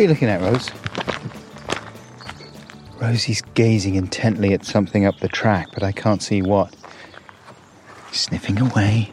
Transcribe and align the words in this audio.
What 0.00 0.04
are 0.04 0.08
you 0.08 0.14
looking 0.14 0.28
at, 0.30 0.40
Rose? 0.40 0.70
Rosie's 3.02 3.42
gazing 3.52 3.96
intently 3.96 4.54
at 4.54 4.64
something 4.64 5.04
up 5.04 5.20
the 5.20 5.28
track, 5.28 5.68
but 5.74 5.82
I 5.82 5.92
can't 5.92 6.22
see 6.22 6.40
what. 6.40 6.74
Sniffing 8.10 8.58
away. 8.62 9.12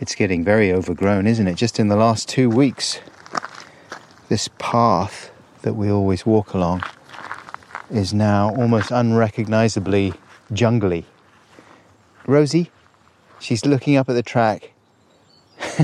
It's 0.00 0.14
getting 0.14 0.42
very 0.42 0.72
overgrown, 0.72 1.26
isn't 1.26 1.46
it? 1.46 1.56
Just 1.56 1.78
in 1.78 1.88
the 1.88 1.96
last 1.96 2.30
two 2.30 2.48
weeks, 2.48 3.00
this 4.30 4.48
path 4.56 5.30
that 5.60 5.74
we 5.74 5.90
always 5.90 6.24
walk 6.24 6.54
along 6.54 6.82
is 7.90 8.14
now 8.14 8.54
almost 8.56 8.90
unrecognizably 8.90 10.14
jungly. 10.50 11.04
Rosie, 12.26 12.70
she's 13.38 13.66
looking 13.66 13.96
up 13.96 14.08
at 14.08 14.14
the 14.14 14.22
track, 14.22 14.72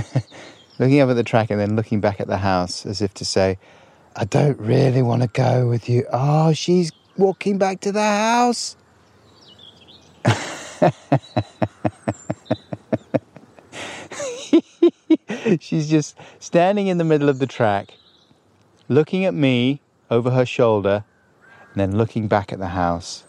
looking 0.78 1.00
up 1.00 1.10
at 1.10 1.16
the 1.16 1.22
track 1.22 1.50
and 1.50 1.60
then 1.60 1.76
looking 1.76 2.00
back 2.00 2.18
at 2.18 2.28
the 2.28 2.38
house 2.38 2.86
as 2.86 3.02
if 3.02 3.12
to 3.12 3.26
say, 3.26 3.58
I 4.16 4.24
don't 4.24 4.58
really 4.60 5.02
want 5.02 5.22
to 5.22 5.28
go 5.28 5.68
with 5.68 5.88
you. 5.88 6.06
Oh, 6.12 6.52
she's 6.52 6.92
walking 7.16 7.58
back 7.58 7.80
to 7.80 7.90
the 7.90 8.00
house. 8.00 8.76
she's 15.60 15.90
just 15.90 16.16
standing 16.38 16.86
in 16.86 16.98
the 16.98 17.04
middle 17.04 17.28
of 17.28 17.40
the 17.40 17.46
track, 17.46 17.94
looking 18.88 19.24
at 19.24 19.34
me 19.34 19.80
over 20.10 20.30
her 20.30 20.46
shoulder, 20.46 21.04
and 21.72 21.80
then 21.80 21.98
looking 21.98 22.28
back 22.28 22.52
at 22.52 22.60
the 22.60 22.68
house. 22.68 23.24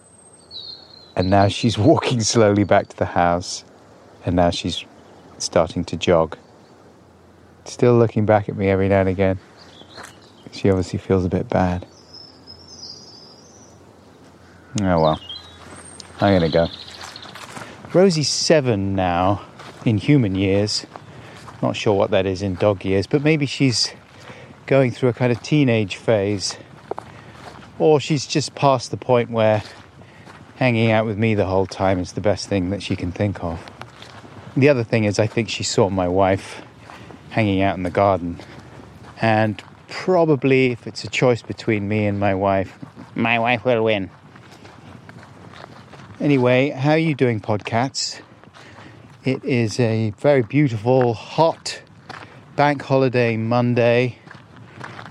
And 1.16 1.32
now 1.32 1.48
she's 1.48 1.78
walking 1.80 2.22
slowly 2.22 2.64
back 2.64 2.90
to 2.90 2.98
the 2.98 3.06
house, 3.06 3.66
and 4.24 4.36
now 4.36 4.52
she's 4.52 4.86
starting 5.40 5.84
to 5.86 5.98
jog. 5.98 6.38
Still 7.64 7.98
looking 7.98 8.28
back 8.28 8.50
at 8.50 8.56
me 8.56 8.70
every 8.70 8.88
now 8.88 9.00
and 9.00 9.10
again. 9.10 9.40
She 10.56 10.70
obviously 10.70 11.00
feels 11.00 11.26
a 11.26 11.30
bit 11.30 11.50
bad. 11.50 11.86
Oh 14.82 15.02
well. 15.02 15.20
I'm 16.22 16.34
gonna 16.34 16.50
go. 16.50 16.68
Rosie's 17.94 18.30
seven 18.30 18.96
now 18.96 19.46
in 19.84 19.98
human 19.98 20.36
years. 20.36 20.86
Not 21.62 21.76
sure 21.76 21.94
what 21.94 22.12
that 22.12 22.26
is 22.26 22.42
in 22.42 22.56
dog 22.56 22.86
years, 22.86 23.06
but 23.06 23.22
maybe 23.22 23.46
she's 23.46 23.92
going 24.66 24.92
through 24.92 25.10
a 25.10 25.14
kind 25.14 25.32
of 25.32 25.42
teenage 25.44 25.98
phase. 25.98 26.58
Or 27.78 28.00
she's 28.00 28.26
just 28.26 28.56
past 28.56 28.92
the 28.92 28.98
point 28.98 29.32
where 29.32 29.62
hanging 30.56 30.92
out 30.92 31.06
with 31.06 31.18
me 31.18 31.36
the 31.36 31.46
whole 31.46 31.66
time 31.66 32.00
is 32.00 32.14
the 32.14 32.22
best 32.22 32.48
thing 32.48 32.70
that 32.70 32.82
she 32.82 32.96
can 32.96 33.12
think 33.12 33.44
of. 33.44 33.60
The 34.56 34.70
other 34.70 34.86
thing 34.86 35.04
is, 35.04 35.20
I 35.20 35.28
think 35.28 35.50
she 35.50 35.64
saw 35.64 35.90
my 35.90 36.08
wife 36.08 36.62
hanging 37.30 37.62
out 37.62 37.76
in 37.76 37.84
the 37.84 37.90
garden. 37.90 38.40
And 39.22 39.62
probably, 39.90 40.72
if 40.72 40.88
it's 40.88 41.04
a 41.04 41.10
choice 41.10 41.42
between 41.42 41.88
me 41.88 42.06
and 42.06 42.20
my 42.20 42.36
wife, 42.36 42.78
my 43.16 43.40
wife 43.40 43.66
will 43.66 43.84
win. 43.84 44.10
Anyway, 46.20 46.70
how 46.70 46.92
are 46.92 46.98
you 46.98 47.16
doing, 47.16 47.40
Podcats? 47.40 48.22
It 49.24 49.44
is 49.44 49.80
a 49.80 50.12
very 50.18 50.42
beautiful, 50.42 51.14
hot 51.14 51.82
bank 52.56 52.84
holiday 52.84 53.38
Monday 53.38 54.20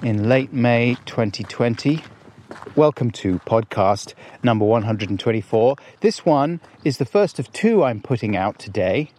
in 0.03 0.29
late 0.29 0.53
May 0.53 0.97
2020. 1.07 2.03
Welcome 2.77 3.11
to 3.13 3.39
podcast 3.41 4.15
number 4.43 4.65
124. 4.65 5.77
This 6.01 6.25
one 6.25 6.61
is 6.85 6.99
the 6.99 7.05
first 7.05 7.39
of 7.39 7.53
two 7.53 7.85
I'm 7.85 8.01
putting 8.01 8.37
out 8.37 8.59
today 8.59 9.11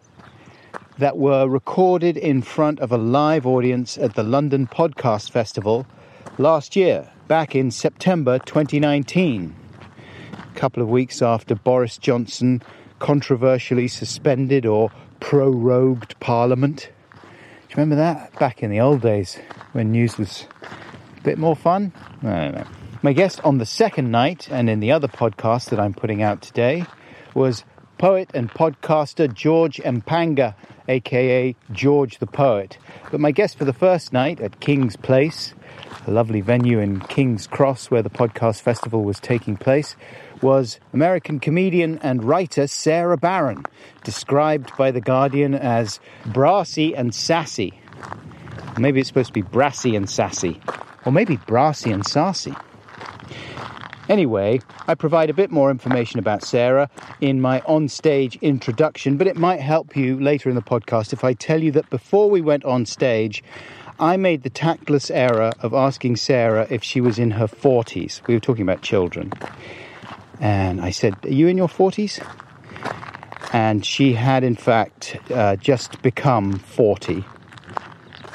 that 0.97 1.17
were 1.17 1.47
recorded 1.47 2.17
in 2.17 2.41
front 2.41 2.79
of 2.79 2.91
a 2.91 2.97
live 2.97 3.45
audience 3.45 3.97
at 3.97 4.15
the 4.15 4.23
London 4.23 4.67
Podcast 4.67 5.31
Festival 5.31 5.85
last 6.37 6.75
year, 6.75 7.09
back 7.27 7.55
in 7.55 7.71
September 7.71 8.39
2019. 8.39 9.55
A 10.33 10.57
couple 10.57 10.81
of 10.81 10.89
weeks 10.89 11.21
after 11.21 11.55
Boris 11.55 11.97
Johnson 11.97 12.61
controversially 12.99 13.87
suspended 13.87 14.65
or 14.65 14.89
prorogued 15.19 16.17
Parliament. 16.19 16.89
Do 17.11 17.19
you 17.69 17.75
remember 17.75 17.95
that? 17.97 18.37
Back 18.39 18.63
in 18.63 18.69
the 18.69 18.79
old 18.79 19.01
days 19.01 19.37
when 19.73 19.91
news 19.91 20.17
was 20.17 20.47
a 21.17 21.21
bit 21.21 21.37
more 21.37 21.55
fun? 21.55 21.91
I 22.23 22.45
don't 22.45 22.55
know. 22.55 22.67
My 23.01 23.13
guest 23.13 23.41
on 23.43 23.57
the 23.57 23.65
second 23.65 24.11
night 24.11 24.47
and 24.49 24.69
in 24.69 24.79
the 24.79 24.91
other 24.91 25.07
podcast 25.07 25.69
that 25.69 25.79
I'm 25.79 25.93
putting 25.93 26.23
out 26.23 26.41
today 26.41 26.85
was 27.33 27.65
poet 27.97 28.29
and 28.33 28.49
podcaster 28.51 29.31
George 29.33 29.77
Mpanga, 29.77 30.55
aka 30.87 31.55
George 31.71 32.19
the 32.19 32.27
Poet. 32.27 32.77
But 33.11 33.19
my 33.19 33.31
guest 33.31 33.57
for 33.57 33.65
the 33.65 33.73
first 33.73 34.13
night 34.13 34.39
at 34.39 34.59
King's 34.59 34.95
Place, 34.95 35.53
a 36.07 36.11
lovely 36.11 36.41
venue 36.41 36.79
in 36.79 36.99
King's 37.01 37.47
Cross 37.47 37.89
where 37.89 38.01
the 38.01 38.09
podcast 38.09 38.61
festival 38.61 39.03
was 39.03 39.19
taking 39.19 39.57
place, 39.57 39.95
was 40.41 40.79
American 40.93 41.39
comedian 41.39 41.97
and 41.99 42.23
writer 42.23 42.67
Sara 42.67 43.17
Barron, 43.17 43.63
described 44.03 44.75
by 44.77 44.91
The 44.91 45.01
Guardian 45.01 45.55
as 45.55 45.99
brassy 46.25 46.95
and 46.95 47.13
sassy. 47.13 47.79
Maybe 48.77 48.99
it's 48.99 49.07
supposed 49.07 49.27
to 49.27 49.33
be 49.33 49.41
brassy 49.41 49.95
and 49.95 50.09
sassy, 50.09 50.59
or 51.05 51.11
maybe 51.11 51.37
brassy 51.37 51.91
and 51.91 52.05
sassy. 52.05 52.53
Anyway, 54.07 54.61
I 54.87 54.93
provide 54.93 55.29
a 55.29 55.33
bit 55.33 55.49
more 55.49 55.71
information 55.71 56.19
about 56.19 56.43
Sara 56.43 56.89
in 57.21 57.41
my 57.41 57.61
on-stage 57.61 58.37
introduction, 58.37 59.17
but 59.17 59.25
it 59.25 59.35
might 59.35 59.59
help 59.59 59.95
you 59.95 60.19
later 60.19 60.47
in 60.47 60.55
the 60.55 60.61
podcast 60.61 61.11
if 61.11 61.23
I 61.23 61.33
tell 61.33 61.63
you 61.63 61.71
that 61.71 61.89
before 61.89 62.29
we 62.29 62.39
went 62.39 62.63
on 62.65 62.85
stage, 62.85 63.43
I 63.99 64.17
made 64.17 64.43
the 64.43 64.49
tactless 64.51 65.09
error 65.09 65.53
of 65.61 65.73
asking 65.73 66.17
Sara 66.17 66.67
if 66.69 66.83
she 66.83 67.01
was 67.01 67.17
in 67.17 67.31
her 67.31 67.47
40s. 67.47 68.25
We 68.27 68.35
were 68.35 68.39
talking 68.39 68.61
about 68.61 68.83
children. 68.83 69.33
And 70.39 70.81
I 70.81 70.91
said, 70.91 71.15
Are 71.23 71.29
you 71.29 71.47
in 71.47 71.57
your 71.57 71.69
40s? 71.69 72.23
And 73.53 73.85
she 73.85 74.13
had, 74.13 74.43
in 74.43 74.55
fact, 74.55 75.17
uh, 75.31 75.55
just 75.55 76.01
become 76.01 76.59
40. 76.59 77.23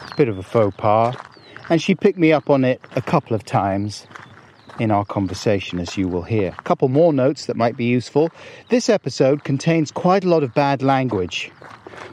It's 0.02 0.12
a 0.12 0.16
bit 0.16 0.28
of 0.28 0.38
a 0.38 0.42
faux 0.42 0.74
pas. 0.76 1.14
And 1.68 1.80
she 1.80 1.94
picked 1.94 2.18
me 2.18 2.32
up 2.32 2.50
on 2.50 2.64
it 2.64 2.80
a 2.96 3.02
couple 3.02 3.36
of 3.36 3.44
times 3.44 4.06
in 4.80 4.90
our 4.90 5.04
conversation, 5.04 5.78
as 5.78 5.98
you 5.98 6.08
will 6.08 6.22
hear. 6.22 6.54
A 6.58 6.62
couple 6.62 6.88
more 6.88 7.12
notes 7.12 7.44
that 7.46 7.54
might 7.54 7.76
be 7.76 7.84
useful. 7.84 8.30
This 8.70 8.88
episode 8.88 9.44
contains 9.44 9.90
quite 9.90 10.24
a 10.24 10.28
lot 10.28 10.42
of 10.42 10.54
bad 10.54 10.80
language. 10.82 11.52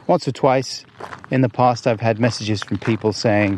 Once 0.06 0.28
or 0.28 0.32
twice 0.32 0.84
in 1.30 1.40
the 1.40 1.48
past, 1.48 1.86
I've 1.86 2.00
had 2.00 2.20
messages 2.20 2.62
from 2.62 2.76
people 2.76 3.14
saying, 3.14 3.56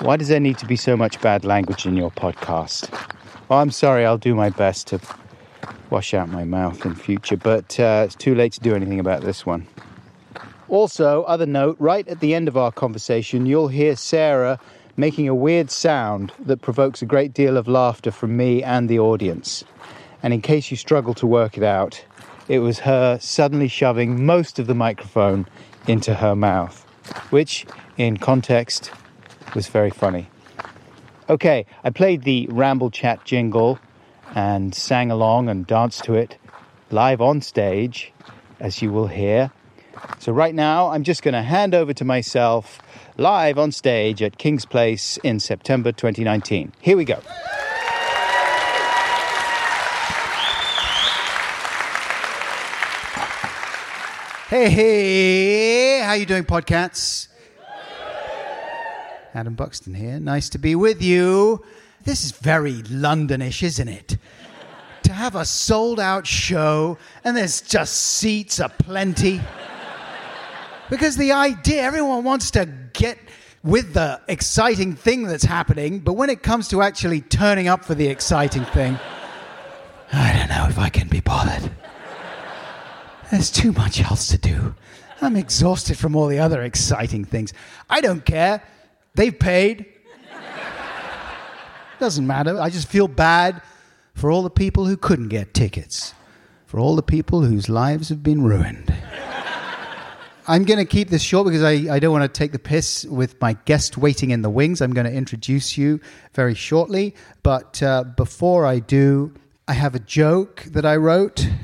Why 0.00 0.16
does 0.16 0.28
there 0.28 0.40
need 0.40 0.56
to 0.56 0.66
be 0.66 0.74
so 0.74 0.96
much 0.96 1.20
bad 1.20 1.44
language 1.44 1.84
in 1.84 1.98
your 1.98 2.10
podcast? 2.10 2.90
Well, 3.48 3.58
I'm 3.58 3.70
sorry, 3.70 4.06
I'll 4.06 4.16
do 4.16 4.34
my 4.34 4.48
best 4.48 4.86
to 4.86 5.00
wash 5.90 6.14
out 6.14 6.30
my 6.30 6.44
mouth 6.44 6.86
in 6.86 6.94
future, 6.94 7.36
but 7.36 7.78
uh, 7.78 8.04
it's 8.06 8.14
too 8.14 8.34
late 8.34 8.54
to 8.54 8.60
do 8.60 8.74
anything 8.74 9.00
about 9.00 9.20
this 9.20 9.44
one. 9.44 9.66
Also, 10.68 11.24
other 11.24 11.46
note, 11.46 11.76
right 11.78 12.08
at 12.08 12.20
the 12.20 12.34
end 12.34 12.48
of 12.48 12.56
our 12.56 12.72
conversation, 12.72 13.44
you'll 13.44 13.68
hear 13.68 13.96
Sara 13.96 14.58
making 14.98 15.28
a 15.28 15.34
weird 15.34 15.70
sound 15.70 16.32
that 16.40 16.60
provokes 16.60 17.00
a 17.00 17.06
great 17.06 17.32
deal 17.32 17.56
of 17.56 17.68
laughter 17.68 18.10
from 18.10 18.36
me 18.36 18.62
and 18.64 18.88
the 18.88 18.98
audience. 18.98 19.64
And 20.24 20.34
in 20.34 20.42
case 20.42 20.72
you 20.72 20.76
struggle 20.76 21.14
to 21.14 21.26
work 21.26 21.56
it 21.56 21.62
out, 21.62 22.04
it 22.48 22.58
was 22.58 22.80
her 22.80 23.18
suddenly 23.20 23.68
shoving 23.68 24.26
most 24.26 24.58
of 24.58 24.66
the 24.66 24.74
microphone 24.74 25.46
into 25.86 26.14
her 26.14 26.34
mouth, 26.34 26.84
which, 27.30 27.64
in 27.96 28.16
context, 28.16 28.90
was 29.54 29.68
very 29.68 29.90
funny. 29.90 30.28
Okay, 31.30 31.64
I 31.84 31.90
played 31.90 32.24
the 32.24 32.48
Ramble 32.50 32.90
Chat 32.90 33.24
jingle 33.24 33.78
and 34.34 34.74
sang 34.74 35.12
along 35.12 35.48
and 35.48 35.64
danced 35.64 36.02
to 36.04 36.14
it 36.14 36.36
live 36.90 37.20
on 37.20 37.40
stage, 37.40 38.12
as 38.58 38.82
you 38.82 38.90
will 38.90 39.06
hear. 39.06 39.52
So, 40.18 40.32
right 40.32 40.54
now, 40.54 40.88
I'm 40.88 41.04
just 41.04 41.22
going 41.22 41.34
to 41.34 41.42
hand 41.42 41.74
over 41.74 41.92
to 41.94 42.04
myself 42.04 42.80
live 43.16 43.58
on 43.58 43.72
stage 43.72 44.22
at 44.22 44.38
King's 44.38 44.64
Place 44.64 45.18
in 45.22 45.40
September 45.40 45.92
2019. 45.92 46.72
Here 46.80 46.96
we 46.96 47.04
go. 47.04 47.20
Hey, 54.48 54.70
hey, 54.70 56.00
how 56.00 56.14
you 56.14 56.26
doing, 56.26 56.44
podcats? 56.44 57.28
Adam 59.34 59.54
Buxton 59.54 59.94
here. 59.94 60.18
Nice 60.18 60.48
to 60.50 60.58
be 60.58 60.74
with 60.74 61.02
you. 61.02 61.62
This 62.04 62.24
is 62.24 62.32
very 62.32 62.82
Londonish, 62.84 63.62
isn't 63.62 63.88
it? 63.88 64.16
to 65.08 65.14
have 65.14 65.34
a 65.34 65.44
sold 65.44 65.98
out 65.98 66.26
show 66.26 66.98
and 67.24 67.34
there's 67.34 67.62
just 67.62 67.94
seats 67.94 68.60
aplenty. 68.60 69.40
Because 70.90 71.16
the 71.16 71.32
idea, 71.32 71.82
everyone 71.82 72.24
wants 72.24 72.50
to 72.52 72.66
get 72.92 73.18
with 73.62 73.94
the 73.94 74.20
exciting 74.28 74.94
thing 74.94 75.24
that's 75.24 75.44
happening, 75.44 75.98
but 75.98 76.14
when 76.14 76.30
it 76.30 76.42
comes 76.42 76.68
to 76.68 76.82
actually 76.82 77.20
turning 77.20 77.68
up 77.68 77.84
for 77.84 77.94
the 77.94 78.06
exciting 78.06 78.64
thing, 78.66 78.98
I 80.12 80.32
don't 80.36 80.48
know 80.48 80.66
if 80.68 80.78
I 80.78 80.88
can 80.88 81.08
be 81.08 81.20
bothered. 81.20 81.70
There's 83.30 83.50
too 83.50 83.72
much 83.72 84.00
else 84.00 84.28
to 84.28 84.38
do. 84.38 84.74
I'm 85.20 85.36
exhausted 85.36 85.98
from 85.98 86.16
all 86.16 86.28
the 86.28 86.38
other 86.38 86.62
exciting 86.62 87.24
things. 87.24 87.52
I 87.90 88.00
don't 88.00 88.24
care. 88.24 88.62
They've 89.14 89.36
paid. 89.36 89.86
Doesn't 91.98 92.26
matter. 92.26 92.58
I 92.60 92.70
just 92.70 92.88
feel 92.88 93.08
bad 93.08 93.60
for 94.14 94.30
all 94.30 94.42
the 94.42 94.50
people 94.50 94.86
who 94.86 94.96
couldn't 94.96 95.28
get 95.28 95.52
tickets, 95.52 96.14
for 96.66 96.78
all 96.78 96.94
the 96.96 97.02
people 97.02 97.42
whose 97.42 97.68
lives 97.68 98.08
have 98.08 98.22
been 98.22 98.42
ruined. 98.42 98.94
I'm 100.50 100.64
going 100.64 100.78
to 100.78 100.86
keep 100.86 101.10
this 101.10 101.20
short 101.20 101.46
because 101.46 101.62
I, 101.62 101.94
I 101.94 101.98
don't 101.98 102.10
want 102.10 102.24
to 102.24 102.38
take 102.38 102.52
the 102.52 102.58
piss 102.58 103.04
with 103.04 103.38
my 103.38 103.52
guest 103.66 103.98
waiting 103.98 104.30
in 104.30 104.40
the 104.40 104.48
wings. 104.48 104.80
I'm 104.80 104.94
going 104.94 105.06
to 105.06 105.12
introduce 105.12 105.76
you 105.76 106.00
very 106.32 106.54
shortly. 106.54 107.14
But 107.42 107.82
uh, 107.82 108.04
before 108.04 108.64
I 108.64 108.78
do, 108.78 109.34
I 109.68 109.74
have 109.74 109.94
a 109.94 109.98
joke 109.98 110.64
that 110.70 110.86
I 110.86 110.96
wrote. 110.96 111.46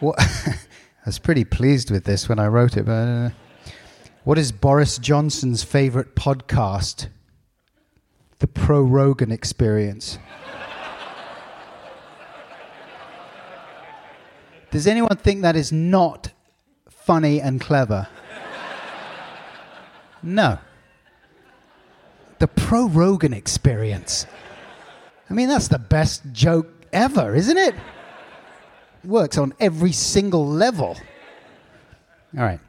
What, 0.00 0.16
I 0.20 1.06
was 1.06 1.18
pretty 1.18 1.44
pleased 1.44 1.90
with 1.90 2.04
this 2.04 2.28
when 2.28 2.38
I 2.38 2.48
wrote 2.48 2.76
it. 2.76 2.84
But 2.84 2.92
uh, 2.92 3.30
what 4.24 4.36
is 4.36 4.52
Boris 4.52 4.98
Johnson's 4.98 5.62
favorite 5.62 6.14
podcast? 6.14 7.06
The 8.40 8.46
Pro 8.48 8.82
Rogan 8.82 9.30
Experience. 9.30 10.18
Does 14.70 14.86
anyone 14.86 15.16
think 15.16 15.40
that 15.42 15.56
is 15.56 15.72
not 15.72 16.33
funny 17.04 17.40
and 17.40 17.60
clever? 17.60 18.08
No. 20.22 20.58
The 22.38 22.48
Pro 22.48 22.88
Rogan 22.88 23.32
Experience. 23.32 24.26
I 25.28 25.34
mean, 25.34 25.48
that's 25.48 25.68
the 25.68 25.78
best 25.78 26.22
joke 26.32 26.68
ever, 26.92 27.34
isn't 27.34 27.56
it? 27.56 27.74
Works 29.04 29.36
on 29.36 29.52
every 29.60 29.92
single 29.92 30.46
level. 30.46 30.96
All 32.36 32.42
right. 32.42 32.60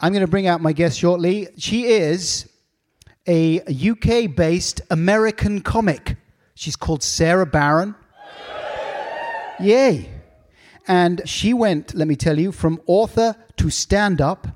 I'm 0.00 0.12
going 0.12 0.24
to 0.24 0.30
bring 0.30 0.46
out 0.46 0.62
my 0.62 0.72
guest 0.72 0.98
shortly. 0.98 1.48
She 1.58 1.84
is 1.84 2.48
a 3.28 3.60
UK 3.60 4.34
based 4.34 4.80
American 4.90 5.60
comic. 5.60 6.16
She's 6.54 6.76
called 6.76 7.02
Sara 7.02 7.44
Barron. 7.44 7.94
Yay. 9.60 10.08
And 10.86 11.22
she 11.28 11.52
went, 11.52 11.94
let 11.94 12.08
me 12.08 12.16
tell 12.16 12.38
you, 12.38 12.52
from 12.52 12.80
author 12.86 13.36
to 13.56 13.70
stand 13.70 14.20
up 14.20 14.48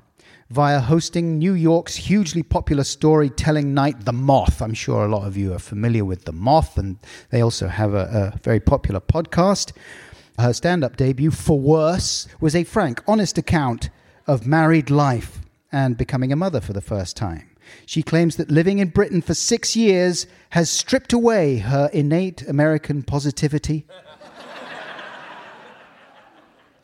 via 0.49 0.79
hosting 0.79 1.39
New 1.39 1.53
York's 1.53 1.95
hugely 1.95 2.43
popular 2.43 2.83
storytelling 2.83 3.73
night, 3.73 4.05
The 4.05 4.13
Moth. 4.13 4.61
I'm 4.61 4.73
sure 4.73 5.05
a 5.05 5.07
lot 5.07 5.25
of 5.25 5.35
you 5.35 5.53
are 5.53 5.59
familiar 5.59 6.05
with 6.05 6.25
The 6.25 6.31
Moth, 6.31 6.77
and 6.77 6.97
they 7.31 7.41
also 7.41 7.67
have 7.67 7.93
a, 7.93 8.33
a 8.35 8.39
very 8.43 8.59
popular 8.59 8.99
podcast. 8.99 9.71
Her 10.37 10.53
stand 10.53 10.83
up 10.83 10.97
debut, 10.97 11.31
For 11.31 11.59
Worse, 11.59 12.27
was 12.39 12.55
a 12.55 12.63
frank, 12.63 13.01
honest 13.07 13.37
account 13.37 13.89
of 14.27 14.45
married 14.45 14.89
life 14.89 15.39
and 15.71 15.97
becoming 15.97 16.31
a 16.31 16.35
mother 16.35 16.61
for 16.61 16.73
the 16.73 16.81
first 16.81 17.17
time. 17.17 17.49
She 17.85 18.03
claims 18.03 18.35
that 18.35 18.51
living 18.51 18.79
in 18.79 18.89
Britain 18.89 19.21
for 19.21 19.33
six 19.33 19.75
years 19.75 20.27
has 20.51 20.69
stripped 20.69 21.13
away 21.13 21.57
her 21.57 21.89
innate 21.91 22.47
American 22.47 23.01
positivity. 23.01 23.87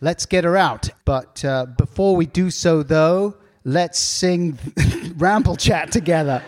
Let's 0.01 0.25
get 0.25 0.44
her 0.44 0.57
out. 0.57 0.89
But 1.06 1.45
uh, 1.45 1.68
before 1.77 2.15
we 2.15 2.25
do 2.25 2.50
so, 2.50 2.83
though, 2.83 3.38
let's 3.63 4.00
sing 4.00 4.59
Ramble 5.15 5.56
Chat 5.56 5.92
together. 5.92 6.44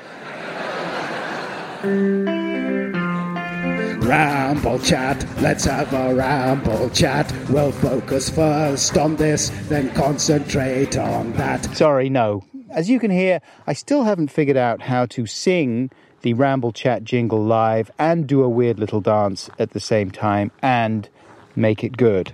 Ramble 4.04 4.80
chat, 4.80 5.26
let's 5.42 5.66
have 5.66 5.94
a 5.94 6.14
ramble 6.14 6.90
chat. 6.90 7.34
We'll 7.50 7.72
focus 7.72 8.30
first 8.30 8.98
on 8.98 9.16
this, 9.16 9.50
then 9.70 9.94
concentrate 9.94 10.98
on 10.98 11.34
that. 11.34 11.64
Sorry, 11.76 12.10
no. 12.10 12.44
As 12.70 12.90
you 12.90 13.00
can 13.00 13.12
hear, 13.12 13.40
I 13.66 13.74
still 13.74 14.04
haven't 14.04 14.30
figured 14.30 14.58
out 14.58 14.82
how 14.82 15.06
to 15.08 15.26
sing 15.26 15.90
the 16.22 16.34
Ramble 16.34 16.72
Chat 16.72 17.04
jingle 17.04 17.44
live 17.44 17.92
and 18.00 18.28
do 18.28 18.44
a 18.44 18.50
weird 18.50 18.80
little 18.80 19.02
dance 19.02 19.50
at 19.60 19.72
the 19.72 19.80
same 19.80 20.12
time 20.12 20.52
and 20.62 21.08
make 21.56 21.84
it 21.84 21.96
good. 21.96 22.34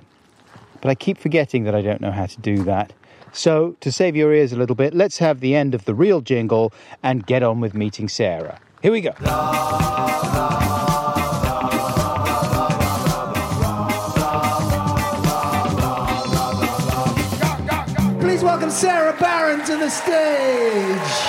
But 0.82 0.90
I 0.90 0.96
keep 0.96 1.18
forgetting 1.18 1.64
that 1.66 1.76
I 1.76 1.82
don't 1.82 2.02
know 2.02 2.12
how 2.12 2.26
to 2.26 2.40
do 2.40 2.64
that. 2.64 2.94
So, 3.32 3.76
to 3.82 3.92
save 3.92 4.16
your 4.16 4.34
ears 4.34 4.54
a 4.54 4.56
little 4.56 4.76
bit, 4.76 4.94
let's 4.94 5.20
have 5.20 5.40
the 5.40 5.56
end 5.56 5.76
of 5.76 5.86
the 5.86 5.94
real 5.94 6.22
jingle 6.22 6.74
and 7.04 7.26
get 7.26 7.44
on 7.44 7.60
with 7.60 7.76
meeting 7.76 8.10
Sara. 8.10 8.60
Here 8.82 8.92
we 8.92 9.02
go. 9.02 9.12
Please 18.20 18.44
welcome 18.44 18.72
Sara 18.72 19.16
Barron 19.20 19.64
to 19.66 19.78
the 19.78 19.90
stage. 19.90 21.20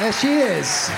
There 0.00 0.12
she 0.12 0.28
is. 0.28 0.88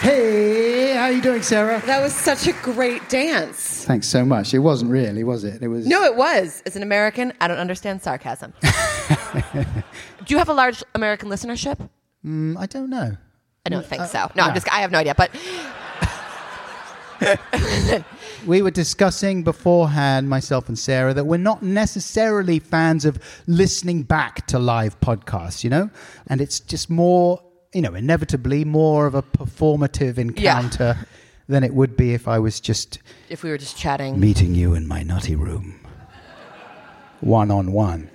Hey, 0.00 0.77
how 0.98 1.04
are 1.04 1.12
you 1.12 1.22
doing, 1.22 1.42
Sara? 1.42 1.80
That 1.86 2.02
was 2.02 2.12
such 2.12 2.46
a 2.46 2.52
great 2.52 3.08
dance. 3.08 3.84
Thanks 3.84 4.08
so 4.08 4.24
much. 4.24 4.52
It 4.52 4.58
wasn't 4.58 4.90
really, 4.90 5.22
was 5.24 5.44
it? 5.44 5.62
It 5.62 5.68
was. 5.68 5.86
No, 5.86 6.02
it 6.04 6.16
was. 6.16 6.62
As 6.66 6.76
an 6.76 6.82
American, 6.82 7.32
I 7.40 7.48
don't 7.48 7.58
understand 7.58 8.02
sarcasm. 8.02 8.52
Do 8.62 10.26
you 10.26 10.38
have 10.38 10.48
a 10.48 10.54
large 10.54 10.82
American 10.94 11.28
listenership? 11.28 11.88
Mm, 12.24 12.56
I 12.58 12.66
don't 12.66 12.90
know. 12.90 13.16
I 13.64 13.70
don't 13.70 13.86
think 13.86 14.04
so. 14.06 14.30
No, 14.34 14.42
I'm 14.44 14.54
just. 14.54 14.72
I 14.72 14.80
have 14.80 14.90
no 14.90 14.98
idea. 14.98 15.14
But 15.14 15.30
We 18.46 18.62
were 18.62 18.70
discussing 18.70 19.42
beforehand, 19.42 20.28
myself 20.28 20.68
and 20.68 20.78
Sara, 20.78 21.12
that 21.14 21.24
we're 21.24 21.38
not 21.38 21.62
necessarily 21.62 22.60
fans 22.60 23.04
of 23.04 23.18
listening 23.46 24.04
back 24.04 24.46
to 24.46 24.58
live 24.58 24.98
podcasts, 25.00 25.64
you 25.64 25.70
know? 25.70 25.90
And 26.28 26.40
it's 26.40 26.60
just 26.60 26.88
more, 26.88 27.42
you 27.72 27.82
know, 27.82 27.94
inevitably 27.94 28.64
more 28.64 29.06
of 29.06 29.14
a 29.14 29.22
performative 29.22 30.18
encounter 30.18 30.96
than 31.48 31.64
it 31.64 31.74
would 31.74 31.96
be 31.96 32.14
if 32.14 32.26
I 32.28 32.38
was 32.38 32.60
just 32.60 32.98
if 33.28 33.42
we 33.42 33.50
were 33.50 33.58
just 33.58 33.76
chatting, 33.76 34.18
meeting 34.18 34.54
you 34.54 34.74
in 34.74 34.86
my 34.86 35.02
nutty 35.02 35.36
room, 35.36 35.80
one 37.20 37.50
on 37.50 37.72
one. 37.72 38.10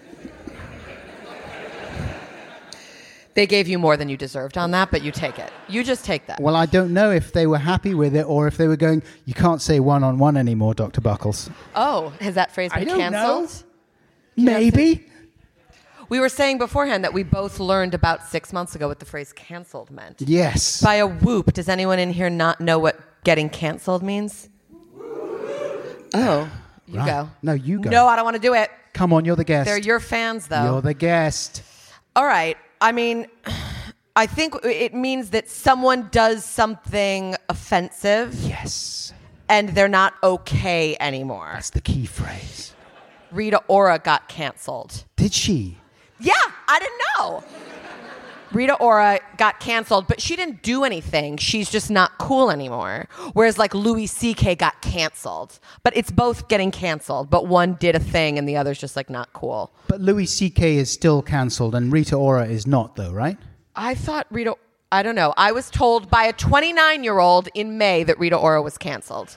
they 3.36 3.48
gave 3.48 3.68
you 3.68 3.80
more 3.80 3.98
than 3.98 4.10
you 4.10 4.18
deserved 4.18 4.58
on 4.58 4.72
that, 4.72 4.92
but 4.92 5.04
you 5.04 5.12
take 5.12 5.40
it. 5.40 5.52
You 5.68 5.84
just 5.84 6.06
take 6.06 6.28
that. 6.28 6.40
Well, 6.40 6.56
I 6.56 6.66
don't 6.66 6.94
know 6.94 7.12
if 7.12 7.32
they 7.34 7.48
were 7.48 7.58
happy 7.58 7.94
with 7.94 8.16
it 8.16 8.24
or 8.24 8.48
if 8.48 8.58
they 8.58 8.68
were 8.68 8.76
going, 8.76 9.02
you 9.26 9.34
can't 9.34 9.62
say 9.62 9.80
one 9.80 10.04
on 10.04 10.20
one 10.20 10.38
anymore, 10.38 10.76
Dr. 10.76 11.02
Buckles. 11.02 11.50
Oh, 11.76 12.10
has 12.22 12.36
that 12.36 12.54
phrase 12.54 12.72
been 12.74 12.88
don't 12.88 13.00
canceled? 13.00 13.64
Maybe. 14.36 15.08
We 16.14 16.20
were 16.20 16.30
saying 16.30 16.60
beforehand 16.60 17.04
that 17.06 17.12
we 17.12 17.24
both 17.24 17.60
learned 17.60 17.96
about 17.96 18.28
six 18.28 18.54
months 18.54 18.76
ago 18.76 18.88
what 18.88 19.00
the 19.00 19.06
phrase 19.06 19.34
canceled 19.34 19.90
meant. 19.90 20.22
Yes. 20.22 20.80
By 20.80 20.98
a 20.98 21.08
whoop, 21.08 21.54
does 21.54 21.68
anyone 21.68 21.98
in 21.98 22.14
here 22.14 22.30
not 22.30 22.62
know 22.62 22.78
what 22.78 23.00
getting 23.24 23.50
canceled 23.50 24.04
means? 24.04 24.48
Oh, 26.14 26.48
you 26.86 27.00
Right. 27.00 27.08
go. 27.08 27.30
No, 27.42 27.54
you 27.54 27.80
go. 27.80 27.90
No, 27.90 28.06
I 28.06 28.16
don't 28.16 28.26
want 28.26 28.36
to 28.36 28.40
do 28.40 28.54
it. 28.54 28.70
Come 28.94 29.12
on, 29.12 29.26
you're 29.26 29.36
the 29.36 29.44
guest. 29.44 29.66
They're 29.66 29.80
your 29.80 30.00
fans, 30.00 30.46
though. 30.46 30.74
You're 30.74 30.82
the 30.84 30.94
guest. 30.94 31.64
All 32.16 32.28
right. 32.28 32.58
I 32.80 32.92
mean, 32.92 33.26
I 34.16 34.28
think 34.28 34.54
it 34.64 34.94
means 34.94 35.32
that 35.32 35.50
someone 35.50 36.10
does 36.12 36.46
something 36.46 37.36
offensive 37.50 38.36
Yes. 38.36 39.14
and 39.50 39.70
they're 39.70 39.88
not 39.88 40.14
okay 40.22 40.96
anymore. 41.00 41.50
That's 41.56 41.72
the 41.72 41.82
key 41.82 42.06
phrase. 42.06 42.74
Rita 43.32 43.64
Ora 43.68 43.98
got 43.98 44.30
canceled. 44.30 45.06
Did 45.16 45.34
she? 45.34 45.80
Yeah, 46.24 46.34
I 46.68 46.80
didn't 46.80 47.02
know. 47.18 47.44
Rita 48.54 48.76
Ora 48.76 49.20
got 49.38 49.60
canceled, 49.60 50.08
but 50.08 50.22
she 50.22 50.36
didn't 50.36 50.62
do 50.62 50.84
anything. 50.84 51.38
She's 51.38 51.70
just 51.70 51.90
not 51.90 52.18
cool 52.20 52.52
anymore. 52.52 53.08
Whereas, 53.34 53.58
like, 53.58 53.74
Louis 53.74 54.06
C.K. 54.06 54.56
got 54.56 54.82
canceled. 54.82 55.60
But 55.82 55.98
it's 55.98 56.12
both 56.12 56.48
getting 56.48 56.70
canceled, 56.72 57.30
but 57.30 57.48
one 57.48 57.74
did 57.74 57.96
a 57.96 58.00
thing 58.00 58.38
and 58.38 58.48
the 58.48 58.56
other's 58.56 58.80
just, 58.80 58.96
like, 58.96 59.10
not 59.10 59.34
cool. 59.34 59.74
But 59.88 60.02
Louis 60.02 60.28
C.K. 60.28 60.78
is 60.78 60.92
still 60.92 61.22
cancelled 61.24 61.74
and 61.74 61.92
Rita 61.92 62.16
Ora 62.16 62.46
is 62.46 62.68
not, 62.68 62.96
though, 62.96 63.12
right? 63.12 63.38
I 63.76 63.96
thought 63.96 64.28
Rita, 64.30 64.56
I 64.92 65.02
don't 65.02 65.16
know. 65.16 65.34
I 65.36 65.52
was 65.52 65.72
told 65.72 66.10
by 66.12 66.26
a 66.26 66.34
29 66.34 67.04
year 67.04 67.18
old 67.18 67.50
in 67.56 67.80
May 67.80 68.04
that 68.04 68.20
Rita 68.20 68.38
Ora 68.38 68.62
was 68.62 68.78
canceled. 68.78 69.36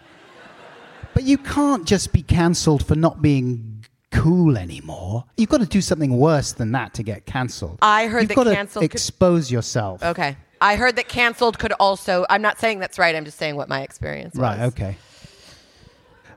But 1.15 1.23
you 1.23 1.39
can't 1.39 1.87
just 1.87 2.13
be 2.13 2.23
cancelled 2.23 2.87
for 2.87 2.95
not 2.95 3.23
being 3.23 3.76
cool 4.17 4.57
anymore. 4.59 5.25
You've 5.37 5.49
got 5.49 5.61
to 5.61 5.67
do 5.67 5.81
something 5.81 6.17
worse 6.17 6.53
than 6.53 6.73
that 6.73 6.95
to 6.95 7.03
get 7.03 7.27
cancelled. 7.27 7.79
I 7.83 8.07
heard 8.07 8.21
You've 8.23 8.29
that 8.31 8.35
got 8.35 8.45
to 8.45 8.55
cancelled 8.55 8.83
could- 8.83 8.93
expose 8.93 9.51
yourself. 9.51 10.03
Okay. 10.03 10.37
I 10.61 10.77
heard 10.77 10.97
that 10.97 11.09
canceled 11.09 11.59
could 11.59 11.73
also. 11.79 12.25
I'm 12.31 12.41
not 12.43 12.59
saying 12.59 12.79
that's 12.79 12.99
right. 12.99 13.15
I'm 13.15 13.25
just 13.27 13.39
saying 13.39 13.57
what 13.57 13.69
my 13.69 13.83
experience 13.83 14.35
was. 14.35 14.41
Right, 14.41 14.61
okay. 14.61 14.97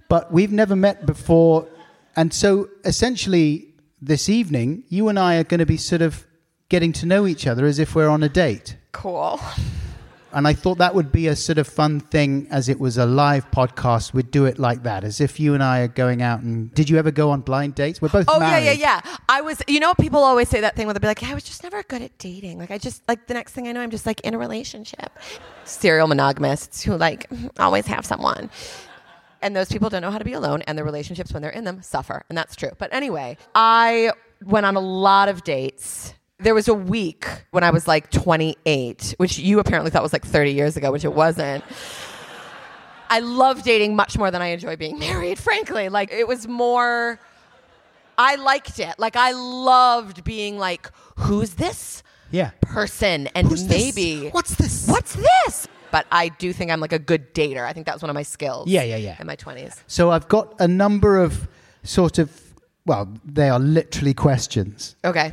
But 0.09 0.31
we've 0.31 0.51
never 0.51 0.75
met 0.75 1.05
before. 1.05 1.67
And 2.15 2.33
so 2.33 2.69
essentially, 2.83 3.67
this 4.01 4.27
evening, 4.27 4.83
you 4.89 5.07
and 5.07 5.17
I 5.17 5.38
are 5.38 5.43
going 5.43 5.59
to 5.59 5.65
be 5.65 5.77
sort 5.77 6.01
of 6.01 6.25
getting 6.67 6.91
to 6.93 7.05
know 7.05 7.25
each 7.27 7.48
other 7.48 7.65
as 7.65 7.79
if 7.79 7.95
we're 7.95 8.09
on 8.09 8.24
a 8.24 8.29
date. 8.29 8.75
Cool. 8.91 9.39
And 10.31 10.48
I 10.48 10.53
thought 10.53 10.77
that 10.77 10.93
would 10.93 11.12
be 11.12 11.25
a 11.27 11.36
sort 11.36 11.57
of 11.57 11.67
fun 11.67 12.00
thing 12.00 12.48
as 12.51 12.69
it 12.69 12.79
was 12.79 12.98
a 12.98 13.05
live 13.05 13.50
podcast. 13.50 14.13
We'd 14.13 14.29
do 14.29 14.45
it 14.45 14.59
like 14.59 14.83
that, 14.83 15.03
as 15.03 15.19
if 15.19 15.39
you 15.39 15.55
and 15.55 15.63
I 15.63 15.79
are 15.79 15.88
going 15.88 16.21
out 16.21 16.41
and. 16.41 16.71
Did 16.74 16.88
you 16.89 16.98
ever 17.00 17.09
go 17.09 17.31
on 17.31 17.41
blind 17.41 17.74
dates? 17.74 18.00
We're 18.00 18.09
both 18.09 18.25
Oh 18.27 18.39
married. 18.39 18.65
yeah, 18.65 18.71
yeah, 18.74 19.01
yeah. 19.05 19.17
I 19.27 19.41
was. 19.41 19.62
You 19.67 19.79
know, 19.79 19.93
people 19.95 20.19
always 20.24 20.48
say 20.48 20.62
that 20.62 20.75
thing 20.75 20.86
where 20.86 20.93
they'll 20.93 21.01
be 21.01 21.07
like, 21.07 21.24
"I 21.24 21.33
was 21.33 21.43
just 21.43 21.63
never 21.63 21.81
good 21.83 22.03
at 22.03 22.15
dating. 22.19 22.59
Like, 22.59 22.69
I 22.69 22.77
just 22.77 23.01
like 23.07 23.25
the 23.25 23.33
next 23.33 23.53
thing 23.53 23.67
I 23.67 23.71
know, 23.71 23.81
I'm 23.81 23.89
just 23.89 24.05
like 24.05 24.21
in 24.21 24.33
a 24.36 24.38
relationship." 24.38 25.17
Serial 25.65 26.07
monogamists 26.07 26.83
who 26.83 26.95
like 26.95 27.27
always 27.59 27.88
have 27.88 28.05
someone. 28.05 28.50
And 29.41 29.55
those 29.55 29.69
people 29.69 29.89
don't 29.89 30.01
know 30.01 30.12
how 30.12 30.17
to 30.19 30.25
be 30.25 30.33
alone, 30.33 30.62
and 30.63 30.77
their 30.77 30.86
relationships, 30.86 31.31
when 31.33 31.41
they're 31.41 31.50
in 31.51 31.63
them, 31.63 31.81
suffer. 31.81 32.24
And 32.29 32.38
that's 32.38 32.55
true. 32.55 32.71
But 32.77 32.93
anyway, 32.93 33.38
I 33.55 34.12
went 34.45 34.65
on 34.67 34.75
a 34.75 34.81
lot 34.81 35.27
of 35.29 35.43
dates. 35.43 36.13
There 36.39 36.55
was 36.55 36.67
a 36.67 36.74
week 36.74 37.25
when 37.51 37.63
I 37.63 37.69
was 37.69 37.88
like 37.88 38.12
28, 38.12 39.15
which 39.17 39.38
you 39.38 39.60
apparently 39.60 39.91
thought 39.91 40.03
was 40.03 40.13
like 40.13 40.25
30 40.25 40.51
years 40.51 40.77
ago, 40.77 40.91
which 40.91 41.03
it 41.03 41.13
wasn't. 41.13 41.63
I 43.10 43.19
love 43.19 43.63
dating 43.63 43.96
much 43.96 44.17
more 44.17 44.31
than 44.31 44.41
I 44.41 44.48
enjoy 44.48 44.75
being 44.75 45.00
married, 45.08 45.38
frankly. 45.39 45.89
Like, 45.89 46.12
it 46.12 46.27
was 46.27 46.48
more. 46.48 47.19
I 48.17 48.36
liked 48.36 48.79
it. 48.79 48.96
Like 48.98 49.15
I 49.15 49.31
loved 49.31 50.24
being 50.24 50.58
like, 50.58 50.89
who's 51.17 51.51
this 51.55 52.03
Yeah. 52.31 52.51
person? 52.62 53.27
And 53.36 53.48
Who's 53.48 53.65
this? 53.65 53.96
maybe 53.96 54.29
What's 54.29 54.55
this? 54.55 54.88
What's 54.88 55.13
this? 55.15 55.67
But 55.91 56.05
I 56.12 56.27
do 56.29 56.53
think 56.53 56.69
I'm 56.69 56.79
like 56.81 56.91
a 56.93 57.00
good 57.00 57.34
dater. 57.34 57.65
I 57.65 57.74
think 57.74 57.86
that 57.88 57.96
was 57.96 58.01
one 58.03 58.10
of 58.10 58.13
my 58.15 58.24
skills. 58.24 58.67
Yeah, 58.67 58.84
yeah, 58.84 58.98
yeah. 58.98 59.15
In 59.19 59.25
my 59.25 59.36
twenties. 59.36 59.84
So 59.88 60.12
I've 60.12 60.27
got 60.27 60.53
a 60.60 60.67
number 60.67 61.17
of 61.17 61.48
sort 61.84 62.19
of. 62.19 62.29
Well, 62.86 63.12
they 63.25 63.50
are 63.50 63.60
literally 63.60 64.13
questions. 64.13 64.96
Okay. 65.03 65.31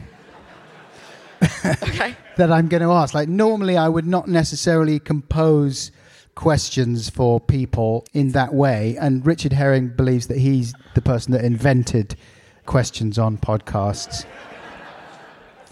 okay. 1.83 2.17
that 2.37 2.51
I'm 2.53 2.69
going 2.69 2.83
to 2.83 2.91
ask. 2.91 3.15
Like 3.15 3.29
normally, 3.29 3.77
I 3.77 3.89
would 3.89 4.07
not 4.07 4.29
necessarily 4.29 4.99
compose 4.99 5.91
questions 6.35 7.11
for 7.11 7.41
people 7.41 8.07
in 8.13 8.33
that 8.33 8.55
way. 8.55 8.97
And 9.01 9.27
Richard 9.27 9.53
Herring 9.53 9.89
believes 9.89 10.29
that 10.29 10.39
he's 10.39 10.75
the 10.95 11.01
person 11.01 11.33
that 11.33 11.45
invented 11.45 12.17
questions 12.67 13.19
on 13.19 13.39
podcasts. 13.39 14.25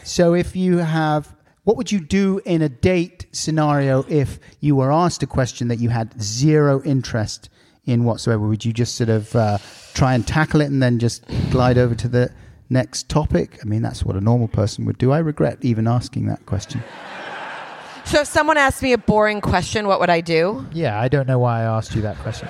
So 0.03 0.35
if 0.35 0.57
you 0.57 0.79
have, 0.79 1.35
what 1.65 1.77
would 1.77 1.93
you 1.93 2.01
do 2.01 2.41
in 2.45 2.63
a 2.63 2.69
date 2.69 3.27
scenario 3.33 4.05
if 4.09 4.39
you 4.61 4.77
were 4.77 4.93
asked 4.93 5.23
a 5.23 5.27
question 5.27 5.69
that 5.69 5.79
you 5.79 5.91
had 5.91 6.21
zero 6.21 6.83
interest 6.83 7.49
in 7.85 8.05
whatsoever? 8.05 8.47
Would 8.47 8.65
you 8.65 8.73
just 8.73 8.97
sort 8.97 9.11
of 9.11 9.35
uh, 9.37 9.59
try 9.93 10.15
and 10.15 10.27
tackle 10.27 10.61
it 10.61 10.67
and 10.67 10.83
then 10.83 10.99
just 10.99 11.25
glide 11.51 11.79
over 11.79 11.95
to 11.95 12.09
the 12.09 12.31
next 12.71 13.09
topic? 13.09 13.59
I 13.63 13.65
mean, 13.67 13.83
that's 13.83 14.05
what 14.05 14.17
a 14.17 14.21
normal 14.21 14.49
person 14.49 14.85
would 14.87 14.99
do. 14.99 15.13
I 15.13 15.19
regret 15.19 15.59
even 15.63 15.87
asking 15.87 16.27
that 16.27 16.45
question. 16.47 16.83
So 18.05 18.21
if 18.21 18.27
someone 18.27 18.59
asked 18.59 18.83
me 18.83 18.93
a 18.93 18.99
boring 18.99 19.41
question, 19.41 19.87
what 19.87 19.99
would 20.01 20.11
I 20.11 20.21
do? 20.21 20.67
Yeah, 20.73 21.01
I 21.01 21.09
don't 21.09 21.27
know 21.27 21.39
why 21.39 21.61
I 21.61 21.65
asked 21.65 21.95
you 21.95 22.03
that 22.03 22.19
question. 22.19 22.49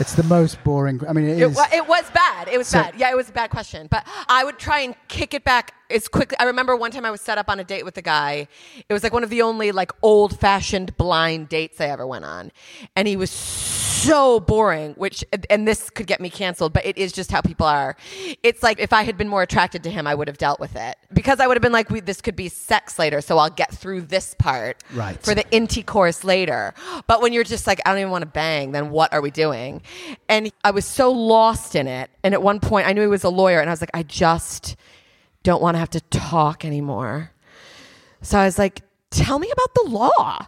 It's 0.00 0.14
the 0.16 0.24
most 0.24 0.62
boring. 0.64 1.00
I 1.08 1.12
mean, 1.12 1.24
it 1.28 1.38
It, 1.40 1.52
wa- 1.52 1.68
it 1.72 1.86
was 1.86 2.04
bad. 2.10 2.48
It 2.48 2.58
was 2.58 2.66
So- 2.66 2.82
bad. 2.82 2.94
Yeah, 2.98 3.10
it 3.10 3.16
was 3.16 3.28
a 3.28 3.32
bad 3.32 3.50
question. 3.50 3.86
But 3.88 4.04
I 4.28 4.44
would 4.44 4.58
try 4.58 4.80
and 4.80 4.96
kick 5.06 5.34
it 5.34 5.44
back 5.44 5.72
as 5.88 6.08
quickly. 6.08 6.36
I 6.40 6.44
remember 6.44 6.74
one 6.74 6.90
time 6.90 7.04
I 7.06 7.12
was 7.12 7.20
set 7.20 7.38
up 7.38 7.48
on 7.48 7.60
a 7.60 7.64
date 7.64 7.84
with 7.84 7.96
a 7.96 8.02
guy. 8.02 8.48
It 8.88 8.92
was 8.92 9.04
like 9.04 9.12
one 9.12 9.22
of 9.22 9.30
the 9.30 9.42
only 9.42 9.70
like 9.70 9.92
old 10.02 10.38
fashioned 10.38 10.96
blind 10.96 11.48
dates 11.48 11.80
I 11.80 11.86
ever 11.86 12.06
went 12.08 12.24
on. 12.24 12.50
And 12.96 13.06
he 13.06 13.16
was 13.16 13.30
so 13.30 13.83
boring, 14.08 14.94
which, 14.94 15.24
and 15.50 15.66
this 15.66 15.90
could 15.90 16.06
get 16.06 16.20
me 16.20 16.30
canceled, 16.30 16.72
but 16.72 16.84
it 16.84 16.96
is 16.98 17.12
just 17.12 17.30
how 17.30 17.40
people 17.40 17.66
are. 17.66 17.96
It's 18.42 18.62
like 18.62 18.78
if 18.80 18.92
I 18.92 19.02
had 19.02 19.16
been 19.16 19.28
more 19.28 19.42
attracted 19.42 19.82
to 19.84 19.90
him, 19.90 20.06
I 20.06 20.14
would 20.14 20.28
have 20.28 20.38
dealt 20.38 20.60
with 20.60 20.76
it. 20.76 20.96
Because 21.12 21.40
I 21.40 21.46
would 21.46 21.56
have 21.56 21.62
been 21.62 21.72
like, 21.72 21.90
we, 21.90 22.00
this 22.00 22.20
could 22.20 22.36
be 22.36 22.48
sex 22.48 22.98
later, 22.98 23.20
so 23.20 23.38
I'll 23.38 23.50
get 23.50 23.74
through 23.74 24.02
this 24.02 24.34
part 24.38 24.82
Right. 24.92 25.20
for 25.22 25.34
the 25.34 25.44
inti 25.44 25.84
course 25.84 26.24
later. 26.24 26.74
But 27.06 27.22
when 27.22 27.32
you're 27.32 27.44
just 27.44 27.66
like, 27.66 27.80
I 27.84 27.90
don't 27.90 27.98
even 28.00 28.10
want 28.10 28.22
to 28.22 28.30
bang, 28.30 28.72
then 28.72 28.90
what 28.90 29.12
are 29.12 29.20
we 29.20 29.30
doing? 29.30 29.82
And 30.28 30.52
I 30.64 30.70
was 30.70 30.84
so 30.84 31.10
lost 31.10 31.74
in 31.74 31.86
it. 31.86 32.10
And 32.22 32.34
at 32.34 32.42
one 32.42 32.60
point, 32.60 32.86
I 32.86 32.92
knew 32.92 33.02
he 33.02 33.06
was 33.06 33.24
a 33.24 33.28
lawyer, 33.30 33.60
and 33.60 33.68
I 33.68 33.72
was 33.72 33.80
like, 33.82 33.90
I 33.94 34.02
just 34.02 34.76
don't 35.42 35.62
want 35.62 35.74
to 35.74 35.78
have 35.78 35.90
to 35.90 36.00
talk 36.00 36.64
anymore. 36.64 37.30
So 38.22 38.38
I 38.38 38.46
was 38.46 38.58
like, 38.58 38.80
tell 39.10 39.38
me 39.38 39.50
about 39.50 39.74
the 39.74 39.90
law. 39.90 40.46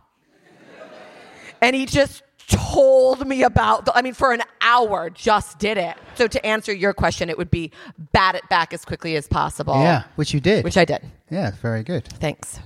And 1.60 1.75
he 1.75 1.86
just 1.86 2.22
told 2.48 3.26
me 3.26 3.42
about 3.42 3.84
the, 3.86 3.96
I 3.96 4.02
mean, 4.02 4.14
for 4.14 4.32
an 4.32 4.42
hour, 4.60 5.10
just 5.10 5.58
did 5.58 5.78
it. 5.78 5.96
So 6.14 6.26
to 6.26 6.44
answer 6.46 6.72
your 6.72 6.92
question, 6.94 7.28
it 7.28 7.36
would 7.38 7.50
be 7.50 7.72
bat 8.12 8.34
it 8.34 8.48
back 8.48 8.72
as 8.72 8.84
quickly 8.84 9.16
as 9.16 9.26
possible. 9.26 9.74
yeah, 9.74 10.04
which 10.16 10.32
you 10.32 10.40
did. 10.40 10.64
Which 10.64 10.76
I 10.76 10.84
did. 10.84 11.00
yeah, 11.30 11.52
very 11.62 11.82
good. 11.82 12.04
Thanks. 12.04 12.60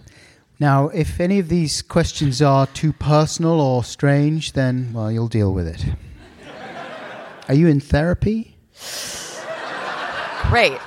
Now, 0.58 0.88
if 0.88 1.20
any 1.20 1.38
of 1.38 1.49
these 1.49 1.80
questions 1.80 2.42
are 2.42 2.66
too 2.66 2.92
personal 2.92 3.60
or 3.60 3.82
strange, 3.82 4.52
then, 4.52 4.92
well, 4.92 5.10
you'll 5.10 5.28
deal 5.28 5.54
with 5.54 5.66
it. 5.66 5.84
Are 7.49 7.54
you 7.54 7.66
in 7.66 7.80
therapy? 7.80 8.56
Great. 10.50 10.78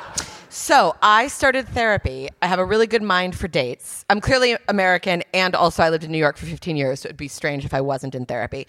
So 0.55 0.95
I 1.01 1.29
started 1.29 1.67
therapy. 1.67 2.29
I 2.43 2.45
have 2.45 2.59
a 2.59 2.63
really 2.63 2.85
good 2.85 3.01
mind 3.01 3.35
for 3.35 3.47
dates. 3.47 4.05
I'm 4.07 4.21
clearly 4.21 4.55
American, 4.67 5.23
and 5.33 5.55
also 5.55 5.81
I 5.81 5.89
lived 5.89 6.03
in 6.03 6.11
New 6.11 6.19
York 6.19 6.37
for 6.37 6.45
15 6.45 6.77
years, 6.77 6.99
so 6.99 7.07
it'd 7.07 7.17
be 7.17 7.27
strange 7.27 7.65
if 7.65 7.73
I 7.73 7.81
wasn't 7.81 8.13
in 8.13 8.27
therapy. 8.27 8.67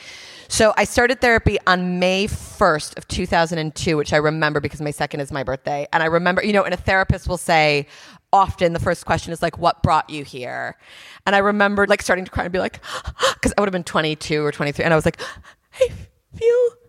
So 0.48 0.72
I 0.78 0.84
started 0.84 1.20
therapy 1.20 1.58
on 1.66 1.98
May 1.98 2.26
1st 2.26 2.96
of 2.96 3.06
2002, 3.08 3.98
which 3.98 4.14
I 4.14 4.16
remember 4.16 4.60
because 4.60 4.80
May 4.80 4.92
2nd 4.92 5.20
is 5.20 5.30
my 5.30 5.42
birthday. 5.42 5.86
And 5.92 6.02
I 6.02 6.06
remember, 6.06 6.42
you 6.42 6.54
know, 6.54 6.64
and 6.64 6.72
a 6.72 6.78
therapist 6.78 7.28
will 7.28 7.36
say, 7.36 7.86
often 8.32 8.72
the 8.72 8.80
first 8.80 9.04
question 9.04 9.34
is 9.34 9.42
like, 9.42 9.58
what 9.58 9.82
brought 9.82 10.08
you 10.08 10.24
here? 10.24 10.78
And 11.26 11.36
I 11.36 11.40
remember 11.40 11.86
like 11.86 12.00
starting 12.00 12.24
to 12.24 12.30
cry 12.30 12.44
and 12.44 12.52
be 12.52 12.60
like, 12.60 12.80
because 13.34 13.52
I 13.58 13.60
would 13.60 13.68
have 13.68 13.72
been 13.72 13.84
22 13.84 14.42
or 14.42 14.52
23, 14.52 14.86
and 14.86 14.94
I 14.94 14.96
was 14.96 15.04
like, 15.04 15.20
I 15.78 15.90
feel 16.34 16.83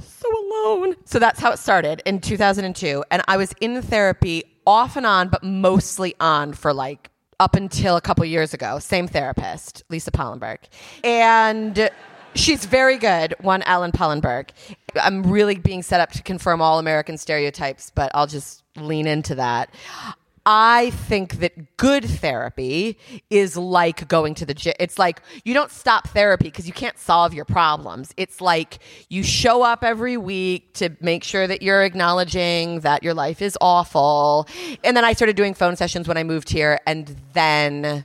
so 0.00 0.28
alone. 0.28 0.96
So 1.04 1.18
that's 1.18 1.40
how 1.40 1.52
it 1.52 1.58
started 1.58 2.02
in 2.06 2.20
2002. 2.20 3.04
And 3.10 3.22
I 3.28 3.36
was 3.36 3.52
in 3.60 3.80
therapy 3.82 4.44
off 4.66 4.96
and 4.96 5.06
on, 5.06 5.28
but 5.28 5.42
mostly 5.42 6.14
on 6.20 6.52
for 6.52 6.72
like 6.72 7.10
up 7.38 7.54
until 7.56 7.96
a 7.96 8.00
couple 8.00 8.24
years 8.24 8.54
ago. 8.54 8.78
Same 8.78 9.08
therapist, 9.08 9.82
Lisa 9.88 10.10
Pollenberg. 10.10 10.58
And 11.02 11.90
she's 12.34 12.66
very 12.66 12.98
good, 12.98 13.34
one 13.40 13.62
Ellen 13.62 13.92
Pollenberg. 13.92 14.50
I'm 15.00 15.22
really 15.22 15.56
being 15.56 15.82
set 15.82 16.00
up 16.00 16.10
to 16.12 16.22
confirm 16.22 16.60
all 16.60 16.78
American 16.78 17.16
stereotypes, 17.16 17.90
but 17.94 18.10
I'll 18.14 18.26
just 18.26 18.62
lean 18.76 19.06
into 19.06 19.34
that. 19.36 19.72
I 20.46 20.90
think 20.90 21.40
that 21.40 21.76
good 21.76 22.04
therapy 22.04 22.98
is 23.28 23.56
like 23.56 24.08
going 24.08 24.34
to 24.36 24.46
the 24.46 24.54
gym. 24.54 24.74
It's 24.80 24.98
like 24.98 25.22
you 25.44 25.52
don't 25.52 25.70
stop 25.70 26.08
therapy 26.08 26.44
because 26.46 26.66
you 26.66 26.72
can't 26.72 26.98
solve 26.98 27.34
your 27.34 27.44
problems. 27.44 28.14
It's 28.16 28.40
like 28.40 28.78
you 29.08 29.22
show 29.22 29.62
up 29.62 29.84
every 29.84 30.16
week 30.16 30.72
to 30.74 30.90
make 31.00 31.24
sure 31.24 31.46
that 31.46 31.62
you're 31.62 31.82
acknowledging 31.82 32.80
that 32.80 33.02
your 33.02 33.14
life 33.14 33.42
is 33.42 33.56
awful. 33.60 34.48
And 34.82 34.96
then 34.96 35.04
I 35.04 35.12
started 35.12 35.36
doing 35.36 35.52
phone 35.52 35.76
sessions 35.76 36.08
when 36.08 36.16
I 36.16 36.24
moved 36.24 36.48
here, 36.48 36.80
and 36.86 37.16
then 37.34 38.04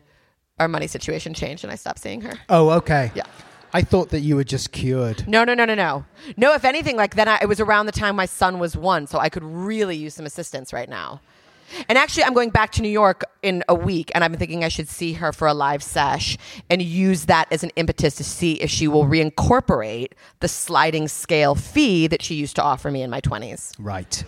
our 0.59 0.67
money 0.67 0.87
situation 0.87 1.33
changed 1.33 1.63
and 1.63 1.71
I 1.71 1.75
stopped 1.75 1.99
seeing 1.99 2.21
her. 2.21 2.33
Oh, 2.49 2.69
okay. 2.71 3.11
Yeah. 3.15 3.25
I 3.73 3.81
thought 3.81 4.09
that 4.09 4.21
you 4.21 4.37
were 4.37 4.45
just 4.45 4.71
cured. 4.71 5.27
No, 5.27 5.43
no, 5.43 5.53
no, 5.53 5.65
no, 5.65 5.75
no. 5.75 6.05
No, 6.37 6.53
if 6.53 6.63
anything, 6.63 6.95
like 6.95 7.15
then 7.15 7.27
I, 7.27 7.39
it 7.41 7.47
was 7.47 7.59
around 7.59 7.87
the 7.87 7.91
time 7.91 8.15
my 8.15 8.25
son 8.25 8.59
was 8.59 8.77
one, 8.77 9.05
so 9.05 9.19
I 9.19 9.27
could 9.29 9.43
really 9.43 9.97
use 9.97 10.13
some 10.13 10.25
assistance 10.25 10.71
right 10.71 10.87
now. 10.87 11.19
And 11.89 11.97
actually, 11.97 12.23
I'm 12.23 12.33
going 12.33 12.49
back 12.49 12.71
to 12.73 12.81
New 12.81 12.89
York 12.89 13.23
in 13.41 13.63
a 13.67 13.75
week, 13.75 14.11
and 14.15 14.23
I'm 14.23 14.35
thinking 14.35 14.63
I 14.63 14.67
should 14.69 14.87
see 14.87 15.13
her 15.13 15.31
for 15.31 15.47
a 15.47 15.53
live 15.53 15.83
sesh 15.83 16.37
and 16.69 16.81
use 16.81 17.25
that 17.25 17.47
as 17.51 17.63
an 17.63 17.71
impetus 17.75 18.15
to 18.15 18.23
see 18.23 18.53
if 18.53 18.69
she 18.69 18.87
will 18.87 19.05
reincorporate 19.05 20.13
the 20.39 20.47
sliding 20.47 21.07
scale 21.07 21.55
fee 21.55 22.07
that 22.07 22.21
she 22.21 22.35
used 22.35 22.55
to 22.57 22.63
offer 22.63 22.91
me 22.91 23.01
in 23.01 23.09
my 23.09 23.21
20s. 23.21 23.73
Right. 23.79 24.23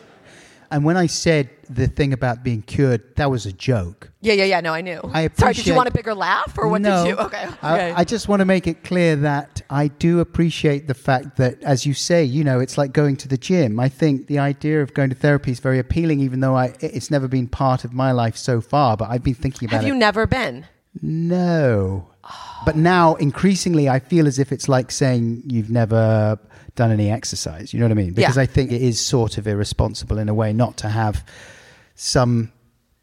And 0.72 0.84
when 0.84 0.98
I 0.98 1.08
said 1.08 1.50
the 1.70 1.88
thing 1.88 2.14
about 2.14 2.44
being 2.44 2.62
cured, 2.62 3.16
that 3.16 3.30
was 3.30 3.46
a 3.46 3.54
joke. 3.54 4.12
Yeah, 4.22 4.34
yeah, 4.34 4.46
yeah. 4.46 4.62
No, 4.62 4.74
I 4.74 4.82
knew. 4.82 5.00
I 5.14 5.30
Sorry, 5.34 5.54
did 5.54 5.68
you 5.68 5.76
want 5.76 5.90
a 5.90 5.92
bigger 5.92 6.14
laugh, 6.14 6.58
or 6.58 6.68
what 6.68 6.82
no, 6.82 7.04
did 7.04 7.10
you? 7.10 7.18
Okay, 7.18 7.46
okay. 7.46 7.58
I, 7.62 8.00
I 8.00 8.04
just 8.04 8.28
want 8.28 8.42
to 8.42 8.46
make 8.46 8.68
it 8.68 8.84
clear 8.84 9.16
that 9.18 9.62
I 9.70 9.88
do 9.88 10.20
appreciate 10.20 10.88
the 10.88 10.94
fact 10.94 11.38
that, 11.38 11.62
as 11.64 11.86
you 11.86 11.94
say, 11.94 12.24
you 12.24 12.44
know, 12.44 12.60
it's 12.60 12.78
like 12.78 12.92
going 12.94 13.16
to 13.18 13.28
the 13.28 13.38
gym. 13.38 13.80
I 13.80 13.90
think 13.90 14.28
the 14.28 14.40
idea 14.40 14.82
of 14.82 14.94
going 14.94 15.10
to 15.10 15.16
therapy 15.16 15.52
is 15.52 15.60
very 15.60 15.80
appealing, 15.80 16.20
even 16.20 16.40
though 16.40 16.56
I, 16.56 16.74
it's 16.80 17.12
never 17.12 17.28
been 17.28 17.48
part 17.48 17.84
of 17.84 17.94
my 17.94 18.12
life 18.12 18.36
so 18.38 18.62
far. 18.62 18.98
But 18.98 19.10
I've 19.10 19.24
been 19.24 19.36
thinking 19.36 19.68
about 19.68 19.78
it. 19.78 19.80
Have 19.80 19.88
you 19.88 19.96
never 19.96 20.28
been? 20.28 20.66
no, 21.02 22.10
But 22.66 22.76
now, 22.76 23.16
increasingly, 23.16 23.88
I 23.88 24.00
feel 24.00 24.28
as 24.28 24.40
if 24.40 24.52
it's 24.52 24.68
like 24.68 24.92
saying 24.92 25.44
you've 25.46 25.70
never 25.70 26.40
done 26.76 26.92
any 26.92 27.10
exercise. 27.10 27.74
You 27.74 27.80
know 27.80 27.86
what 27.86 27.92
I 27.92 27.96
mean? 27.96 28.14
Because 28.14 28.36
Yeah. 28.36 28.44
I 28.44 28.46
think 28.46 28.72
it 28.72 28.82
is 28.82 29.00
sort 29.00 29.38
of 29.38 29.48
irresponsible 29.48 30.18
in 30.18 30.30
a 30.30 30.34
way 30.34 30.54
not 30.54 30.78
to 30.78 30.90
have 30.90 31.24
some, 31.96 32.52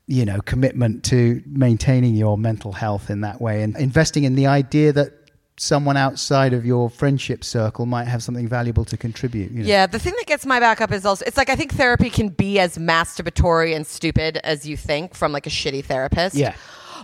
you 0.06 0.24
know, 0.24 0.40
commitment 0.40 1.04
to 1.04 1.42
maintaining 1.46 2.14
your 2.14 2.38
mental 2.38 2.72
health 2.72 3.10
in 3.10 3.22
that 3.22 3.40
way 3.40 3.62
and 3.62 3.76
investing 3.76 4.24
in 4.24 4.34
the 4.34 4.46
idea 4.46 4.92
that 4.92 5.12
someone 5.56 5.96
outside 5.96 6.52
of 6.52 6.66
your 6.66 6.90
friendship 6.90 7.44
circle 7.44 7.86
might 7.86 8.06
have 8.06 8.22
something 8.22 8.48
valuable 8.48 8.84
to 8.84 8.96
contribute. 8.96 9.52
You 9.52 9.60
know? 9.62 9.68
Yeah, 9.68 9.86
the 9.86 9.98
thing 10.00 10.14
that 10.18 10.26
gets 10.26 10.44
my 10.44 10.58
back 10.58 10.80
up 10.80 10.90
is 10.90 11.06
also 11.06 11.24
it's 11.26 11.36
like 11.36 11.48
I 11.48 11.56
think 11.56 11.74
therapy 11.74 12.10
can 12.10 12.28
be 12.28 12.58
as 12.58 12.76
masturbatory 12.76 13.74
and 13.74 13.86
stupid 13.86 14.38
as 14.38 14.66
you 14.66 14.76
think 14.76 15.14
from 15.14 15.32
like 15.32 15.46
a 15.46 15.50
shitty 15.50 15.84
therapist. 15.84 16.34
Yeah. 16.34 16.54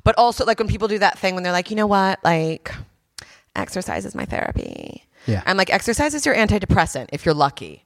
But 0.05 0.17
also 0.19 0.45
like 0.45 0.59
when 0.59 0.69
people 0.69 0.89
do 0.89 0.99
that 0.99 1.19
thing 1.19 1.35
when 1.35 1.45
they're 1.45 1.53
like, 1.53 1.71
you 1.71 1.77
know 1.77 1.87
what, 1.87 2.19
like 2.25 2.73
exercise 3.57 4.05
is 4.05 4.15
my 4.15 4.25
therapy. 4.25 5.05
Yeah. 5.27 5.43
I'm 5.47 5.57
like 5.57 5.73
exercise 5.73 6.15
is 6.15 6.25
your 6.25 6.35
antidepressant 6.35 7.09
if 7.13 7.25
you're 7.25 7.35
lucky. 7.35 7.85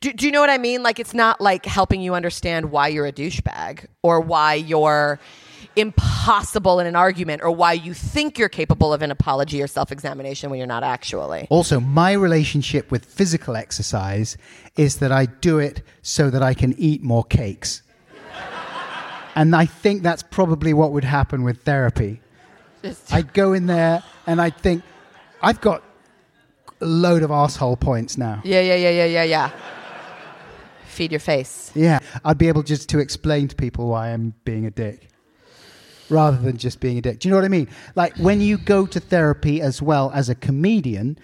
Do, 0.00 0.12
do 0.12 0.26
you 0.26 0.32
know 0.32 0.40
what 0.40 0.50
I 0.50 0.58
mean? 0.58 0.82
Like 0.82 0.98
it's 0.98 1.14
not 1.14 1.40
like 1.40 1.64
helping 1.64 2.02
you 2.02 2.14
understand 2.14 2.70
why 2.70 2.88
you're 2.88 3.06
a 3.06 3.12
douchebag 3.12 3.86
or 4.02 4.20
why 4.20 4.54
you're 4.54 5.18
impossible 5.76 6.80
in 6.80 6.86
an 6.86 6.96
argument 6.96 7.42
or 7.42 7.50
why 7.50 7.72
you 7.72 7.94
think 7.94 8.38
you're 8.38 8.48
capable 8.48 8.92
of 8.92 9.02
an 9.02 9.10
apology 9.10 9.62
or 9.62 9.66
self-examination 9.66 10.50
when 10.50 10.58
you're 10.58 10.66
not 10.66 10.82
actually. 10.82 11.46
Also, 11.50 11.80
my 11.80 12.12
relationship 12.12 12.90
with 12.90 13.04
physical 13.04 13.56
exercise 13.56 14.36
is 14.76 14.96
that 14.98 15.12
I 15.12 15.26
do 15.26 15.58
it 15.58 15.82
so 16.02 16.28
that 16.30 16.42
I 16.42 16.54
can 16.54 16.74
eat 16.78 17.02
more 17.02 17.24
cakes. 17.24 17.82
And 19.34 19.54
I 19.54 19.66
think 19.66 20.02
that's 20.02 20.22
probably 20.22 20.72
what 20.74 20.92
would 20.92 21.04
happen 21.04 21.42
with 21.42 21.62
therapy. 21.62 22.20
I'd 23.10 23.32
go 23.34 23.52
in 23.52 23.66
there 23.66 24.02
and 24.26 24.40
I'd 24.40 24.56
think, 24.56 24.82
I've 25.42 25.60
got 25.60 25.82
a 26.80 26.86
load 26.86 27.22
of 27.22 27.30
asshole 27.30 27.76
points 27.76 28.16
now. 28.16 28.40
Yeah, 28.44 28.60
yeah, 28.60 28.76
yeah, 28.76 28.90
yeah, 28.90 29.04
yeah, 29.04 29.22
yeah. 29.24 29.50
Feed 30.86 31.12
your 31.12 31.20
face. 31.20 31.70
Yeah, 31.74 32.00
I'd 32.24 32.38
be 32.38 32.48
able 32.48 32.62
just 32.62 32.88
to 32.90 32.98
explain 32.98 33.48
to 33.48 33.56
people 33.56 33.88
why 33.88 34.08
I'm 34.08 34.34
being 34.44 34.66
a 34.66 34.70
dick 34.70 35.08
rather 36.08 36.36
than 36.36 36.56
just 36.56 36.80
being 36.80 36.98
a 36.98 37.00
dick. 37.00 37.20
Do 37.20 37.28
you 37.28 37.30
know 37.30 37.38
what 37.38 37.44
I 37.44 37.48
mean? 37.48 37.68
Like 37.94 38.16
when 38.16 38.40
you 38.40 38.58
go 38.58 38.86
to 38.86 38.98
therapy 38.98 39.62
as 39.62 39.80
well 39.80 40.10
as 40.12 40.28
a 40.28 40.34
comedian, 40.34 41.18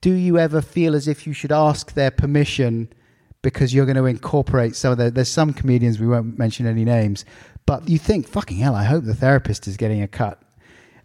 do 0.00 0.12
you 0.12 0.38
ever 0.38 0.62
feel 0.62 0.94
as 0.94 1.06
if 1.06 1.26
you 1.26 1.32
should 1.32 1.52
ask 1.52 1.92
their 1.92 2.10
permission 2.10 2.88
because 3.42 3.72
you're 3.72 3.86
going 3.86 3.96
to 3.96 4.06
incorporate 4.06 4.76
some 4.76 4.92
of 4.92 4.98
the, 4.98 5.10
there's 5.10 5.28
some 5.28 5.52
comedians, 5.52 5.98
we 5.98 6.06
won't 6.06 6.38
mention 6.38 6.66
any 6.66 6.84
names, 6.84 7.24
but 7.66 7.88
you 7.88 7.98
think, 7.98 8.28
fucking 8.28 8.58
hell, 8.58 8.74
I 8.74 8.84
hope 8.84 9.04
the 9.04 9.14
therapist 9.14 9.66
is 9.66 9.76
getting 9.76 10.02
a 10.02 10.08
cut 10.08 10.42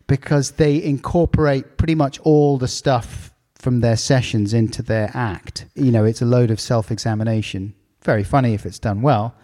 because 0.07 0.51
they 0.51 0.81
incorporate 0.83 1.77
pretty 1.77 1.95
much 1.95 2.19
all 2.19 2.57
the 2.57 2.67
stuff 2.67 3.31
from 3.55 3.79
their 3.81 3.97
sessions 3.97 4.53
into 4.53 4.83
their 4.83 5.09
act. 5.13 5.65
You 5.75 5.91
know, 5.91 6.05
it's 6.05 6.21
a 6.21 6.25
load 6.25 6.51
of 6.51 6.59
self 6.59 6.91
examination. 6.91 7.73
Very 8.03 8.23
funny 8.23 8.53
if 8.53 8.65
it's 8.65 8.79
done 8.79 9.01
well. 9.01 9.35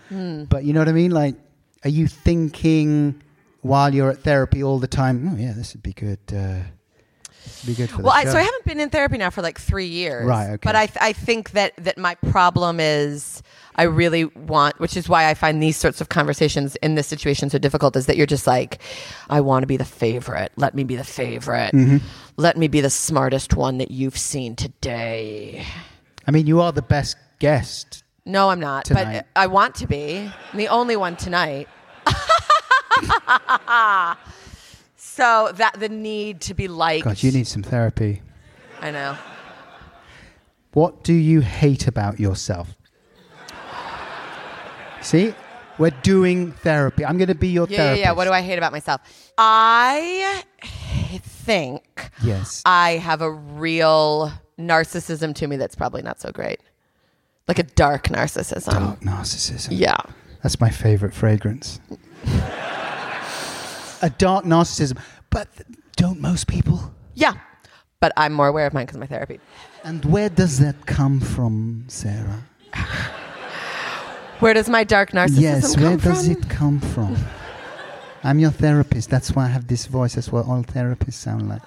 But 0.45 0.63
you 0.63 0.73
know 0.73 0.81
what 0.81 0.89
I 0.89 0.93
mean? 0.93 1.11
Like, 1.11 1.35
are 1.83 1.89
you 1.89 2.07
thinking 2.07 3.21
while 3.61 3.93
you're 3.93 4.11
at 4.11 4.19
therapy 4.19 4.61
all 4.61 4.77
the 4.77 4.87
time, 4.87 5.29
oh, 5.33 5.37
yeah, 5.37 5.53
this 5.53 5.73
would 5.73 5.81
be 5.81 5.93
good? 5.93 6.19
Uh, 6.31 6.59
be 7.65 7.73
good 7.73 7.89
for 7.89 8.01
Well, 8.01 8.13
I, 8.13 8.25
so 8.25 8.37
I 8.37 8.41
haven't 8.41 8.65
been 8.65 8.79
in 8.79 8.89
therapy 8.89 9.17
now 9.17 9.29
for 9.29 9.41
like 9.41 9.59
three 9.59 9.85
years. 9.85 10.25
Right, 10.25 10.49
okay. 10.51 10.59
But 10.63 10.75
I, 10.75 10.85
th- 10.87 10.97
I 11.01 11.13
think 11.13 11.51
that, 11.51 11.73
that 11.77 11.97
my 11.97 12.15
problem 12.15 12.79
is 12.79 13.41
I 13.75 13.83
really 13.83 14.25
want, 14.25 14.79
which 14.79 14.97
is 14.97 15.07
why 15.07 15.29
I 15.29 15.33
find 15.33 15.61
these 15.61 15.77
sorts 15.77 16.01
of 16.01 16.09
conversations 16.09 16.75
in 16.77 16.95
this 16.95 17.07
situation 17.07 17.49
so 17.49 17.57
difficult, 17.57 17.95
is 17.95 18.05
that 18.07 18.17
you're 18.17 18.25
just 18.25 18.47
like, 18.47 18.79
I 19.29 19.41
want 19.41 19.63
to 19.63 19.67
be 19.67 19.77
the 19.77 19.85
favorite. 19.85 20.51
Let 20.55 20.75
me 20.75 20.83
be 20.83 20.95
the 20.95 21.03
favorite. 21.03 21.73
Mm-hmm. 21.73 21.97
Let 22.37 22.57
me 22.57 22.67
be 22.67 22.81
the 22.81 22.89
smartest 22.89 23.55
one 23.55 23.77
that 23.77 23.91
you've 23.91 24.17
seen 24.17 24.55
today. 24.55 25.65
I 26.27 26.31
mean, 26.31 26.47
you 26.47 26.61
are 26.61 26.71
the 26.71 26.81
best 26.81 27.17
guest. 27.39 28.03
No, 28.25 28.49
I'm 28.49 28.59
not. 28.59 28.85
Tonight. 28.85 29.13
But 29.13 29.27
I 29.35 29.47
want 29.47 29.75
to 29.75 29.87
be. 29.87 30.31
I'm 30.51 30.57
the 30.57 30.67
only 30.67 30.95
one 30.95 31.15
tonight. 31.15 31.67
so 35.21 35.51
that 35.53 35.79
the 35.79 35.87
need 35.89 36.41
to 36.41 36.53
be 36.55 36.67
liked. 36.67 37.05
God, 37.05 37.21
you 37.21 37.31
need 37.31 37.45
some 37.45 37.61
therapy. 37.61 38.23
I 38.79 38.89
know. 38.89 39.15
What 40.73 41.03
do 41.03 41.13
you 41.13 41.41
hate 41.41 41.87
about 41.87 42.19
yourself? 42.19 42.75
See, 45.01 45.35
we're 45.77 45.91
doing 46.01 46.53
therapy. 46.53 47.05
I'm 47.05 47.17
going 47.17 47.27
to 47.27 47.35
be 47.35 47.49
your 47.49 47.67
Yeah, 47.67 47.93
yeah, 47.93 47.93
yeah. 47.93 48.11
What 48.13 48.25
do 48.25 48.31
I 48.31 48.41
hate 48.41 48.57
about 48.57 48.71
myself? 48.71 49.01
I 49.37 50.43
think 50.63 51.83
Yes. 52.23 52.63
I 52.65 52.91
have 52.97 53.21
a 53.21 53.31
real 53.31 54.31
narcissism 54.59 55.35
to 55.35 55.47
me 55.47 55.57
that's 55.57 55.75
probably 55.75 56.01
not 56.01 56.19
so 56.19 56.31
great. 56.31 56.61
Like 57.47 57.59
a 57.59 57.63
dark 57.63 58.07
narcissism. 58.07 58.71
Dark 58.71 58.99
narcissism. 59.01 59.69
Yeah. 59.71 59.97
That's 60.41 60.59
my 60.59 60.69
favorite 60.69 61.13
fragrance. 61.13 61.79
A 64.01 64.09
dark 64.09 64.45
narcissism. 64.45 64.99
But 65.29 65.47
don't 65.95 66.19
most 66.19 66.47
people? 66.47 66.93
Yeah. 67.13 67.33
But 67.99 68.11
I'm 68.17 68.33
more 68.33 68.47
aware 68.47 68.65
of 68.65 68.73
mine 68.73 68.85
because 68.85 68.95
of 68.95 69.01
my 69.01 69.07
therapy. 69.07 69.39
And 69.83 70.03
where 70.05 70.29
does 70.29 70.59
that 70.59 70.85
come 70.85 71.19
from, 71.19 71.85
Sara? 71.87 72.43
Where 74.39 74.55
does 74.55 74.67
my 74.69 74.83
dark 74.83 75.11
narcissism 75.11 75.21
come 75.21 75.33
from? 75.35 75.41
yes, 75.41 75.77
where 75.77 75.99
from? 75.99 76.11
does 76.13 76.27
it 76.27 76.49
come 76.49 76.79
from? 76.79 77.15
I'm 78.23 78.39
your 78.39 78.51
therapist. 78.51 79.09
That's 79.09 79.35
why 79.35 79.45
I 79.45 79.47
have 79.49 79.67
this 79.67 79.85
voice. 79.85 80.15
That's 80.15 80.31
what 80.31 80.45
all 80.47 80.63
therapists 80.63 81.13
sound 81.13 81.47
like. 81.49 81.61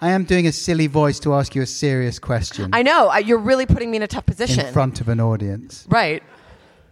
I 0.00 0.10
am 0.10 0.24
doing 0.24 0.46
a 0.46 0.52
silly 0.52 0.86
voice 0.86 1.18
to 1.20 1.34
ask 1.34 1.54
you 1.54 1.62
a 1.62 1.66
serious 1.66 2.18
question 2.18 2.70
I 2.72 2.82
know. 2.82 3.12
You're 3.16 3.38
really 3.38 3.66
putting 3.66 3.90
me 3.90 3.96
in 3.96 4.02
a 4.02 4.06
tough 4.06 4.26
position. 4.26 4.66
in 4.66 4.72
front 4.72 5.00
of 5.00 5.08
an 5.08 5.20
audience. 5.20 5.86
Right. 5.88 6.22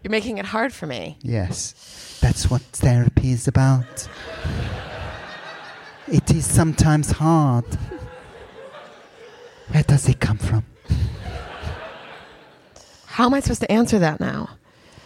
You're 0.03 0.11
making 0.11 0.39
it 0.39 0.45
hard 0.47 0.73
for 0.73 0.87
me. 0.87 1.19
Yes, 1.21 1.75
that's 2.23 2.49
what 2.49 2.63
therapy 2.63 3.33
is 3.33 3.49
about. 3.49 4.09
It 6.07 6.31
is 6.31 6.47
sometimes 6.47 7.11
hard. 7.11 7.65
Where 9.69 9.83
does 9.83 10.09
it 10.09 10.21
come 10.21 10.39
from? 10.39 10.65
How 13.07 13.27
am 13.27 13.35
I 13.35 13.41
supposed 13.41 13.61
to 13.63 13.73
answer 13.73 13.99
that 13.99 14.21
now? 14.21 14.51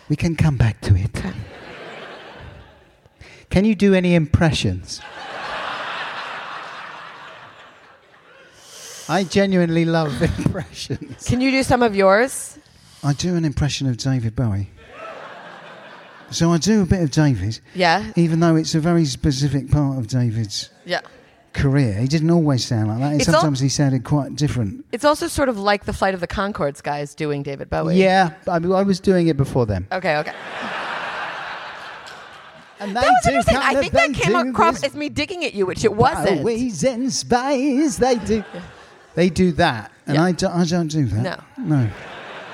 We 0.08 0.16
can 0.16 0.36
come 0.36 0.56
back 0.56 0.80
to 0.82 0.94
it. 0.94 1.16
Okay. 1.16 1.32
Can 3.48 3.64
you 3.64 3.74
do 3.74 3.94
any 3.94 4.14
impressions? 4.14 5.00
I 9.08 9.24
genuinely 9.24 9.84
love 9.84 10.20
impressions. 10.44 11.26
Can 11.26 11.40
you 11.40 11.50
do 11.50 11.62
some 11.62 11.82
of 11.82 11.96
yours? 11.96 12.58
I 13.02 13.14
do 13.14 13.36
an 13.36 13.44
impression 13.44 13.88
of 13.88 13.96
David 13.96 14.36
Bowie. 14.36 14.70
So 16.30 16.50
I 16.52 16.58
do 16.58 16.82
a 16.82 16.86
bit 16.86 17.02
of 17.02 17.10
David, 17.10 17.60
Yeah. 17.74 18.04
even 18.16 18.40
though 18.40 18.56
it's 18.56 18.74
a 18.74 18.80
very 18.80 19.04
specific 19.04 19.70
part 19.70 19.98
of 19.98 20.08
David's 20.08 20.70
Yeah. 20.84 21.00
career. 21.52 21.94
He 21.94 22.08
didn't 22.08 22.30
always 22.30 22.64
sound 22.64 22.88
like 22.88 22.98
that. 22.98 23.12
It's 23.14 23.28
al- 23.28 23.34
Sometimes 23.34 23.60
he 23.60 23.68
sounded 23.68 24.02
quite 24.04 24.34
different. 24.34 24.84
It's 24.92 25.04
also 25.04 25.28
sort 25.28 25.48
of 25.48 25.56
like 25.58 25.84
the 25.84 25.92
Flight 25.92 26.14
of 26.14 26.20
the 26.20 26.26
Conchords 26.26 26.82
guys 26.82 27.14
doing 27.14 27.42
David 27.42 27.70
Bowie. 27.70 27.96
Yeah, 27.96 28.30
I, 28.48 28.58
mean, 28.58 28.72
I 28.72 28.82
was 28.82 28.98
doing 29.00 29.28
it 29.28 29.36
before 29.36 29.66
them. 29.66 29.86
Okay, 29.92 30.16
okay. 30.16 30.32
And 32.78 32.90
they 32.90 33.00
That 33.00 33.04
was 33.06 33.16
do 33.24 33.28
interesting. 33.30 33.56
I 33.56 33.74
think 33.80 33.92
that 33.92 34.08
they 34.08 34.14
came 34.14 34.32
do 34.44 34.50
across 34.50 34.80
this 34.80 34.90
as 34.90 34.96
me 34.96 35.08
digging 35.08 35.44
at 35.46 35.54
you, 35.54 35.64
which 35.64 35.82
it 35.84 35.94
wasn't. 35.94 36.42
Bowies 36.42 36.84
and 36.84 37.10
space, 37.10 37.96
they 37.96 38.16
do. 38.16 38.44
They 39.14 39.30
do 39.30 39.52
that, 39.52 39.90
and 40.06 40.16
Yeah. 40.16 40.24
I, 40.24 40.32
do, 40.32 40.46
I 40.48 40.64
don't 40.66 40.88
do 40.88 41.06
that. 41.06 41.22
No. 41.22 41.36
No. 41.76 41.88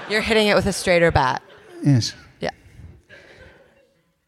You're 0.09 0.21
hitting 0.21 0.47
it 0.47 0.55
with 0.55 0.67
a 0.67 0.73
straighter 0.73 1.11
bat. 1.11 1.43
Yes. 1.83 2.13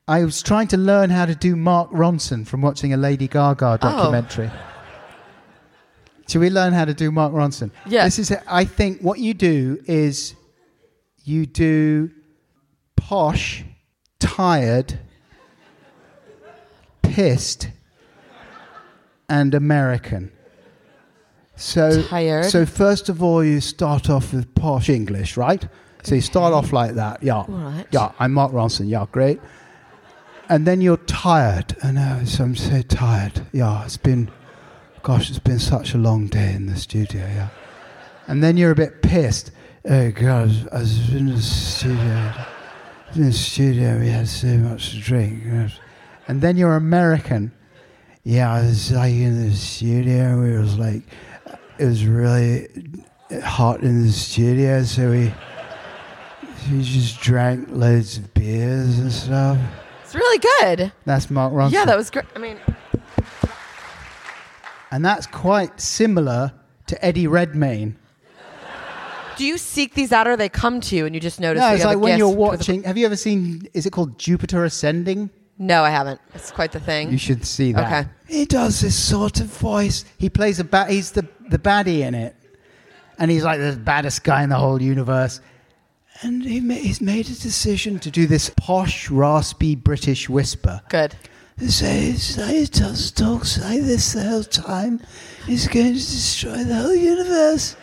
I 0.07 0.23
was 0.23 0.43
trying 0.43 0.69
to 0.69 0.77
learn 0.77 1.09
how 1.09 1.25
to 1.25 1.35
do 1.35 1.57
Mark 1.57 1.91
Ronson 1.91 2.47
from 2.47 2.61
watching 2.61 2.93
a 2.93 2.97
Lady 2.97 3.27
Gaga 3.27 3.67
oh. 3.67 3.77
documentary. 3.79 4.51
Should 6.29 6.41
we 6.41 6.51
learn 6.51 6.73
how 6.75 6.85
to 6.85 6.93
do 6.93 7.11
Mark 7.11 7.33
Ronson? 7.33 7.71
Yeah. 7.87 8.05
This 8.05 8.19
is. 8.19 8.37
I 8.47 8.65
think 8.65 9.01
what 9.01 9.19
you 9.19 9.35
do 9.35 9.83
is 9.87 10.35
you 11.25 11.47
do 11.47 12.11
posh, 12.97 13.65
tired, 14.19 14.99
pissed, 17.03 17.69
and 19.29 19.55
American. 19.55 20.33
So 21.57 22.03
Tired. 22.03 22.47
So 22.47 22.67
first 22.67 23.09
of 23.09 23.23
all, 23.23 23.45
you 23.45 23.61
start 23.61 24.11
off 24.11 24.35
with 24.35 24.55
posh 24.55 24.89
English, 24.89 25.37
right? 25.37 25.67
So 26.03 26.15
you 26.15 26.21
start 26.21 26.53
off 26.53 26.73
like 26.73 26.97
that. 26.97 27.23
Yeah. 27.23 27.45
Right. 27.49 27.87
Yeah. 27.91 28.13
I'm 28.19 28.33
Mark 28.35 28.53
Ronson. 28.53 28.89
Yeah. 28.89 29.07
Great. 29.11 29.41
And 30.49 30.67
then 30.67 30.81
you're 30.81 30.99
tired. 30.99 31.77
And 31.83 32.29
so 32.29 32.45
I'm 32.45 32.57
so 32.57 32.83
tired. 32.83 33.47
Yeah. 33.53 33.85
It's 33.85 33.97
been, 33.97 34.31
gosh, 35.03 35.31
it's 35.31 35.39
been 35.39 35.59
such 35.59 35.95
a 35.95 35.99
long 35.99 36.27
day 36.27 36.53
in 36.53 36.67
the 36.67 36.77
studio. 36.77 37.23
Yeah. 37.23 37.49
And 38.27 38.43
then 38.43 38.57
you're 38.57 38.71
a 38.71 38.77
bit 38.77 39.03
pissed. 39.03 39.51
Oh 39.87 40.11
God, 40.11 40.69
I 40.73 40.79
was 40.79 41.15
in 41.15 41.27
the 41.27 41.43
studio. 41.43 42.33
In 43.15 43.27
the 43.27 43.33
studio, 43.33 43.99
we 43.99 44.09
had 44.09 44.27
so 44.29 44.49
much 44.57 44.91
to 44.93 45.01
drink. 45.01 45.45
And 46.27 46.41
then 46.41 46.57
you're 46.57 46.77
American. 46.77 47.53
Yeah, 48.23 48.51
I 48.51 48.63
was 48.63 48.91
like 48.91 49.13
in 49.13 49.47
the 49.47 49.55
studio. 49.55 50.43
It 50.43 50.59
was 50.59 50.79
like 50.79 51.03
it 51.79 51.85
was 51.85 52.07
really 52.07 52.69
hot 53.43 53.83
in 53.83 54.07
the 54.07 54.13
studio, 54.13 54.83
so 54.85 55.11
we 55.11 55.35
we 56.73 56.83
just 56.83 57.21
drank 57.21 57.69
loads 57.71 58.17
of 58.17 58.33
beers 58.33 58.99
and 58.99 59.13
stuff. 59.13 59.59
It's 60.15 60.21
really 60.23 60.77
good. 60.79 60.93
That's 61.05 61.29
Mark 61.29 61.53
Ronson. 61.53 61.73
Yeah, 61.73 61.85
that 61.87 61.97
was 61.97 62.09
great. 62.11 62.25
I 62.37 62.39
mean, 62.39 62.57
and 64.93 65.05
that's 65.05 65.27
quite 65.27 65.81
similar 65.81 66.53
to 66.87 67.05
Eddie 67.05 67.27
Redmayne. 67.27 67.97
do 69.37 69.45
you 69.45 69.59
seek 69.59 69.95
these 69.95 70.13
out 70.13 70.29
or 70.29 70.37
they 70.37 70.49
come 70.49 70.81
to 70.83 70.95
you 70.95 71.05
and 71.07 71.15
you 71.17 71.21
just 71.21 71.41
notice? 71.41 71.61
No, 71.61 71.75
it's 71.75 71.85
like 71.85 71.99
when 71.99 72.17
you're 72.17 72.29
for 72.29 72.35
the- 72.35 72.41
watching. 72.41 72.83
Have 72.85 72.97
you 72.97 73.07
ever 73.07 73.17
seen? 73.17 73.69
Is 73.75 73.87
it 73.87 73.91
called 73.91 74.17
Jupiter 74.19 74.65
Ascending? 74.65 75.31
No, 75.59 75.83
I 75.83 75.91
haven't. 75.91 76.21
It's 76.35 76.53
quite 76.53 76.71
the 76.71 76.81
thing. 76.81 77.11
You 77.11 77.19
should 77.19 77.45
see 77.45 77.73
that. 77.73 77.85
Okay. 78.05 78.11
He 78.29 78.45
does 78.45 78.81
this 78.81 78.97
sort 78.97 79.41
of 79.41 79.47
voice. 79.47 80.05
He 80.19 80.29
plays 80.31 80.61
a 80.61 80.65
bad. 80.65 80.91
He's 80.91 81.11
the 81.11 81.27
the 81.49 81.59
baddie 81.59 82.01
in 82.01 82.15
it, 82.15 82.37
and 83.19 83.33
he's 83.33 83.43
like 83.43 83.59
the 83.59 83.77
baddest 83.77 84.23
guy 84.23 84.45
in 84.45 84.49
the 84.49 84.57
whole 84.57 84.81
universe. 84.81 85.41
And 86.23 86.45
he 86.45 86.61
ma- 86.61 86.75
he's 86.75 87.01
made 87.01 87.27
a 87.27 87.35
decision 87.35 87.99
to 88.01 88.11
do 88.11 88.27
this 88.27 88.51
posh, 88.57 89.11
raspy 89.11 89.75
British 89.75 90.29
whisper. 90.29 90.81
Good. 90.89 91.17
He 91.59 91.69
says 91.69 92.37
he 92.37 92.67
just 92.67 93.17
talks 93.17 93.59
like 93.61 93.83
this 93.83 94.13
the 94.13 94.23
whole 94.23 94.43
time. 94.43 95.01
He's 95.47 95.69
going 95.69 95.93
to 95.95 96.01
destroy 96.01 96.65
the 96.65 96.75
whole 96.75 96.95
universe. 96.95 97.77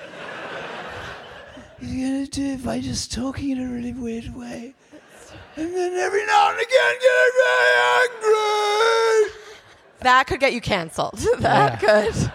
He's 1.80 1.94
going 1.94 2.26
to 2.26 2.32
do 2.32 2.54
it 2.54 2.66
by 2.66 2.80
just 2.80 3.14
talking 3.14 3.52
in 3.52 3.62
a 3.62 3.72
really 3.72 3.94
weird 3.94 4.36
way. 4.36 4.76
And 5.56 5.74
then 5.74 5.94
every 5.94 6.26
now 6.26 6.50
and 6.52 6.60
again 6.60 6.96
get 7.02 7.32
very 7.38 7.76
angry. 8.04 9.32
That 10.00 10.26
could 10.28 10.40
get 10.40 10.54
you 10.54 10.62
canceled. 10.62 11.18
that 11.40 11.80
could. 11.80 12.32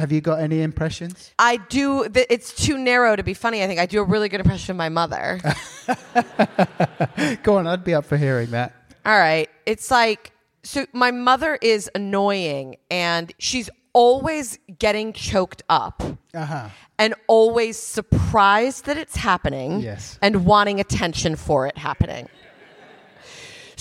Have 0.00 0.10
you 0.12 0.20
got 0.22 0.40
any 0.40 0.62
impressions? 0.62 1.32
I 1.38 1.58
do. 1.68 2.08
th- 2.08 2.26
It's 2.30 2.54
too 2.54 2.78
narrow 2.78 3.14
to 3.16 3.22
be 3.22 3.34
funny. 3.34 3.62
I 3.62 3.66
think 3.66 3.78
I 3.80 3.86
do 3.86 4.00
a 4.00 4.04
really 4.04 4.28
good 4.30 4.40
impression 4.40 4.72
of 4.72 4.76
my 4.78 4.88
mother. 4.88 5.38
Go 7.42 7.58
on, 7.58 7.66
I'd 7.66 7.84
be 7.84 7.94
up 7.94 8.04
for 8.04 8.16
hearing 8.16 8.50
that. 8.50 8.74
All 9.04 9.18
right. 9.18 9.48
It's 9.66 9.90
like, 9.90 10.32
so 10.62 10.86
my 10.92 11.10
mother 11.10 11.58
is 11.62 11.90
annoying 11.94 12.76
and 12.90 13.32
she's 13.38 13.70
always 13.92 14.58
getting 14.78 15.12
choked 15.12 15.62
up 15.68 16.02
Uh 16.32 16.44
huh. 16.44 16.68
and 16.98 17.14
always 17.26 17.76
surprised 17.78 18.86
that 18.86 18.96
it's 18.96 19.16
happening 19.16 19.80
Yes. 19.80 20.18
and 20.22 20.44
wanting 20.46 20.80
attention 20.80 21.34
for 21.36 21.66
it 21.66 21.76
happening. 21.76 22.28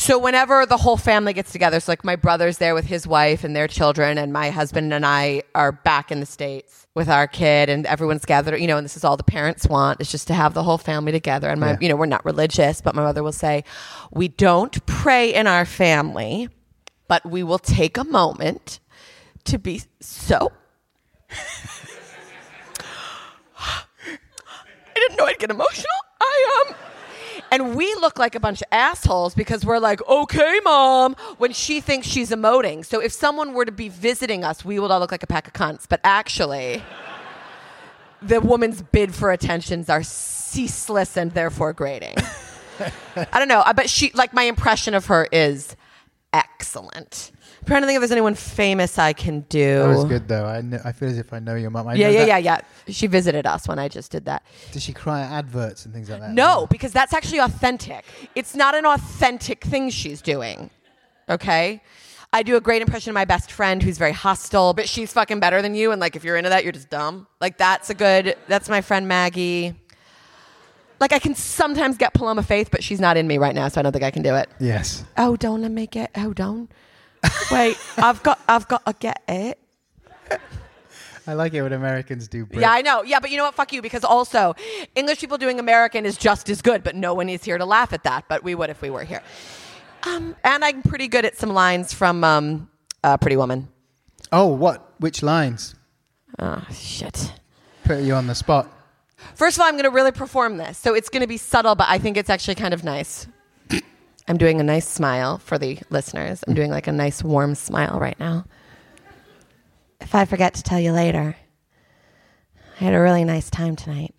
So 0.10 0.18
whenever 0.18 0.66
the 0.66 0.78
whole 0.78 0.98
family 0.98 1.34
gets 1.34 1.52
together, 1.52 1.80
so 1.80 1.92
like 1.92 2.04
my 2.04 2.16
brother's 2.16 2.58
there 2.58 2.74
with 2.74 2.86
his 2.86 3.06
wife 3.06 3.44
and 3.44 3.56
their 3.56 3.68
children, 3.68 4.18
and 4.18 4.34
my 4.34 4.50
husband 4.50 4.92
and 4.92 5.06
I 5.06 5.44
are 5.54 5.72
back 5.72 6.12
in 6.12 6.20
the 6.20 6.26
states 6.26 6.88
with 6.96 7.08
our 7.08 7.28
kid, 7.28 7.70
and 7.70 7.86
everyone's 7.86 8.26
gathered. 8.26 8.60
You 8.60 8.66
know, 8.66 8.78
and 8.78 8.86
this 8.86 8.98
is 8.98 9.04
all 9.04 9.18
the 9.18 9.24
parents 9.24 9.68
want 9.68 10.02
is 10.02 10.10
just 10.10 10.26
to 10.30 10.34
have 10.34 10.56
the 10.56 10.64
whole 10.64 10.80
family 10.80 11.12
together. 11.12 11.48
And 11.48 11.62
my, 11.62 11.74
Yeah. 11.74 11.78
you 11.82 11.90
know, 11.90 11.96
we're 11.96 12.08
not 12.08 12.26
religious, 12.26 12.82
but 12.82 12.96
my 12.96 13.04
mother 13.04 13.22
will 13.22 13.32
say, 13.32 13.64
"We 14.10 14.30
don't 14.30 14.84
pray 14.88 15.32
in 15.32 15.46
our 15.46 15.64
family, 15.64 16.50
but 17.08 17.24
we 17.24 17.44
will 17.44 17.60
take 17.60 17.96
a 17.96 18.04
moment 18.04 18.80
to 19.44 19.60
be 19.60 19.84
so." 20.00 20.52
I 23.60 23.84
didn't 24.96 25.18
know 25.20 25.26
I'd 25.26 25.38
get 25.38 25.52
emotional. 25.52 25.86
I 26.20 26.64
um 26.68 26.76
and 27.52 27.76
we 27.76 27.94
look 27.96 28.20
like 28.20 28.36
a 28.36 28.40
bunch 28.40 28.62
of 28.62 28.68
assholes 28.72 29.34
because 29.34 29.66
we're 29.66 29.80
like, 29.80 30.06
okay, 30.08 30.60
mom, 30.64 31.16
when 31.38 31.54
she 31.54 31.82
thinks 31.82 32.08
she's 32.08 32.32
emoting. 32.32 32.86
So 32.86 33.00
if 33.00 33.12
someone 33.12 33.54
were 33.54 33.66
to 33.66 33.72
be 33.72 33.90
visiting 33.90 34.44
us, 34.44 34.64
we 34.64 34.80
would 34.80 34.92
all 34.92 35.00
look 35.00 35.12
like 35.12 35.24
a 35.24 35.28
pack 35.28 35.48
of 35.48 35.54
cunts. 35.54 35.86
But 35.88 36.00
actually, 36.04 36.84
the 38.22 38.42
woman's 38.42 38.82
bid 38.82 39.14
for 39.14 39.32
attentions 39.32 39.90
are 39.90 40.04
ceaseless 40.04 41.18
and 41.18 41.32
therefore 41.32 41.74
grating. 41.74 42.16
I 43.16 43.40
don't 43.40 43.48
know, 43.48 43.64
but 43.76 43.90
she 43.90 44.12
like 44.14 44.34
my 44.34 44.44
impression 44.44 44.94
of 44.94 45.08
her 45.08 45.28
is 45.32 45.76
excellent. 46.34 47.32
I'm 47.70 47.74
trying 47.74 47.82
to 47.84 47.86
think 47.88 47.98
if 47.98 48.02
there's 48.02 48.12
anyone 48.12 48.34
famous 48.34 48.98
I 48.98 49.14
can 49.14 49.42
do. 49.42 49.78
That 49.80 49.88
was 49.90 50.06
good 50.06 50.28
though. 50.28 50.44
I, 50.46 50.62
kn- 50.62 50.82
I 50.84 50.92
feel 50.92 51.08
as 51.10 51.20
if 51.20 51.34
I 51.34 51.38
know 51.40 51.54
your 51.54 51.70
mum. 51.70 51.88
I 51.88 51.94
Yeah, 51.94 52.08
know 52.08 52.14
yeah, 52.14 52.20
that- 52.26 52.28
yeah, 52.44 52.62
yeah. 52.88 52.94
She 52.94 53.06
visited 53.06 53.46
us 53.46 53.68
when 53.68 53.78
I 53.78 53.88
just 53.88 54.12
did 54.12 54.26
that. 54.26 54.44
Does 54.72 54.82
she 54.82 54.92
cry 54.92 55.22
at 55.22 55.32
adverts 55.32 55.86
and 55.86 55.94
things 55.94 56.10
like 56.10 56.20
that? 56.22 56.32
No, 56.32 56.66
because 56.72 56.92
that's 56.92 57.14
actually 57.14 57.40
authentic. 57.42 58.06
It's 58.34 58.56
not 58.56 58.74
an 58.74 58.88
authentic 58.88 59.64
thing 59.64 59.92
she's 59.92 60.20
doing. 60.24 60.72
Okay? 61.30 61.84
I 62.34 62.42
do 62.42 62.56
a 62.56 62.62
great 62.62 62.82
impression 62.82 63.12
of 63.12 63.14
my 63.14 63.26
best 63.26 63.52
friend 63.52 63.84
who's 63.84 64.00
very 64.00 64.14
hostile, 64.14 64.74
but 64.74 64.90
she's 64.90 65.14
fucking 65.14 65.40
better 65.40 65.62
than 65.62 65.76
you. 65.76 65.92
And 65.92 66.02
like, 66.02 66.16
if 66.16 66.24
you're 66.24 66.38
into 66.38 66.50
that, 66.50 66.64
you're 66.64 66.74
just 66.74 66.90
dumb. 66.90 67.28
Like, 67.40 67.60
that's 67.60 67.92
a 67.92 67.94
good, 67.94 68.36
that's 68.48 68.68
my 68.68 68.82
friend 68.82 69.08
Maggie. 69.08 69.76
Like, 71.00 71.14
I 71.14 71.20
can 71.20 71.36
sometimes 71.36 71.98
get 71.98 72.14
Paloma 72.16 72.42
Faith, 72.44 72.70
but 72.72 72.84
she's 72.84 73.00
not 73.00 73.16
in 73.16 73.28
me 73.28 73.38
right 73.38 73.54
now, 73.54 73.68
so 73.68 73.80
I 73.80 73.84
don't 73.84 73.92
think 73.94 74.04
I 74.04 74.12
can 74.12 74.24
do 74.24 74.34
it. 74.36 74.50
Yes. 74.60 75.06
Oh, 75.18 75.36
don't 75.38 75.62
let 75.62 75.72
me 75.72 75.86
get, 75.88 76.10
oh, 76.18 76.34
don't. 76.34 76.70
Wait, 77.52 77.78
I've 77.98 78.22
got, 78.24 78.40
I've 78.48 78.68
got 78.68 78.86
to 78.86 78.94
get 79.00 79.24
it. 79.28 79.60
I 81.28 81.34
like 81.34 81.54
it 81.54 81.62
when 81.62 81.74
Americans 81.74 82.28
do. 82.28 82.46
Brit. 82.46 82.62
Yeah, 82.62 82.72
I 82.72 82.82
know. 82.82 83.04
Yeah, 83.04 83.20
but 83.20 83.30
you 83.30 83.38
know 83.38 83.44
what? 83.44 83.54
Fuck 83.54 83.72
you. 83.72 83.84
Because 83.84 84.04
also, 84.04 84.56
English 84.96 85.20
people 85.20 85.38
doing 85.38 85.60
American 85.60 86.06
is 86.06 86.18
just 86.18 86.50
as 86.50 86.62
good, 86.62 86.84
but 86.84 86.96
no 86.96 87.14
one 87.14 87.30
is 87.30 87.44
here 87.44 87.58
to 87.58 87.66
laugh 87.66 87.94
at 87.94 88.04
that. 88.04 88.26
But 88.28 88.44
we 88.44 88.56
would 88.56 88.72
if 88.72 88.82
we 88.82 88.90
were 88.90 89.04
here. 89.04 89.22
Um, 90.04 90.36
and 90.44 90.66
I'm 90.66 90.82
pretty 90.82 91.08
good 91.08 91.26
at 91.26 91.38
some 91.38 91.52
lines 91.52 91.94
from 91.94 92.24
um, 92.24 92.70
uh, 93.04 93.18
Pretty 93.18 93.38
Woman. 93.38 93.68
Oh, 94.32 94.48
what? 94.48 94.94
Which 95.00 95.22
lines? 95.22 95.76
Oh, 96.40 96.66
shit. 96.72 97.32
Put 97.84 98.02
you 98.02 98.16
on 98.16 98.28
the 98.28 98.36
spot. 98.36 98.68
First 99.36 99.58
of 99.58 99.62
all, 99.62 99.68
I'm 99.68 99.74
going 99.74 99.84
to 99.84 99.92
really 99.92 100.12
perform 100.12 100.58
this. 100.58 100.78
So 100.78 100.96
it's 100.96 101.10
going 101.10 101.22
to 101.22 101.28
be 101.28 101.38
subtle, 101.38 101.76
but 101.76 101.88
I 101.90 102.00
think 102.00 102.18
it's 102.18 102.30
actually 102.30 102.56
kind 102.56 102.74
of 102.74 102.84
nice. 102.84 103.28
I'm 104.30 104.38
doing 104.38 104.60
a 104.60 104.64
nice 104.64 104.88
smile 104.88 105.40
for 105.40 105.58
the 105.58 105.80
listeners. 105.90 106.44
I'm 106.48 106.54
doing 106.54 106.70
like 106.70 106.86
a 106.88 106.92
nice 106.92 107.24
warm 107.24 107.56
smile 107.56 108.00
right 108.00 108.20
now. 108.20 108.46
If 110.00 110.14
I 110.16 110.26
forget 110.26 110.54
to 110.54 110.64
tell 110.64 110.80
you 110.80 110.92
later, 110.92 111.36
I 112.80 112.84
had 112.84 112.94
a 112.94 113.00
really 113.02 113.26
nice 113.26 113.50
time 113.50 113.76
tonight. 113.76 114.14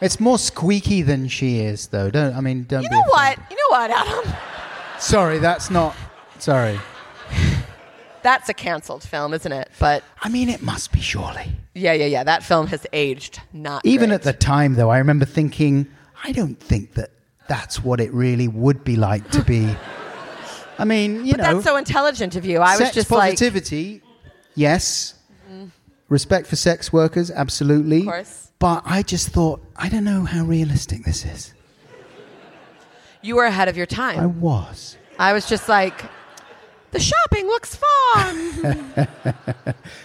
It's 0.00 0.18
more 0.20 0.38
squeaky 0.38 1.02
than 1.02 1.28
she 1.28 1.60
is, 1.60 1.88
though. 1.88 2.10
Don't 2.10 2.34
I 2.34 2.40
mean? 2.40 2.64
Don't 2.64 2.82
You 2.84 2.90
know 2.90 3.02
what? 3.08 3.38
You 3.50 3.56
know 3.56 3.68
what, 3.70 3.90
Adam? 3.90 4.34
Sorry, 5.00 5.38
that's 5.38 5.70
not. 5.70 5.94
Sorry. 6.38 6.78
That's 8.22 8.48
a 8.48 8.54
canceled 8.54 9.02
film, 9.02 9.34
isn't 9.34 9.52
it? 9.52 9.68
But 9.78 10.02
I 10.22 10.28
mean, 10.30 10.48
it 10.48 10.62
must 10.62 10.92
be 10.92 11.00
surely. 11.00 11.52
yeah, 11.74 11.92
yeah, 11.92 12.06
yeah. 12.06 12.24
That 12.24 12.42
film 12.42 12.68
has 12.68 12.86
aged 12.92 13.40
not 13.52 13.84
Even 13.84 14.08
great. 14.10 14.14
at 14.14 14.22
the 14.22 14.32
time, 14.32 14.74
though, 14.74 14.90
I 14.90 14.98
remember 14.98 15.26
thinking, 15.26 15.86
I 16.22 16.32
don't 16.32 16.58
think 16.58 16.94
that 16.94 17.10
that's 17.48 17.82
what 17.82 18.00
it 18.00 18.12
really 18.12 18.48
would 18.48 18.84
be 18.84 18.96
like 18.96 19.30
to 19.30 19.42
be. 19.42 19.74
I 20.78 20.84
mean, 20.84 21.24
you 21.24 21.24
know. 21.24 21.30
But 21.32 21.36
know, 21.36 21.52
that's 21.54 21.64
so 21.64 21.76
intelligent 21.76 22.36
of 22.36 22.44
you. 22.44 22.58
I 22.58 22.72
was 22.72 22.78
sex 22.78 22.94
just 22.94 23.10
like, 23.10 23.32
positivity, 23.32 24.02
yes. 24.54 25.14
Respect 26.08 26.46
for 26.46 26.56
sex 26.56 26.92
workers, 26.92 27.30
absolutely. 27.30 28.00
Of 28.00 28.06
course. 28.06 28.52
But 28.58 28.82
I 28.84 29.02
just 29.02 29.28
thought, 29.30 29.64
I 29.76 29.88
don't 29.88 30.04
know 30.04 30.24
how 30.24 30.44
realistic 30.44 31.04
this 31.04 31.24
is. 31.24 31.54
you 33.22 33.36
were 33.36 33.44
ahead 33.44 33.68
of 33.68 33.76
your 33.76 33.86
time. 33.86 34.20
I 34.20 34.26
was. 34.26 34.96
I 35.18 35.32
was 35.32 35.46
just 35.46 35.68
like, 35.68 36.04
the 36.90 37.00
shopping 37.00 37.46
looks 37.46 37.76
fun. 37.76 39.08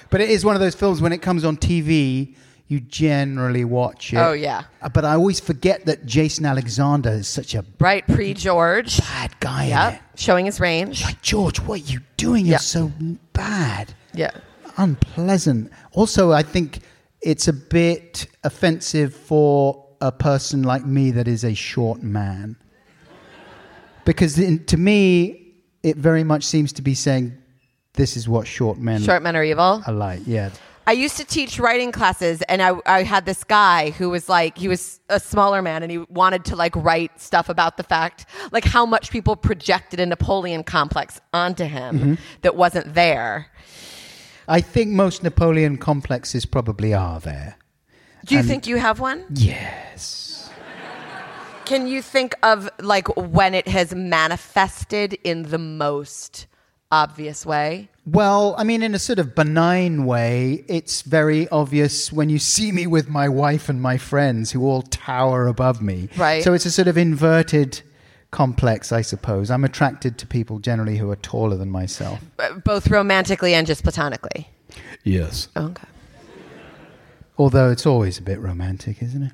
But 0.10 0.22
it 0.22 0.30
is 0.30 0.44
one 0.44 0.56
of 0.56 0.62
those 0.62 0.76
films 0.76 1.02
when 1.02 1.14
it 1.14 1.22
comes 1.22 1.44
on 1.46 1.58
TV, 1.58 2.36
you 2.70 2.80
generally 2.80 3.66
watch 3.66 4.14
it. 4.14 4.18
Oh, 4.18 4.32
yeah. 4.32 4.64
Uh, 4.82 4.88
But 4.90 5.04
I 5.04 5.14
always 5.16 5.40
forget 5.40 5.86
that 5.88 6.06
Jason 6.06 6.46
Alexander 6.46 7.10
is 7.10 7.28
such 7.28 7.54
a 7.56 7.66
right 7.80 8.06
pre 8.08 8.34
George. 8.34 9.00
bad 9.00 9.38
guy 9.42 9.66
it. 9.94 10.00
Showing 10.16 10.46
his 10.46 10.60
range. 10.60 11.04
Like, 11.04 11.22
George, 11.22 11.60
what 11.60 11.82
are 11.82 11.92
you 11.92 12.00
doing? 12.16 12.46
You're 12.46 12.54
Yeah. 12.54 12.58
so 12.60 12.92
bad. 13.34 13.94
Yeah. 14.14 14.32
Unpleasant. 14.78 15.72
Also, 15.94 16.32
I 16.32 16.44
think 16.44 16.80
it's 17.22 17.48
a 17.48 17.54
bit 17.54 18.28
offensive 18.44 19.14
for 19.16 19.86
a 20.00 20.12
person 20.12 20.62
like 20.64 20.86
me 20.86 21.12
that 21.12 21.28
is 21.28 21.44
a 21.44 21.54
short 21.56 22.02
man. 22.04 22.56
Because 24.06 24.40
in, 24.40 24.64
to 24.66 24.78
me, 24.78 25.54
it 25.84 25.98
very 25.98 26.24
much 26.24 26.44
seems 26.46 26.72
to 26.74 26.82
be 26.82 26.94
saying 26.94 27.36
this 27.94 28.16
is 28.16 28.30
what 28.30 28.48
short 28.48 28.78
men 28.78 29.02
Short 29.02 29.22
men 29.24 29.36
are 29.36 29.44
evil. 29.44 29.84
are 29.86 29.94
like. 29.94 30.22
Yeah. 30.26 30.52
I 30.90 30.94
used 30.94 31.18
to 31.18 31.24
teach 31.24 31.60
writing 31.60 31.92
classes, 31.92 32.42
and 32.50 32.64
I, 32.64 32.74
I 32.88 33.04
had 33.04 33.28
this 33.28 33.44
guy 33.44 33.92
who 33.92 34.10
was 34.10 34.28
like, 34.28 34.58
he 34.58 34.68
was 34.68 35.00
a 35.08 35.20
smaller 35.20 35.62
man, 35.62 35.84
and 35.84 35.92
he 35.92 36.00
wanted 36.10 36.46
to 36.46 36.56
like 36.56 36.76
write 36.76 37.22
stuff 37.22 37.48
about 37.48 37.78
the 37.78 37.84
fact, 37.84 38.26
like 38.52 38.66
how 38.66 38.88
much 38.88 39.12
people 39.12 39.36
projected 39.36 40.00
a 40.00 40.06
Napoleon 40.08 40.64
complex 40.64 41.22
onto 41.32 41.66
him 41.66 42.00
mm-hmm. 42.00 42.14
that 42.42 42.56
wasn't 42.56 42.96
there. 42.96 43.52
I 44.48 44.62
think 44.62 44.90
most 44.90 45.22
Napoleon 45.22 45.78
complexes 45.78 46.48
probably 46.48 46.92
are 46.92 47.20
there. 47.20 47.58
Do 48.26 48.34
you 48.34 48.40
And- 48.40 48.50
think 48.50 48.66
you 48.66 48.78
have 48.78 49.00
one? 49.00 49.26
Yes. 49.30 50.50
Can 51.66 51.86
you 51.86 52.02
think 52.02 52.34
of 52.42 52.68
like 52.82 53.16
when 53.16 53.54
it 53.54 53.68
has 53.68 53.94
manifested 53.94 55.20
in 55.24 55.44
the 55.44 55.60
most 55.60 56.48
obvious 56.92 57.46
way? 57.46 57.90
Well, 58.12 58.56
I 58.58 58.64
mean, 58.64 58.82
in 58.82 58.96
a 58.96 59.00
sort 59.00 59.20
of 59.20 59.36
benign 59.36 60.06
way, 60.06 60.64
it's 60.68 61.04
very 61.04 61.48
obvious 61.50 62.12
when 62.12 62.30
you 62.30 62.40
see 62.40 62.72
me 62.72 62.88
with 62.88 63.08
my 63.08 63.30
wife 63.30 63.70
and 63.70 63.82
my 63.82 63.98
friends 63.98 64.52
who 64.52 64.66
all 64.66 64.82
tower 64.82 65.48
above 65.48 65.82
me. 65.82 66.10
Right. 66.18 66.44
So 66.44 66.54
it's 66.54 66.66
a 66.66 66.72
sort 66.72 66.88
of 66.88 66.98
inverted 66.98 67.82
complex, 68.32 68.92
I 68.92 69.02
suppose. 69.02 69.52
I'm 69.52 69.64
attracted 69.64 70.18
to 70.20 70.28
people 70.28 70.60
generally 70.60 70.98
who 70.98 71.12
are 71.12 71.18
taller 71.18 71.56
than 71.56 71.70
myself. 71.70 72.20
Uh, 72.40 72.54
both 72.54 72.90
romantically 72.90 73.54
and 73.54 73.68
just 73.68 73.84
platonically. 73.84 74.50
Yes. 75.04 75.50
Oh, 75.56 75.68
okay. 75.68 75.88
Although 77.38 77.70
it's 77.70 77.86
always 77.86 78.18
a 78.18 78.22
bit 78.24 78.40
romantic, 78.40 79.04
isn't 79.04 79.24
it? 79.24 79.34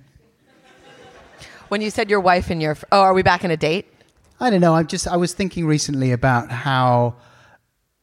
When 1.70 1.82
you 1.82 1.90
said 1.90 2.10
your 2.10 2.20
wife 2.20 2.50
and 2.50 2.62
your, 2.62 2.76
fr- 2.76 2.86
oh, 2.92 3.02
are 3.02 3.14
we 3.14 3.24
back 3.24 3.44
in 3.44 3.52
a 3.52 3.58
date? 3.58 3.88
I 4.40 4.50
don't 4.50 4.62
know. 4.62 4.76
I'm 4.76 4.88
just 4.88 5.08
I 5.08 5.18
was 5.18 5.34
thinking 5.34 5.66
recently 5.66 6.12
about 6.12 6.52
how 6.52 7.16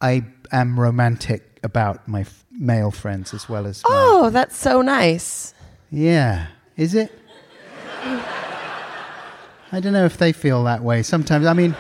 I 0.00 0.24
am 0.52 0.78
romantic 0.78 1.58
about 1.62 2.06
my 2.06 2.20
f- 2.20 2.44
male 2.50 2.90
friends 2.90 3.32
as 3.34 3.48
well 3.48 3.66
as 3.66 3.82
my 3.84 3.90
Oh, 3.92 4.30
that's 4.30 4.56
so 4.56 4.82
nice. 4.82 5.54
Yeah. 5.90 6.46
Is 6.76 6.94
it? 6.94 7.12
I 9.74 9.80
don't 9.80 9.92
know 9.92 10.04
if 10.04 10.18
they 10.18 10.32
feel 10.32 10.64
that 10.64 10.82
way. 10.82 11.02
Sometimes, 11.02 11.46
I 11.46 11.54
mean, 11.54 11.74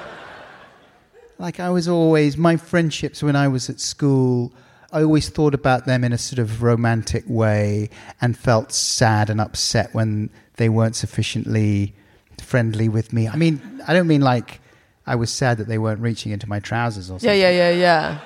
like 1.38 1.60
I 1.60 1.68
was 1.70 1.88
always, 1.88 2.36
my 2.38 2.56
friendships 2.56 3.22
when 3.22 3.36
I 3.36 3.48
was 3.48 3.68
at 3.68 3.80
school, 3.80 4.52
I 4.92 5.02
always 5.02 5.28
thought 5.28 5.54
about 5.54 5.84
them 5.84 6.04
in 6.04 6.12
a 6.12 6.18
sort 6.18 6.38
of 6.38 6.62
romantic 6.62 7.24
way 7.26 7.90
and 8.20 8.36
felt 8.36 8.72
sad 8.72 9.28
and 9.28 9.40
upset 9.40 9.92
when 9.94 10.30
they 10.56 10.68
weren't 10.68 10.96
sufficiently 10.96 11.94
friendly 12.40 12.88
with 12.88 13.12
me. 13.12 13.28
I 13.28 13.36
mean, 13.36 13.82
I 13.86 13.92
don't 13.94 14.06
mean 14.06 14.20
like 14.20 14.60
I 15.06 15.14
was 15.16 15.30
sad 15.30 15.58
that 15.58 15.68
they 15.68 15.78
weren't 15.78 16.00
reaching 16.00 16.32
into 16.32 16.48
my 16.48 16.60
trousers 16.60 17.10
or 17.10 17.18
something. 17.18 17.28
Yeah, 17.28 17.50
yeah, 17.50 17.70
yeah, 17.70 17.78
yeah. 17.78 18.20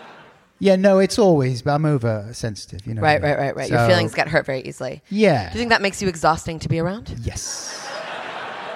Yeah, 0.59 0.77
no, 0.77 0.99
it's 1.01 1.19
always, 1.19 1.61
but 1.63 1.75
I'm 1.75 1.85
oversensitive, 1.85 2.87
you 2.87 2.95
know. 2.95 3.03
Right, 3.03 3.21
right, 3.21 3.37
right, 3.39 3.55
right. 3.55 3.71
Your 3.71 3.87
feelings 3.87 4.15
get 4.15 4.29
hurt 4.29 4.47
very 4.47 4.61
easily. 4.63 5.03
Yeah. 5.11 5.51
Do 5.51 5.55
you 5.55 5.59
think 5.61 5.69
that 5.71 5.83
makes 5.83 6.01
you 6.01 6.09
exhausting 6.09 6.59
to 6.61 6.69
be 6.69 6.79
around? 6.79 7.15
Yes. 7.23 7.87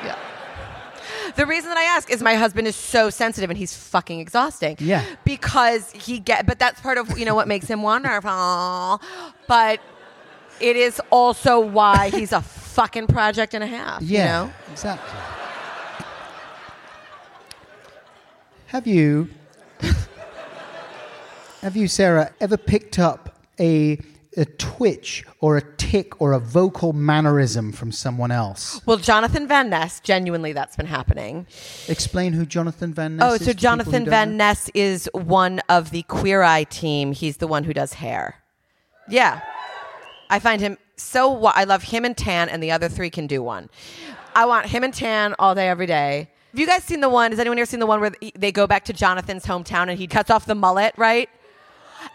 Yeah. 0.05 0.17
The 1.37 1.47
reason 1.47 1.71
that 1.71 1.79
I 1.79 1.85
ask 1.85 2.11
is 2.11 2.23
my 2.23 2.35
husband 2.35 2.67
is 2.69 2.77
so 2.77 3.09
sensitive 3.09 3.49
and 3.49 3.57
he's 3.59 3.75
fucking 3.75 4.21
exhausting. 4.21 4.77
Yeah. 4.79 5.05
Because 5.25 5.91
he 5.93 6.19
get, 6.19 6.47
but 6.47 6.59
that's 6.59 6.81
part 6.83 6.99
of 6.99 7.19
you 7.19 7.25
know 7.25 7.35
what 7.35 7.49
makes 7.49 7.67
him 7.67 7.83
wonderful. 7.83 9.01
But 9.49 9.81
it 10.61 10.77
is 10.77 11.01
also 11.11 11.59
why 11.61 12.11
he's 12.11 12.33
a 12.33 12.41
fucking 12.43 13.07
project 13.09 13.55
and 13.55 13.65
a 13.65 13.67
half. 13.67 14.03
Yeah, 14.03 14.43
You 14.43 14.47
know. 14.49 14.55
exactly. 14.71 15.19
Have 18.67 18.87
you, 18.87 19.29
have 21.63 21.77
you, 21.77 21.89
Sara, 21.89 22.33
ever 22.41 22.57
picked 22.57 22.99
up 22.99 23.39
a 23.59 23.99
a 24.37 24.45
twitch 24.45 25.25
or 25.41 25.57
a 25.57 25.77
tick 25.77 26.21
or 26.21 26.33
a 26.33 26.39
vocal 26.39 26.93
mannerism 26.93 27.73
from 27.73 27.91
someone 27.91 28.31
else? 28.31 28.81
Well, 28.87 28.97
Jonathan 28.97 29.49
Van 29.49 29.69
Ness, 29.71 29.99
genuinely, 30.01 30.53
that's 30.53 30.77
been 30.77 30.87
happening. 30.87 31.47
Explain 31.89 32.33
who 32.33 32.47
Jonathan 32.47 32.95
Van 32.95 33.17
Ness 33.17 33.29
Oh, 33.29 33.35
is. 33.35 33.41
so 33.41 33.47
to 33.47 33.51
people 33.51 33.55
who 33.55 33.61
Jonathan 33.61 34.05
Van. 34.05 34.37
Ness 34.37 34.71
is 34.73 35.09
one 35.15 35.61
of 35.69 35.91
the 35.91 36.03
Queer 36.05 36.43
Eye 36.43 36.63
team. 36.65 37.11
He's 37.13 37.39
the 37.39 37.49
one 37.49 37.65
who 37.65 37.75
does 37.75 37.95
hair. 37.95 38.37
Yeah. 39.09 39.41
I 40.31 40.39
find 40.39 40.61
him 40.61 40.79
so 40.97 41.45
I 41.47 41.65
love 41.65 41.83
him 41.83 42.05
and 42.05 42.17
Tan 42.17 42.49
and 42.49 42.63
the 42.63 42.71
other 42.71 42.89
three 42.89 43.11
can 43.11 43.27
do 43.27 43.43
one. 43.43 43.69
I 44.35 44.45
want 44.47 44.67
him 44.67 44.85
and 44.85 44.95
Tan 44.95 45.35
all 45.41 45.57
day 45.57 45.69
every 45.69 45.87
day. 45.87 46.29
Have 46.53 46.61
you 46.61 46.67
guys 46.67 46.85
seen 46.85 47.01
the 47.01 47.09
one? 47.09 47.33
Has 47.33 47.41
anyone 47.41 47.57
here 47.59 47.67
seen 47.67 47.81
the 47.81 47.87
one 47.87 48.01
where 48.01 48.13
they 48.37 48.53
go 48.53 48.67
back 48.69 48.85
to 48.85 48.93
Jonathan's 48.93 49.45
hometown 49.45 49.89
and 49.89 49.99
he 49.99 50.07
cuts 50.07 50.31
off 50.31 50.47
the 50.47 50.55
mullet, 50.55 50.95
right? 50.97 51.29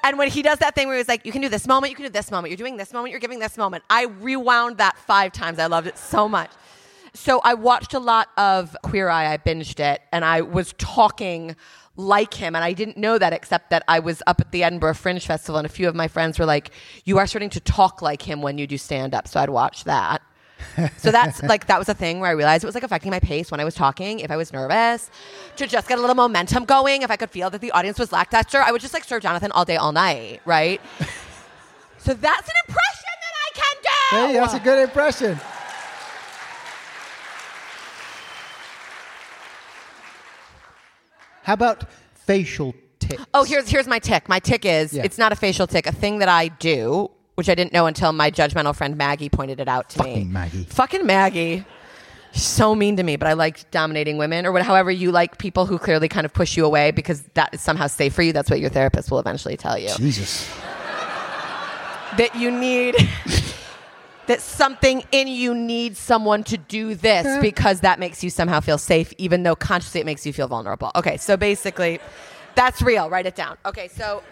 And 0.05 0.19
when 0.19 0.29
he 0.29 0.43
does 0.43 0.59
that 0.59 0.75
thing 0.75 0.87
where 0.87 0.97
he's 0.97 1.07
like, 1.07 1.25
you 1.25 1.31
can 1.31 1.41
do 1.41 1.49
this 1.49 1.65
moment, 1.65 1.89
you 1.89 1.95
can 1.95 2.05
do 2.05 2.11
this 2.11 2.29
moment, 2.29 2.51
you're 2.51 2.57
doing 2.57 2.77
this 2.77 2.93
moment, 2.93 3.09
you're 3.09 3.19
giving 3.19 3.39
this 3.39 3.57
moment. 3.57 3.83
I 3.89 4.03
rewound 4.03 4.77
that 4.77 4.99
five 4.99 5.31
times. 5.31 5.57
I 5.57 5.65
loved 5.65 5.87
it 5.87 5.97
so 5.97 6.29
much. 6.29 6.51
So 7.15 7.41
I 7.43 7.55
watched 7.55 7.95
a 7.95 7.99
lot 7.99 8.27
of 8.37 8.77
Queer 8.83 9.09
Eye. 9.09 9.33
I 9.33 9.37
binged 9.37 9.79
it, 9.79 10.01
and 10.11 10.23
I 10.23 10.41
was 10.41 10.75
talking 10.77 11.55
like 11.95 12.35
him, 12.35 12.55
and 12.55 12.63
I 12.63 12.73
didn't 12.73 12.97
know 12.97 13.17
that 13.17 13.33
except 13.33 13.71
that 13.71 13.83
I 13.87 13.97
was 13.97 14.21
up 14.27 14.39
at 14.41 14.51
the 14.51 14.63
Edinburgh 14.63 14.93
Fringe 14.93 15.25
Festival, 15.25 15.57
and 15.57 15.65
a 15.65 15.69
few 15.69 15.87
of 15.87 15.95
my 15.95 16.07
friends 16.07 16.37
were 16.37 16.45
like, 16.45 16.69
"You 17.03 17.17
are 17.17 17.25
starting 17.25 17.49
to 17.51 17.59
talk 17.59 18.03
like 18.03 18.21
him 18.21 18.43
when 18.43 18.59
you 18.59 18.67
do 18.67 18.77
stand 18.77 19.15
up." 19.15 19.27
So 19.27 19.39
I'd 19.39 19.49
watch 19.49 19.85
that. 19.85 20.21
So 20.97 21.11
that's 21.11 21.41
like 21.43 21.67
that 21.67 21.79
was 21.79 21.87
a 21.89 21.93
thing 21.93 22.19
where 22.19 22.29
I 22.29 22.33
realized 22.33 22.63
it 22.63 22.67
was 22.67 22.75
like 22.75 22.83
affecting 22.83 23.11
my 23.11 23.19
pace 23.19 23.51
when 23.51 23.59
I 23.59 23.63
was 23.63 23.75
talking. 23.75 24.19
If 24.19 24.31
I 24.31 24.37
was 24.37 24.51
nervous, 24.51 25.09
to 25.57 25.67
just 25.67 25.87
get 25.87 25.97
a 25.97 26.01
little 26.01 26.15
momentum 26.15 26.65
going, 26.65 27.01
if 27.01 27.11
I 27.11 27.15
could 27.15 27.29
feel 27.31 27.49
that 27.49 27.61
the 27.61 27.71
audience 27.71 27.97
was 27.99 28.11
lackluster, 28.11 28.61
I 28.61 28.71
would 28.71 28.81
just 28.81 28.93
like 28.93 29.03
serve 29.03 29.21
Jonathan 29.23 29.51
all 29.51 29.65
day, 29.65 29.77
all 29.77 29.91
night, 29.91 30.41
right? 30.45 30.81
so 31.97 32.13
that's 32.13 32.47
an 32.49 32.55
impression 32.67 33.15
that 33.21 33.35
I 33.45 33.51
can 33.53 33.75
do. 33.81 34.27
Hey, 34.33 34.39
that's 34.39 34.53
a 34.53 34.59
good 34.59 34.79
impression. 34.79 35.39
How 41.43 41.53
about 41.53 41.85
facial 42.13 42.73
ticks? 42.99 43.23
Oh, 43.33 43.43
here's 43.43 43.69
here's 43.69 43.87
my 43.87 43.99
tick. 43.99 44.27
My 44.27 44.39
tick 44.39 44.65
is 44.65 44.93
Yeah. 44.93 45.03
it's 45.03 45.17
not 45.17 45.31
a 45.31 45.35
facial 45.35 45.67
tick. 45.67 45.85
A 45.85 45.91
thing 45.91 46.19
that 46.19 46.29
I 46.29 46.47
do, 46.47 47.11
which 47.35 47.49
I 47.49 47.55
didn't 47.55 47.73
know 47.73 47.85
until 47.85 48.11
my 48.13 48.31
judgmental 48.31 48.75
friend 48.75 48.97
Maggie 48.97 49.29
pointed 49.29 49.59
it 49.59 49.67
out 49.67 49.89
to 49.91 50.03
me. 50.03 50.13
Fucking 50.13 50.33
Maggie. 50.33 50.63
Fucking 50.63 51.05
Maggie. 51.05 51.65
She's 52.31 52.43
so 52.43 52.75
mean 52.75 52.97
to 52.97 53.03
me, 53.03 53.15
but 53.15 53.27
I 53.27 53.33
like 53.33 53.69
dominating 53.71 54.17
women, 54.17 54.45
or 54.45 54.51
what, 54.51 54.61
however 54.61 54.91
you 54.91 55.11
like 55.11 55.37
people 55.37 55.65
who 55.65 55.77
clearly 55.77 56.09
kind 56.09 56.25
of 56.25 56.33
push 56.33 56.57
you 56.57 56.65
away 56.65 56.91
because 56.91 57.21
that 57.35 57.53
is 57.53 57.61
somehow 57.61 57.87
safe 57.87 58.13
for 58.13 58.23
you. 58.23 58.33
That's 58.33 58.49
what 58.49 58.59
your 58.59 58.69
therapist 58.69 59.09
will 59.09 59.19
eventually 59.19 59.55
tell 59.55 59.77
you. 59.77 59.89
Jesus. 59.95 60.49
That 62.17 62.31
you 62.35 62.51
need. 62.51 62.95
that 64.27 64.41
something 64.41 65.03
in 65.11 65.27
you 65.27 65.53
needs 65.53 65.99
someone 65.99 66.43
to 66.45 66.57
do 66.57 66.95
this 66.95 67.41
because 67.41 67.81
that 67.81 67.99
makes 67.99 68.23
you 68.23 68.29
somehow 68.29 68.59
feel 68.59 68.77
safe, 68.77 69.13
even 69.17 69.43
though 69.43 69.55
consciously 69.55 70.01
it 70.01 70.05
makes 70.05 70.25
you 70.25 70.33
feel 70.33 70.47
vulnerable. 70.47 70.91
Okay, 70.95 71.17
so 71.17 71.37
basically, 71.37 71.99
that's 72.55 72.81
real. 72.81 73.09
Write 73.09 73.25
it 73.27 73.35
down. 73.35 73.57
Okay, 73.65 73.87
so 73.87 74.23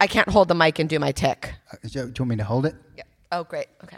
I 0.00 0.06
can't 0.06 0.28
hold 0.28 0.48
the 0.48 0.54
mic 0.54 0.78
and 0.78 0.88
do 0.88 0.98
my 0.98 1.12
tick. 1.12 1.54
Uh, 1.72 1.76
Do 1.82 1.88
you 1.88 2.04
do 2.06 2.08
you 2.08 2.12
want 2.20 2.28
me 2.30 2.36
to 2.36 2.44
hold 2.44 2.66
it? 2.66 2.74
Yeah. 2.96 3.04
Oh, 3.32 3.44
great. 3.44 3.66
Okay. 3.82 3.96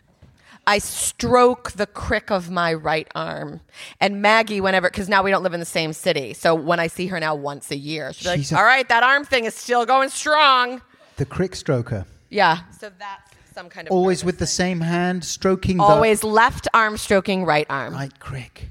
I 0.68 0.78
stroke 0.78 1.72
the 1.72 1.86
crick 1.86 2.30
of 2.30 2.50
my 2.50 2.74
right 2.74 3.06
arm. 3.14 3.60
And 4.00 4.20
Maggie, 4.20 4.60
whenever, 4.60 4.90
because 4.90 5.08
now 5.08 5.22
we 5.22 5.30
don't 5.30 5.44
live 5.44 5.54
in 5.54 5.60
the 5.60 5.66
same 5.66 5.92
city. 5.92 6.34
So 6.34 6.56
when 6.56 6.80
I 6.80 6.88
see 6.88 7.06
her 7.06 7.20
now 7.20 7.36
once 7.36 7.70
a 7.70 7.76
year, 7.76 8.12
she'll 8.12 8.34
She's 8.34 8.50
like, 8.50 8.58
a- 8.58 8.60
all 8.60 8.66
right, 8.66 8.88
that 8.88 9.04
arm 9.04 9.24
thing 9.24 9.44
is 9.44 9.54
still 9.54 9.86
going 9.86 10.08
strong. 10.08 10.82
The 11.18 11.24
crick 11.24 11.52
stroker. 11.52 12.04
Yeah. 12.30 12.58
So 12.80 12.90
that's 12.98 13.30
some 13.54 13.68
kind 13.68 13.86
of. 13.86 13.92
Always 13.92 14.18
nervous 14.18 14.24
with 14.26 14.38
the 14.40 14.46
same 14.48 14.80
hand, 14.80 15.24
stroking 15.24 15.78
Always 15.80 16.24
left 16.24 16.66
arm 16.74 16.96
stroking 16.96 17.44
right 17.44 17.66
arm. 17.70 17.94
right 17.94 18.18
crick. 18.18 18.70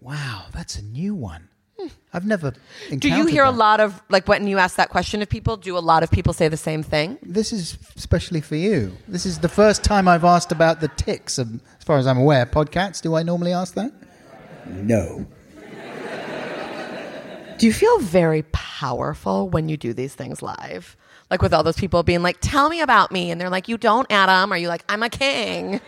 Wow, 0.00 0.46
that's 0.52 0.76
a 0.76 0.82
new 0.82 1.14
one. 1.14 1.48
I've 2.14 2.24
never 2.24 2.54
encountered 2.84 3.00
Do 3.00 3.08
you 3.08 3.26
hear 3.26 3.42
a 3.42 3.50
lot 3.50 3.80
of, 3.80 4.00
like 4.08 4.28
when 4.28 4.46
you 4.46 4.58
ask 4.58 4.76
that 4.76 4.88
question 4.88 5.20
of 5.20 5.28
people, 5.28 5.56
do 5.56 5.76
a 5.76 5.80
lot 5.80 6.04
of 6.04 6.12
people 6.12 6.32
say 6.32 6.48
the 6.48 6.56
same 6.56 6.84
thing? 6.84 7.18
This 7.22 7.52
is 7.52 7.76
especially 7.96 8.40
for 8.40 8.54
you. 8.54 8.96
This 9.08 9.26
is 9.26 9.40
the 9.40 9.48
first 9.48 9.82
time 9.82 10.06
I've 10.06 10.24
asked 10.24 10.52
about 10.52 10.80
the 10.80 10.88
ticks, 10.88 11.40
um, 11.40 11.60
as 11.76 11.84
far 11.84 11.98
as 11.98 12.06
I'm 12.06 12.18
aware. 12.18 12.46
Podcasts, 12.46 13.02
do 13.02 13.16
I 13.16 13.24
normally 13.24 13.52
ask 13.52 13.74
that? 13.74 13.92
No. 14.66 15.26
Do 17.58 17.66
you 17.66 17.72
feel 17.72 17.98
very 17.98 18.42
powerful 18.52 19.48
when 19.48 19.68
you 19.68 19.76
do 19.76 19.92
these 19.92 20.14
things 20.14 20.42
live? 20.42 20.96
Like 21.30 21.42
with 21.42 21.54
all 21.54 21.62
those 21.62 21.76
people 21.76 22.02
being 22.02 22.22
like, 22.22 22.38
tell 22.40 22.68
me 22.68 22.80
about 22.80 23.10
me. 23.10 23.30
And 23.30 23.40
they're 23.40 23.50
like, 23.50 23.68
you 23.68 23.78
don't, 23.78 24.06
Adam. 24.10 24.52
Are 24.52 24.58
you 24.58 24.68
like, 24.68 24.84
I'm 24.88 25.02
a 25.02 25.08
king? 25.08 25.72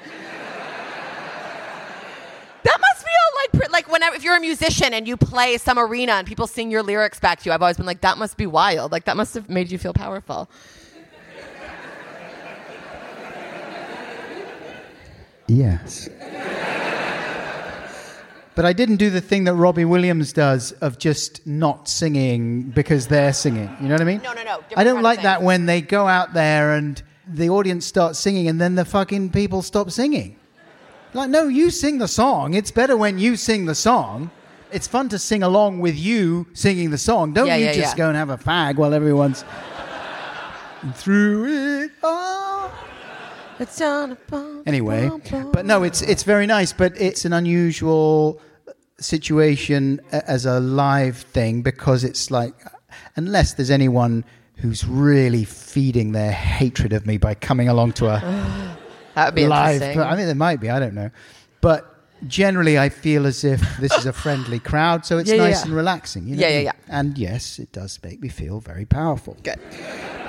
that 2.62 2.80
must 2.80 2.95
like, 3.70 3.90
whenever, 3.90 4.16
if 4.16 4.24
you're 4.24 4.36
a 4.36 4.40
musician 4.40 4.94
and 4.94 5.06
you 5.06 5.16
play 5.16 5.58
some 5.58 5.78
arena 5.78 6.12
and 6.12 6.26
people 6.26 6.46
sing 6.46 6.70
your 6.70 6.82
lyrics 6.82 7.20
back 7.20 7.40
to 7.40 7.48
you, 7.48 7.52
I've 7.52 7.62
always 7.62 7.76
been 7.76 7.86
like, 7.86 8.00
that 8.02 8.18
must 8.18 8.36
be 8.36 8.46
wild. 8.46 8.92
Like 8.92 9.04
that 9.04 9.16
must 9.16 9.34
have 9.34 9.48
made 9.48 9.70
you 9.70 9.78
feel 9.78 9.92
powerful. 9.92 10.48
Yes. 15.48 16.08
But 18.56 18.64
I 18.64 18.72
didn't 18.72 18.96
do 18.96 19.10
the 19.10 19.20
thing 19.20 19.44
that 19.44 19.54
Robbie 19.54 19.84
Williams 19.84 20.32
does 20.32 20.72
of 20.72 20.98
just 20.98 21.46
not 21.46 21.88
singing 21.88 22.70
because 22.70 23.06
they're 23.06 23.34
singing. 23.34 23.70
You 23.80 23.88
know 23.88 23.94
what 23.94 24.00
I 24.00 24.04
mean? 24.04 24.22
No, 24.22 24.32
no, 24.32 24.42
no. 24.42 24.56
Different 24.62 24.78
I 24.78 24.84
don't 24.84 25.02
like 25.02 25.22
that 25.22 25.42
when 25.42 25.66
they 25.66 25.82
go 25.82 26.08
out 26.08 26.32
there 26.32 26.72
and 26.72 27.00
the 27.28 27.50
audience 27.50 27.84
starts 27.84 28.18
singing 28.18 28.48
and 28.48 28.58
then 28.58 28.74
the 28.74 28.86
fucking 28.86 29.30
people 29.30 29.60
stop 29.60 29.90
singing. 29.90 30.38
Like, 31.16 31.30
no, 31.30 31.48
you 31.48 31.70
sing 31.70 31.98
the 31.98 32.08
song. 32.08 32.54
It's 32.54 32.70
better 32.70 32.96
when 32.96 33.18
you 33.18 33.36
sing 33.36 33.64
the 33.64 33.74
song. 33.74 34.30
It's 34.70 34.86
fun 34.86 35.08
to 35.10 35.18
sing 35.18 35.42
along 35.42 35.78
with 35.80 35.96
you 35.96 36.46
singing 36.52 36.90
the 36.90 36.98
song. 36.98 37.32
Don't 37.32 37.46
Yeah, 37.46 37.56
you 37.56 37.64
yeah, 37.66 37.72
just 37.72 37.94
yeah. 37.94 38.04
go 38.04 38.08
and 38.08 38.16
have 38.16 38.30
a 38.30 38.36
fag 38.36 38.76
while 38.76 38.92
everyone's 38.92 39.44
through 40.94 41.84
it 41.84 41.90
all. 42.02 42.70
It's 43.58 43.80
on 43.80 44.12
a 44.12 44.14
bum, 44.28 44.62
Anyway, 44.66 45.08
bum, 45.08 45.22
bum. 45.30 45.50
but 45.52 45.64
no, 45.64 45.82
it's 45.82 46.02
it's 46.02 46.22
very 46.24 46.46
nice, 46.46 46.72
but 46.74 46.92
it's 47.00 47.24
an 47.24 47.32
unusual 47.32 48.38
situation 48.98 50.00
a- 50.12 50.28
as 50.30 50.44
a 50.44 50.60
live 50.60 51.16
thing 51.16 51.62
because 51.62 52.04
it's 52.04 52.30
like 52.30 52.54
unless 53.16 53.54
there's 53.54 53.70
anyone 53.70 54.24
who's 54.56 54.86
really 54.86 55.44
feeding 55.44 56.12
their 56.12 56.32
hatred 56.32 56.92
of 56.92 57.06
me 57.06 57.16
by 57.16 57.34
coming 57.34 57.68
along 57.68 57.92
to 57.92 58.06
a 58.08 58.18
That 59.16 59.24
would 59.26 59.34
be 59.34 59.46
live. 59.46 59.82
interesting. 59.82 60.00
I 60.00 60.14
mean, 60.16 60.26
there 60.26 60.34
might 60.36 60.60
be. 60.60 60.70
I 60.70 60.78
don't 60.78 60.94
know, 60.94 61.10
but 61.60 61.92
generally, 62.28 62.78
I 62.78 62.88
feel 62.88 63.26
as 63.26 63.44
if 63.44 63.60
this 63.78 63.92
is 63.92 64.06
a 64.06 64.12
friendly 64.24 64.58
crowd, 64.60 65.04
so 65.04 65.18
it's 65.18 65.30
Yeah, 65.30 65.38
nice 65.38 65.56
yeah. 65.56 65.62
and 65.66 65.72
relaxing. 65.74 66.28
You 66.28 66.36
know? 66.36 66.42
Yeah, 66.42 66.48
yeah, 66.48 66.60
yeah. 66.60 66.72
And 66.88 67.18
yes, 67.18 67.58
it 67.58 67.72
does 67.72 67.98
make 68.04 68.20
me 68.20 68.28
feel 68.28 68.60
very 68.60 68.84
powerful. 68.84 69.36
Good. 69.42 69.58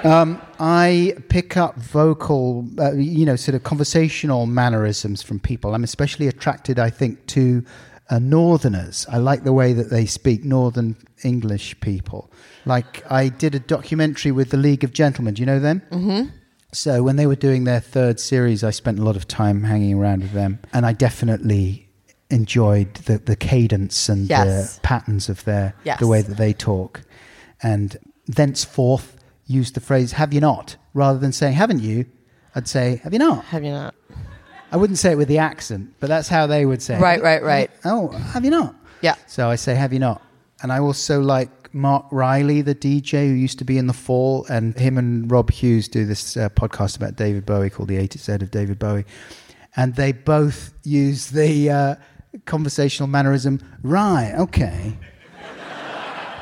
I 0.04 1.15
pick 1.30 1.58
up 1.58 1.76
vocal, 1.78 2.67
uh, 2.80 2.93
you 2.93 3.26
know, 3.26 3.36
sort 3.36 3.56
of 3.56 3.63
conversational 3.63 4.45
mannerisms 4.45 5.21
from 5.21 5.39
people. 5.39 5.73
I'm 5.76 5.84
especially 5.84 6.28
attracted, 6.28 6.80
I 6.80 6.89
think, 6.89 7.26
to 7.28 7.63
uh, 8.10 8.19
Northerners. 8.19 9.06
I 9.10 9.17
like 9.17 9.43
the 9.43 9.54
way 9.54 9.73
that 9.73 9.89
they 9.89 10.06
speak, 10.06 10.43
Northern 10.43 10.95
English 11.23 11.80
people. 11.82 12.32
Like, 12.65 13.04
I 13.12 13.30
did 13.30 13.56
a 13.56 13.60
documentary 13.60 14.32
with 14.32 14.50
the 14.52 14.58
League 14.58 14.84
of 14.84 14.93
Gentlemen. 14.93 15.34
Do 15.34 15.41
you 15.41 15.45
know 15.45 15.60
them? 15.60 15.82
Mm-hmm. 15.91 16.30
So, 16.73 17.01
when 17.01 17.15
they 17.15 17.25
were 17.27 17.36
doing 17.36 17.63
their 17.63 17.80
third 17.80 18.19
series, 18.19 18.63
I 18.63 18.71
spent 18.71 18.99
a 18.99 19.03
lot 19.03 19.15
of 19.15 19.27
time 19.27 19.63
hanging 19.63 19.97
around 19.97 20.21
with 20.23 20.34
them. 20.34 20.60
And 20.73 20.86
I 20.86 20.91
definitely 20.93 21.88
enjoyed 22.30 22.93
the, 22.95 23.19
the 23.19 23.36
cadence 23.38 24.10
and 24.10 24.30
Yes. 24.30 24.75
the 24.75 24.82
patterns 24.82 25.30
of 25.30 25.43
their, 25.45 25.73
Yes. 25.86 25.99
the 25.99 26.08
way 26.08 26.21
that 26.21 26.36
they 26.38 26.51
talk. 26.53 27.01
And 27.63 27.95
thenceforth, 28.27 29.15
use 29.45 29.71
the 29.71 29.80
phrase 29.80 30.12
"have 30.13 30.34
you 30.34 30.41
not" 30.41 30.75
rather 30.93 31.17
than 31.19 31.32
saying 31.32 31.53
"haven't 31.53 31.80
you." 31.80 32.06
I'd 32.53 32.67
say 32.67 32.99
"have 33.03 33.13
you 33.13 33.19
not." 33.19 33.45
Have 33.45 33.63
you 33.63 33.71
not? 33.71 33.95
I 34.69 34.75
wouldn't 34.75 34.99
say 34.99 35.12
it 35.13 35.17
with 35.17 35.30
the 35.30 35.38
accent, 35.38 35.93
but 36.01 36.08
that's 36.08 36.27
how 36.27 36.47
they 36.47 36.65
would 36.65 36.82
say. 36.82 36.95
it. 36.97 37.01
Right, 37.01 37.21
right, 37.23 37.41
right. 37.41 37.71
Oh, 37.86 38.10
have 38.10 38.43
you 38.43 38.51
not? 38.51 38.75
Yeah. 39.01 39.15
So 39.27 39.49
I 39.49 39.56
say 39.56 39.73
"have 39.75 39.93
you 39.93 39.99
not," 39.99 40.21
and 40.62 40.71
I 40.73 40.80
also 40.80 41.21
like 41.21 41.49
Mark 41.78 42.06
Riley, 42.12 42.62
the 42.62 42.76
DJ 42.76 43.28
who 43.28 43.34
used 43.34 43.60
to 43.60 43.66
be 43.66 43.78
in 43.78 43.88
the 43.88 43.94
Fall, 43.94 44.46
and 44.50 44.78
him 44.78 44.98
and 44.98 45.32
Rob 45.32 45.52
Hughes 45.52 45.88
do 45.88 46.06
this 46.06 46.36
uh, 46.36 46.50
podcast 46.50 46.98
about 46.98 47.16
David 47.16 47.46
Bowie 47.46 47.70
called 47.70 47.90
"The 47.90 47.98
A 47.98 48.08
to 48.08 48.18
Z 48.18 48.34
of 48.34 48.52
David 48.52 48.80
Bowie," 48.80 49.06
and 49.76 49.96
they 49.96 50.12
both 50.12 50.74
use 50.84 51.28
the 51.28 51.70
uh, 51.70 51.96
conversational 52.46 53.08
mannerism. 53.08 53.62
Right. 53.84 54.34
Okay. 54.38 54.98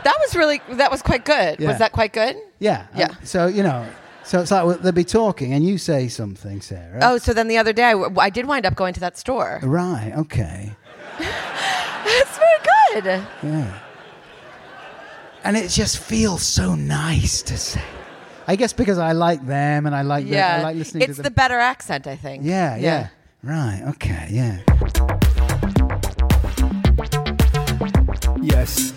That 0.04 0.15
was 0.19 0.36
really, 0.36 0.62
that 0.69 0.91
was 0.91 1.02
quite 1.02 1.26
good. 1.26 1.60
Yeah. 1.60 1.67
Was 1.69 1.80
that 1.80 1.91
quite 1.91 2.13
good? 2.13 2.36
Yeah. 2.60 2.86
Yeah. 2.95 3.08
Um, 3.08 3.17
so 3.24 3.48
you 3.48 3.63
know, 3.63 3.88
so 4.24 4.39
it's 4.39 4.52
like 4.52 4.65
well, 4.65 4.78
they'll 4.78 4.91
be 4.91 5.04
talking, 5.04 5.54
and 5.54 5.65
you 5.65 5.78
say 5.78 6.08
something, 6.08 6.62
Sara. 6.62 7.00
Oh, 7.02 7.17
so 7.17 7.34
then 7.34 7.48
the 7.48 7.58
other 7.58 7.74
day, 7.74 7.86
I, 7.86 8.08
I 8.17 8.30
did 8.30 8.45
wind 8.45 8.65
up 8.65 8.76
going 8.76 8.93
to 8.93 9.00
that 9.02 9.17
store. 9.17 9.60
Right. 9.63 10.13
Okay. 10.15 10.76
That's 11.19 12.38
very 12.38 13.02
good. 13.02 13.06
Yeah. 13.43 13.80
And 15.45 15.55
it 15.55 15.69
just 15.69 15.99
feels 15.99 16.41
so 16.41 16.73
nice 16.73 17.43
to 17.43 17.55
say. 17.55 17.81
I 18.47 18.55
guess 18.55 18.73
because 18.73 18.97
I 18.97 19.12
like 19.12 19.45
them 19.45 19.86
and 19.86 19.95
I 19.95 20.01
like 20.01 20.25
the, 20.25 20.39
I 20.39 20.62
like 20.63 20.75
listening 20.75 21.03
it's 21.03 21.17
to 21.17 21.21
them. 21.21 21.25
It's 21.27 21.29
the 21.29 21.36
better 21.36 21.60
accent, 21.60 22.08
I 22.08 22.15
think. 22.15 22.43
yeah, 22.43 22.75
yeah, 22.77 23.10
Right. 23.43 23.81
Okay. 23.89 24.27
Yeah. 24.31 24.62
Yes. 28.41 28.93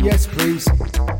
Yes, 0.00 0.26
please. 0.28 1.19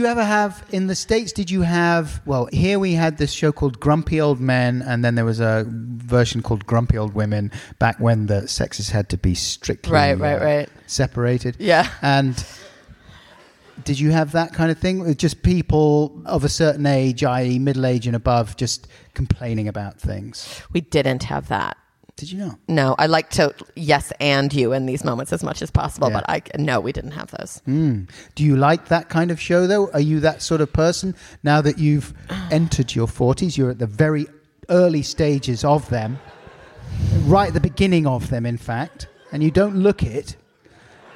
You 0.00 0.06
ever 0.06 0.24
have 0.24 0.64
in 0.70 0.86
the 0.86 0.94
states? 0.94 1.30
Did 1.30 1.50
you 1.50 1.60
have? 1.62 2.22
Well, 2.24 2.48
here 2.52 2.78
we 2.78 2.94
had 2.94 3.18
this 3.18 3.32
show 3.32 3.52
called 3.52 3.78
Grumpy 3.78 4.20
Old 4.20 4.40
Men, 4.40 4.82
and 4.82 5.04
then 5.04 5.14
there 5.14 5.26
was 5.26 5.40
a 5.40 5.66
version 5.68 6.42
called 6.42 6.66
Grumpy 6.66 6.96
Old 6.96 7.14
Women. 7.14 7.52
Back 7.78 8.00
when 8.00 8.26
the 8.26 8.48
sexes 8.48 8.88
had 8.90 9.08
to 9.10 9.18
be 9.18 9.34
strictly 9.34 9.92
Right, 9.92 10.18
right, 10.18 10.40
uh, 10.40 10.44
right. 10.44 10.68
separated. 10.86 11.56
Yeah. 11.58 11.86
And 12.00 12.42
did 13.84 14.00
you 14.00 14.10
have 14.10 14.32
that 14.32 14.54
kind 14.54 14.70
of 14.70 14.78
thing? 14.78 15.00
With 15.00 15.18
Just 15.18 15.42
people 15.42 16.22
of 16.24 16.44
a 16.44 16.48
certain 16.48 16.86
age, 16.86 17.22
i.e., 17.22 17.58
middle 17.58 17.84
age 17.84 18.06
and 18.06 18.16
above, 18.16 18.56
just 18.56 18.88
complaining 19.14 19.68
about 19.68 20.00
things. 20.00 20.62
We 20.72 20.80
didn't 20.80 21.24
have 21.24 21.48
that. 21.48 21.76
Did 22.20 22.32
you 22.32 22.38
not? 22.38 22.58
No, 22.68 22.94
I 22.98 23.06
like 23.06 23.30
to 23.30 23.54
yes 23.76 24.12
and 24.20 24.52
you 24.52 24.74
in 24.74 24.84
these 24.84 25.04
moments 25.04 25.32
as 25.32 25.42
much 25.42 25.62
as 25.62 25.70
possible, 25.70 26.08
Yeah. 26.10 26.20
but 26.20 26.24
I 26.28 26.42
no, 26.58 26.78
we 26.78 26.92
didn't 26.92 27.12
have 27.12 27.30
those. 27.30 27.62
Hmm. 27.64 28.02
Do 28.34 28.44
you 28.44 28.56
like 28.56 28.88
that 28.88 29.08
kind 29.08 29.30
of 29.30 29.40
show, 29.40 29.66
though? 29.66 29.90
Are 29.92 30.00
you 30.00 30.20
that 30.20 30.42
sort 30.42 30.60
of 30.60 30.70
person 30.70 31.14
now 31.42 31.62
that 31.62 31.78
you've 31.78 32.12
entered 32.50 32.94
your 32.94 33.06
40s? 33.06 33.56
You're 33.56 33.70
at 33.70 33.78
the 33.78 33.86
very 33.86 34.26
early 34.68 35.00
stages 35.02 35.64
of 35.64 35.88
them, 35.88 36.18
right 37.24 37.48
at 37.48 37.54
the 37.54 37.60
beginning 37.60 38.06
of 38.06 38.28
them, 38.28 38.44
in 38.44 38.58
fact, 38.58 39.08
and 39.32 39.42
you 39.42 39.50
don't 39.50 39.76
look 39.76 40.02
it. 40.02 40.36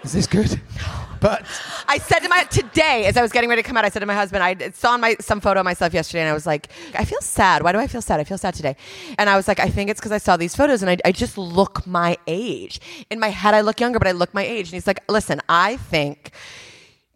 Is 0.04 0.14
this 0.14 0.26
good? 0.26 0.58
But 1.20 1.44
I 1.88 1.98
said 1.98 2.20
to 2.20 2.28
my 2.28 2.44
today 2.44 3.06
as 3.06 3.16
I 3.16 3.22
was 3.22 3.32
getting 3.32 3.48
ready 3.50 3.62
to 3.62 3.66
come 3.66 3.76
out, 3.76 3.84
I 3.84 3.88
said 3.88 4.00
to 4.00 4.06
my 4.06 4.14
husband, 4.14 4.42
I 4.42 4.70
saw 4.70 4.96
my 4.96 5.16
some 5.20 5.40
photo 5.40 5.60
of 5.60 5.64
myself 5.64 5.94
yesterday, 5.94 6.20
and 6.20 6.28
I 6.28 6.34
was 6.34 6.46
like, 6.46 6.68
I 6.94 7.04
feel 7.04 7.20
sad. 7.20 7.62
Why 7.62 7.72
do 7.72 7.78
I 7.78 7.86
feel 7.86 8.02
sad? 8.02 8.20
I 8.20 8.24
feel 8.24 8.38
sad 8.38 8.54
today, 8.54 8.76
and 9.18 9.28
I 9.30 9.36
was 9.36 9.48
like, 9.48 9.60
I 9.60 9.68
think 9.68 9.90
it's 9.90 10.00
because 10.00 10.12
I 10.12 10.18
saw 10.18 10.36
these 10.36 10.54
photos, 10.54 10.82
and 10.82 10.90
I, 10.90 10.96
I 11.04 11.12
just 11.12 11.38
look 11.38 11.86
my 11.86 12.16
age. 12.26 12.80
In 13.10 13.20
my 13.20 13.28
head, 13.28 13.54
I 13.54 13.60
look 13.60 13.80
younger, 13.80 13.98
but 13.98 14.08
I 14.08 14.12
look 14.12 14.34
my 14.34 14.44
age. 14.44 14.66
And 14.68 14.74
he's 14.74 14.86
like, 14.86 15.02
Listen, 15.08 15.40
I 15.48 15.76
think 15.76 16.32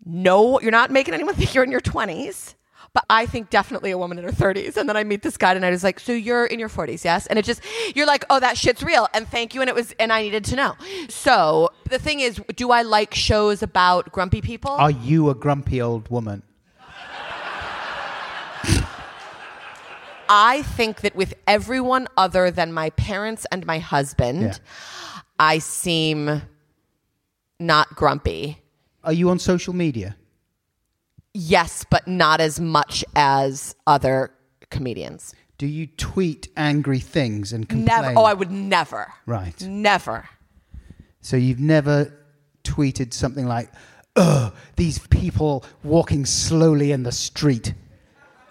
no, 0.05 0.61
you're 0.61 0.71
not 0.71 0.91
making 0.91 1.15
anyone 1.15 1.35
think 1.37 1.55
you're 1.55 1.65
in 1.65 1.71
your 1.71 1.81
twenties. 1.81 2.55
But 2.99 3.05
I 3.09 3.27
think 3.27 3.49
definitely 3.49 3.93
a 3.93 3.99
woman 3.99 4.19
in 4.19 4.25
her 4.25 4.33
30s. 4.33 4.77
And 4.77 4.89
then 4.89 4.97
I 4.97 5.05
meet 5.05 5.23
this 5.23 5.37
guy 5.37 5.55
and 5.55 5.65
I 5.65 5.71
was 5.71 5.85
like, 5.85 6.01
So 6.01 6.11
you're 6.11 6.45
in 6.45 6.59
your 6.59 6.69
40s, 6.69 7.05
yes? 7.05 7.29
And 7.29 7.39
it 7.39 7.45
just, 7.45 7.63
you're 7.95 8.09
like, 8.09 8.25
Oh, 8.29 8.41
that 8.41 8.59
shit's 8.59 8.83
real. 8.83 9.07
And 9.15 9.29
thank 9.29 9.55
you. 9.55 9.61
And 9.61 9.71
it 9.71 9.77
was, 9.77 9.95
and 10.01 10.13
I 10.13 10.23
needed 10.23 10.45
to 10.47 10.57
know. 10.57 10.75
So 11.09 11.71
the 11.89 12.01
thing 12.01 12.19
is, 12.19 12.41
do 12.57 12.73
I 12.73 12.83
like 12.83 13.15
shows 13.15 13.63
about 13.63 14.11
grumpy 14.11 14.41
people? 14.41 14.73
are 14.73 14.91
you 14.91 15.31
a 15.31 15.35
grumpy 15.37 15.81
old 15.81 16.09
woman? 16.09 16.43
I 20.29 20.63
think 20.63 21.03
that 21.03 21.15
with 21.15 21.35
everyone 21.47 22.09
other 22.17 22.51
than 22.51 22.73
my 22.73 22.91
parents 22.91 23.47
and 23.53 23.65
my 23.65 23.79
husband, 23.79 24.43
Yeah. 24.43 24.55
I 25.39 25.61
seem 25.61 26.43
not 27.61 27.95
grumpy. 27.95 28.59
Are 29.05 29.13
you 29.13 29.31
on 29.31 29.39
social 29.39 29.73
media? 29.73 30.17
Yes, 31.35 31.85
but 31.88 32.07
not 32.09 32.41
as 32.41 32.59
much 32.59 33.05
as 33.14 33.75
other 33.87 34.31
comedians. 34.71 35.35
Do 35.59 35.67
you 35.67 35.87
tweet 35.87 36.49
angry 36.57 37.01
things 37.01 37.53
and 37.53 37.69
complain? 37.69 38.03
Never. 38.03 38.19
Oh, 38.19 38.25
I 38.25 38.33
would 38.35 38.51
never. 38.51 39.12
Right. 39.27 39.61
Never. 39.62 40.29
So 41.21 41.37
you've 41.37 41.61
never 41.61 42.12
tweeted 42.64 43.12
something 43.12 43.47
like, 43.47 43.71
"Ugh, 44.17 44.53
these 44.77 44.99
people 45.09 45.64
walking 45.83 46.25
slowly 46.27 46.93
in 46.93 47.03
the 47.03 47.12
street. 47.12 47.75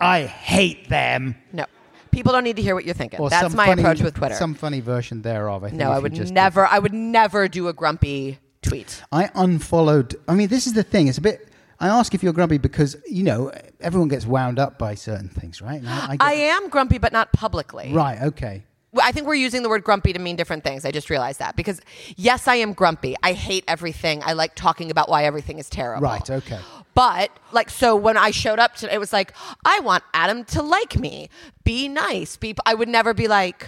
I 0.02 0.24
hate 0.26 0.90
them." 0.90 1.36
No. 1.54 1.66
People 2.12 2.32
don't 2.34 2.44
need 2.44 2.56
to 2.58 2.62
hear 2.62 2.76
what 2.76 2.84
you're 2.84 2.94
thinking. 2.96 3.20
Or 3.20 3.30
That's 3.30 3.54
my 3.54 3.68
funny- 3.68 3.82
approach 3.82 4.02
with 4.02 4.16
Twitter. 4.16 4.36
Some 4.36 4.54
funny 4.54 4.80
version 4.82 5.22
thereof. 5.22 5.63
I 5.63 5.70
think 5.70 5.80
no, 5.80 5.92
I 5.92 6.00
would 6.00 6.13
just 6.13 6.34
never. 6.34 6.66
I 6.66 6.80
would 6.80 6.94
never 6.94 7.48
do 7.48 7.68
a 7.68 7.74
grumpy 7.74 8.40
tweet. 8.62 9.02
I 9.12 9.30
unfollowed. 9.34 10.16
I 10.28 10.34
mean, 10.34 10.48
this 10.50 10.68
is 10.68 10.74
the 10.74 10.84
thing. 10.84 11.08
It's 11.08 11.18
a 11.18 11.22
bit. 11.22 11.47
I 11.80 11.88
ask 11.90 12.13
if 12.13 12.24
you're 12.24 12.34
grumpy 12.34 12.58
because 12.58 12.96
you 13.08 13.24
know 13.24 13.52
everyone 13.80 14.08
gets 14.10 14.26
wound 14.26 14.58
up 14.60 14.80
by 14.80 14.96
certain 14.96 15.30
things, 15.30 15.62
right? 15.62 15.80
And 15.80 15.88
I, 15.90 16.18
I 16.20 16.34
am 16.34 16.70
grumpy, 16.70 16.98
but 16.98 17.13
not 17.13 17.32
publicly. 17.34 17.92
Right. 17.94 18.22
Okay. 18.22 18.63
I 19.00 19.12
think 19.12 19.28
we're 19.28 19.36
using 19.36 19.62
the 19.63 19.70
word 19.70 19.84
grumpy 19.84 20.13
to 20.13 20.20
mean 20.20 20.38
different 20.38 20.63
things. 20.63 20.86
I 20.86 20.92
just 20.92 21.10
realized 21.10 21.40
that 21.40 21.56
because 21.56 21.82
yes, 22.16 22.48
I 22.48 22.56
am 22.56 22.74
grumpy. 22.74 23.16
I 23.22 23.34
hate 23.34 23.63
everything. 23.68 24.24
I 24.24 24.34
like 24.34 24.56
talking 24.56 24.90
about 24.90 25.08
why 25.10 25.26
everything 25.26 25.60
is 25.60 25.70
terrible. 25.70 26.04
Right. 26.04 26.28
Okay. 26.30 26.60
But 26.96 27.30
like, 27.52 27.70
so 27.70 27.96
when 27.96 28.18
I 28.18 28.32
showed 28.32 28.58
up 28.58 28.74
today, 28.76 28.94
it 28.94 29.00
was 29.00 29.13
like, 29.13 29.34
I 29.63 29.82
want 29.82 30.04
Adam 30.16 30.46
to 30.46 30.63
like 30.63 30.98
me, 30.98 31.30
be 31.63 31.88
nice, 31.88 32.38
be. 32.38 32.56
I 32.66 32.74
would 32.74 32.88
never 32.90 33.13
be 33.13 33.28
like, 33.28 33.68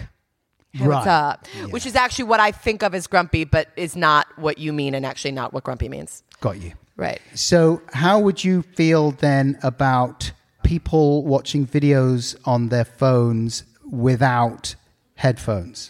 Hey, 0.72 0.86
what's 0.86 1.06
Right. 1.06 1.12
up? 1.12 1.46
Which 1.70 1.84
is 1.86 1.94
actually 1.96 2.24
what 2.24 2.40
I 2.40 2.50
think 2.52 2.82
of 2.82 2.94
as 2.94 3.06
grumpy, 3.06 3.44
but 3.44 3.68
is 3.76 3.94
not 3.96 4.26
what 4.36 4.58
you 4.58 4.72
mean, 4.72 4.94
and 4.94 5.04
actually 5.04 5.32
not 5.32 5.52
what 5.52 5.64
grumpy 5.64 5.88
means. 5.88 6.22
Got 6.40 6.60
you. 6.60 6.72
Right. 7.00 7.18
So, 7.34 7.80
how 7.94 8.18
would 8.18 8.44
you 8.44 8.60
feel 8.60 9.12
then 9.12 9.58
about 9.62 10.32
people 10.62 11.24
watching 11.24 11.66
videos 11.66 12.36
on 12.44 12.68
their 12.68 12.84
phones 12.84 13.64
without 13.90 14.74
headphones? 15.14 15.88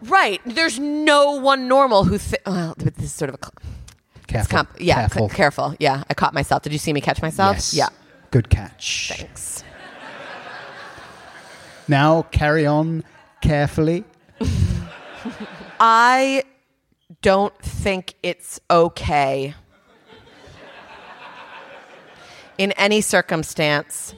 Right. 0.00 0.40
There's 0.46 0.78
no 0.78 1.32
one 1.32 1.68
normal 1.68 2.04
who. 2.04 2.16
Th- 2.16 2.40
well, 2.46 2.74
this 2.78 2.94
is 3.04 3.12
sort 3.12 3.28
of 3.28 3.34
a. 3.42 3.50
Careful. 4.26 4.56
comp- 4.56 4.76
yeah, 4.80 4.94
Careful. 4.94 5.28
c- 5.28 5.34
careful. 5.36 5.74
Yeah, 5.78 6.04
I 6.08 6.14
caught 6.14 6.32
myself. 6.32 6.62
Did 6.62 6.72
you 6.72 6.78
see 6.78 6.94
me 6.94 7.02
catch 7.02 7.20
myself? 7.20 7.56
Yes. 7.56 7.74
Yeah. 7.74 7.88
Good 8.30 8.48
catch. 8.48 9.12
Thanks. 9.14 9.62
Now 11.88 12.22
carry 12.22 12.64
on 12.64 13.04
carefully. 13.42 14.04
I 15.78 16.44
don't 17.20 17.56
think 17.58 18.14
it's 18.22 18.60
okay 18.70 19.54
in 22.62 22.72
any 22.72 23.00
circumstance 23.00 24.14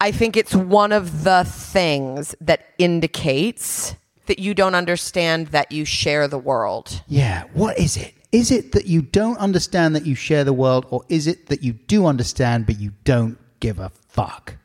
I 0.00 0.10
think 0.12 0.36
it's 0.36 0.54
one 0.54 0.92
of 0.92 1.24
the 1.24 1.44
things 1.44 2.34
that 2.40 2.60
indicates 2.78 3.94
that 4.26 4.38
you 4.38 4.52
don't 4.54 4.74
understand 4.74 5.48
that 5.48 5.70
you 5.72 5.84
share 5.84 6.28
the 6.28 6.38
world. 6.38 7.02
Yeah, 7.06 7.44
what 7.52 7.78
is 7.78 7.96
it? 7.96 8.12
Is 8.32 8.50
it 8.50 8.72
that 8.72 8.86
you 8.86 9.00
don't 9.02 9.38
understand 9.38 9.94
that 9.94 10.04
you 10.04 10.14
share 10.14 10.44
the 10.44 10.52
world, 10.52 10.86
or 10.90 11.04
is 11.08 11.26
it 11.26 11.46
that 11.46 11.62
you 11.62 11.72
do 11.72 12.06
understand 12.06 12.66
but 12.66 12.78
you 12.78 12.92
don't 13.04 13.38
give 13.60 13.78
a 13.78 13.90
fuck? 14.08 14.56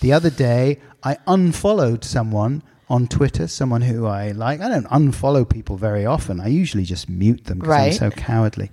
The 0.00 0.12
other 0.12 0.30
day, 0.30 0.80
I 1.02 1.18
unfollowed 1.26 2.04
someone 2.04 2.62
on 2.88 3.06
Twitter, 3.08 3.46
someone 3.48 3.82
who 3.82 4.06
I 4.06 4.30
like. 4.30 4.60
I 4.60 4.68
don't 4.68 4.88
unfollow 4.88 5.48
people 5.48 5.76
very 5.76 6.06
often. 6.06 6.40
I 6.40 6.48
usually 6.48 6.84
just 6.84 7.08
mute 7.08 7.44
them 7.44 7.58
because 7.58 7.68
Right. 7.68 8.02
I'm 8.02 8.10
so 8.10 8.10
cowardly. 8.10 8.70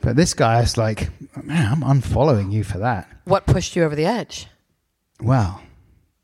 But 0.00 0.16
this 0.16 0.34
guy 0.34 0.60
is 0.60 0.76
like, 0.76 1.10
man, 1.44 1.72
I'm 1.72 1.80
unfollowing 1.82 2.52
you 2.52 2.64
for 2.64 2.78
that. 2.78 3.08
What 3.24 3.46
pushed 3.46 3.76
you 3.76 3.84
over 3.84 3.96
the 3.96 4.06
edge? 4.06 4.46
Well, 5.20 5.60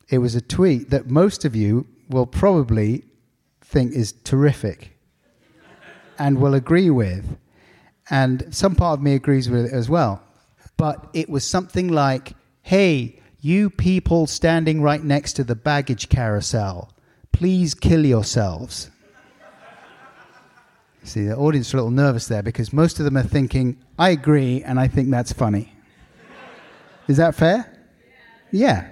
it 0.09 0.19
was 0.19 0.35
a 0.35 0.41
tweet 0.41 0.91
that 0.91 1.11
most 1.11 1.45
of 1.45 1.57
you 1.57 1.87
will 2.09 2.27
probably 2.27 3.05
think 3.63 3.93
is 3.93 4.13
terrific 4.13 4.97
and 6.19 6.39
will 6.39 6.55
agree 6.55 6.91
with. 6.91 7.37
And 8.11 8.55
some 8.55 8.75
part 8.75 8.99
of 8.99 9.05
me 9.05 9.15
agrees 9.15 9.49
with 9.49 9.67
it 9.67 9.73
as 9.73 9.89
well. 9.89 10.23
But 10.77 11.09
it 11.13 11.29
was 11.29 11.47
something 11.47 11.89
like, 11.89 12.35
hey, 12.63 13.21
you 13.41 13.71
people 13.71 14.27
standing 14.27 14.83
right 14.83 15.03
next 15.03 15.35
to 15.35 15.45
the 15.45 15.55
baggage 15.55 16.09
carousel, 16.09 16.93
please 17.33 17.75
kill 17.75 18.05
yourselves. 18.05 18.91
See, 21.05 21.25
the 21.27 21.37
audience 21.37 21.73
are 21.73 21.77
a 21.77 21.81
little 21.81 21.91
nervous 21.91 22.27
there 22.29 22.43
because 22.43 22.73
most 22.73 22.99
of 22.99 23.05
them 23.05 23.17
are 23.17 23.23
thinking, 23.23 23.77
I 23.99 24.11
agree, 24.11 24.63
and 24.63 24.81
I 24.81 24.89
think 24.89 25.11
that's 25.11 25.33
funny. 25.33 25.73
Is 27.09 27.19
that 27.19 27.35
fair? 27.35 27.71
Yeah. 28.51 28.89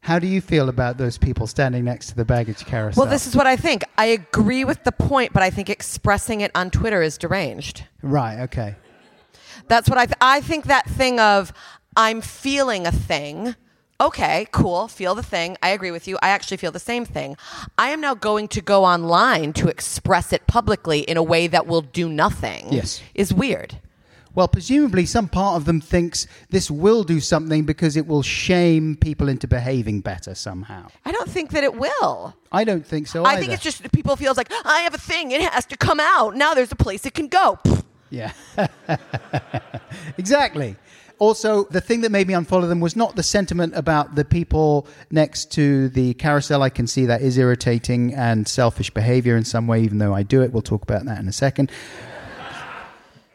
How 0.00 0.18
do 0.18 0.26
you 0.26 0.40
feel 0.40 0.70
about 0.70 0.96
those 0.96 1.18
people 1.18 1.46
standing 1.46 1.84
next 1.84 2.06
to 2.08 2.16
the 2.16 2.24
baggage 2.24 2.64
carousel? 2.64 3.02
Well, 3.04 3.10
this 3.10 3.26
is 3.26 3.36
what 3.36 3.46
I 3.46 3.56
think. 3.56 3.84
I 3.98 4.06
agree 4.06 4.64
with 4.64 4.84
the 4.84 4.92
point, 4.92 5.34
but 5.34 5.42
I 5.42 5.50
think 5.50 5.68
expressing 5.68 6.40
it 6.40 6.50
on 6.54 6.70
Twitter 6.70 7.02
is 7.02 7.18
deranged. 7.18 7.84
right. 8.02 8.40
Okay. 8.44 8.76
That's 9.66 9.86
what 9.90 9.98
I 9.98 10.06
th- 10.06 10.16
I 10.22 10.40
think 10.40 10.64
that 10.66 10.88
thing 10.88 11.20
of 11.20 11.52
I'm 11.94 12.22
feeling 12.22 12.86
a 12.86 12.92
thing. 12.92 13.54
Okay, 14.00 14.46
cool. 14.52 14.86
Feel 14.86 15.16
the 15.16 15.24
thing. 15.24 15.56
I 15.60 15.70
agree 15.70 15.90
with 15.90 16.06
you. 16.06 16.18
I 16.22 16.28
actually 16.28 16.56
feel 16.58 16.70
the 16.70 16.78
same 16.78 17.04
thing. 17.04 17.36
I 17.76 17.88
am 17.90 18.00
now 18.00 18.14
going 18.14 18.46
to 18.48 18.60
go 18.60 18.84
online 18.84 19.52
to 19.54 19.68
express 19.68 20.32
it 20.32 20.46
publicly 20.46 21.00
in 21.00 21.16
a 21.16 21.22
way 21.22 21.48
that 21.48 21.66
will 21.66 21.80
do 21.82 22.08
nothing. 22.08 22.72
Yes. 22.72 23.02
Is 23.14 23.34
weird. 23.34 23.80
Well, 24.36 24.46
presumably, 24.46 25.04
some 25.04 25.26
part 25.26 25.56
of 25.56 25.64
them 25.64 25.80
thinks 25.80 26.28
this 26.50 26.70
will 26.70 27.02
do 27.02 27.18
something 27.18 27.64
because 27.64 27.96
it 27.96 28.06
will 28.06 28.22
shame 28.22 28.94
people 28.94 29.28
into 29.28 29.48
behaving 29.48 30.00
better 30.00 30.32
somehow. 30.36 30.86
I 31.04 31.10
don't 31.10 31.28
think 31.28 31.50
that 31.50 31.64
it 31.64 31.74
will. 31.74 32.36
I 32.52 32.62
don't 32.62 32.86
think 32.86 33.08
so. 33.08 33.24
I 33.24 33.36
think 33.36 33.50
it's 33.50 33.64
just 33.64 33.90
people 33.90 34.14
feels 34.14 34.36
like 34.36 34.52
I 34.64 34.82
have 34.82 34.94
a 34.94 34.98
thing. 34.98 35.32
It 35.32 35.42
has 35.42 35.66
to 35.66 35.76
come 35.76 35.98
out. 35.98 36.36
Now 36.36 36.54
there's 36.54 36.70
a 36.70 36.76
place 36.76 37.04
it 37.04 37.14
can 37.14 37.26
go. 37.26 37.58
Yeah. 38.10 38.32
exactly. 40.18 40.76
Also, 41.18 41.64
the 41.64 41.80
thing 41.80 42.02
that 42.02 42.12
made 42.12 42.28
me 42.28 42.34
unfollow 42.34 42.68
them 42.68 42.80
was 42.80 42.94
not 42.94 43.16
the 43.16 43.22
sentiment 43.22 43.74
about 43.74 44.14
the 44.14 44.24
people 44.24 44.86
next 45.10 45.50
to 45.52 45.88
the 45.88 46.14
carousel. 46.14 46.62
I 46.62 46.70
can 46.70 46.86
see 46.86 47.06
that 47.06 47.22
is 47.22 47.36
irritating 47.38 48.14
and 48.14 48.46
selfish 48.46 48.90
behavior 48.90 49.36
in 49.36 49.44
some 49.44 49.66
way, 49.66 49.82
even 49.82 49.98
though 49.98 50.14
I 50.14 50.22
do 50.22 50.42
it. 50.42 50.52
We'll 50.52 50.62
talk 50.62 50.82
about 50.82 51.04
that 51.06 51.18
in 51.18 51.26
a 51.26 51.32
second. 51.32 51.72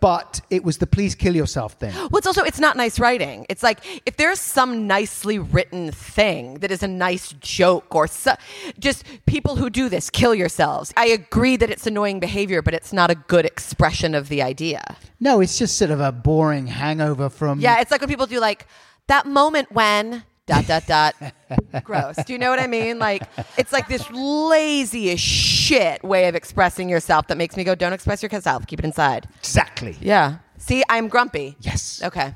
But 0.04 0.42
it 0.50 0.66
was 0.66 0.80
the 0.80 0.86
please 0.86 1.16
kill 1.16 1.34
yourself 1.34 1.76
thing. 1.80 1.96
Well, 1.96 2.18
it's 2.18 2.28
also 2.28 2.44
it's 2.44 2.60
not 2.60 2.76
nice 2.76 3.00
writing. 3.00 3.46
It's 3.48 3.64
like 3.64 3.80
if 4.06 4.18
there's 4.18 4.38
some 4.42 4.86
nicely 4.86 5.40
written 5.40 5.94
thing 5.94 6.56
that 6.56 6.72
is 6.72 6.84
a 6.84 6.90
nice 6.90 7.32
joke 7.40 7.96
or 7.96 8.08
so, 8.08 8.34
just 8.78 9.06
people 9.28 9.56
who 9.56 9.70
do 9.70 9.88
this 9.88 10.10
kill 10.10 10.36
yourselves. 10.36 10.94
I 10.98 11.06
agree 11.06 11.56
that 11.56 11.70
it's 11.70 11.88
annoying 11.88 12.20
behavior, 12.20 12.62
but 12.62 12.74
it's 12.74 12.92
not 12.92 13.12
a 13.12 13.16
good 13.16 13.46
expression 13.46 14.14
of 14.14 14.28
the 14.28 14.42
idea. 14.42 14.98
No, 15.22 15.40
it's 15.40 15.58
just 15.58 15.78
sort 15.78 15.90
of 15.90 16.02
a 16.02 16.12
boring 16.12 16.68
hangover 16.68 17.30
from. 17.30 17.62
Yeah, 17.62 17.80
it's 17.80 17.90
like 17.90 18.02
when 18.02 18.10
people 18.10 18.26
do 18.26 18.42
like 18.42 18.68
that 19.08 19.26
moment 19.26 19.72
when 19.72 20.26
dot 20.46 20.68
dot 20.68 20.86
dot 20.88 21.16
gross. 21.84 22.18
Do 22.26 22.34
you 22.34 22.40
know 22.40 22.50
what 22.50 22.60
I 22.60 22.68
mean? 22.68 23.00
Like 23.00 23.24
it's 23.58 23.72
like 23.72 23.88
this 23.88 24.10
lazy 24.12 25.12
as 25.12 25.20
shit 25.20 26.04
way 26.04 26.28
of 26.28 26.36
expressing 26.36 26.90
yourself 26.90 27.28
that 27.28 27.38
makes 27.38 27.56
me 27.56 27.64
go, 27.64 27.76
don't 27.76 27.94
express 27.94 28.22
yourself, 28.24 28.68
keep 28.68 28.80
it 28.80 28.86
inside. 28.86 29.28
Exactly. 29.40 29.98
Yeah. 30.02 30.38
See, 30.58 30.84
I'm 30.90 31.08
grumpy. 31.08 31.56
Yes. 31.62 32.02
Okay. 32.04 32.34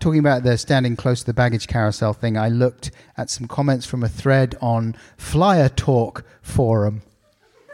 Talking 0.00 0.20
about 0.20 0.44
the 0.44 0.56
standing 0.56 0.94
close 0.94 1.20
to 1.20 1.26
the 1.26 1.34
baggage 1.34 1.66
carousel 1.66 2.12
thing, 2.12 2.38
I 2.38 2.48
looked 2.48 2.92
at 3.16 3.30
some 3.30 3.48
comments 3.48 3.84
from 3.84 4.04
a 4.04 4.08
thread 4.08 4.56
on 4.60 4.94
Flyer 5.16 5.68
Talk 5.68 6.24
forum. 6.40 7.02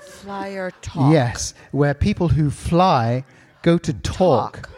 Flyer 0.00 0.70
talk. 0.80 1.12
Yes, 1.12 1.52
where 1.70 1.92
people 1.92 2.28
who 2.28 2.50
fly 2.50 3.24
go 3.60 3.76
to 3.76 3.92
talk. 3.92 4.70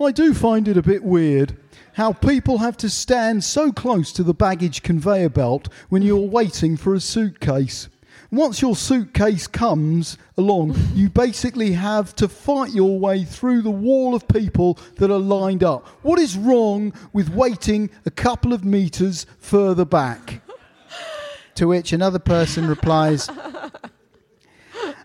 I 0.00 0.10
do 0.10 0.34
find 0.34 0.66
it 0.66 0.76
a 0.76 0.82
bit 0.82 1.04
weird 1.04 1.56
how 1.94 2.12
people 2.12 2.58
have 2.58 2.76
to 2.78 2.90
stand 2.90 3.44
so 3.44 3.72
close 3.72 4.12
to 4.12 4.22
the 4.22 4.34
baggage 4.34 4.82
conveyor 4.82 5.28
belt 5.28 5.68
when 5.88 6.02
you're 6.02 6.18
waiting 6.18 6.76
for 6.76 6.94
a 6.94 7.00
suitcase. 7.00 7.88
Once 8.32 8.62
your 8.62 8.76
suitcase 8.76 9.48
comes 9.48 10.16
along, 10.36 10.76
you 10.94 11.10
basically 11.10 11.72
have 11.72 12.14
to 12.14 12.28
fight 12.28 12.70
your 12.70 12.96
way 12.98 13.24
through 13.24 13.60
the 13.60 13.70
wall 13.70 14.14
of 14.14 14.28
people 14.28 14.78
that 14.96 15.10
are 15.10 15.18
lined 15.18 15.64
up. 15.64 15.86
What 16.02 16.20
is 16.20 16.36
wrong 16.36 16.92
with 17.12 17.28
waiting 17.30 17.90
a 18.06 18.10
couple 18.10 18.52
of 18.52 18.64
meters 18.64 19.26
further 19.38 19.84
back? 19.84 20.42
To 21.56 21.66
which 21.66 21.92
another 21.92 22.20
person 22.20 22.68
replies, 22.68 23.28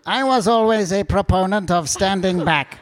I 0.06 0.22
was 0.22 0.46
always 0.46 0.92
a 0.92 1.02
proponent 1.02 1.68
of 1.72 1.88
standing 1.88 2.44
back. 2.44 2.78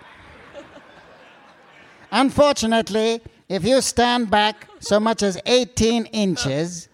Unfortunately, 2.12 3.22
if 3.49 3.64
you 3.64 3.80
stand 3.80 4.30
back 4.30 4.68
so 4.80 4.99
much 4.99 5.22
as 5.22 5.38
18 5.45 6.07
inches, 6.07 6.88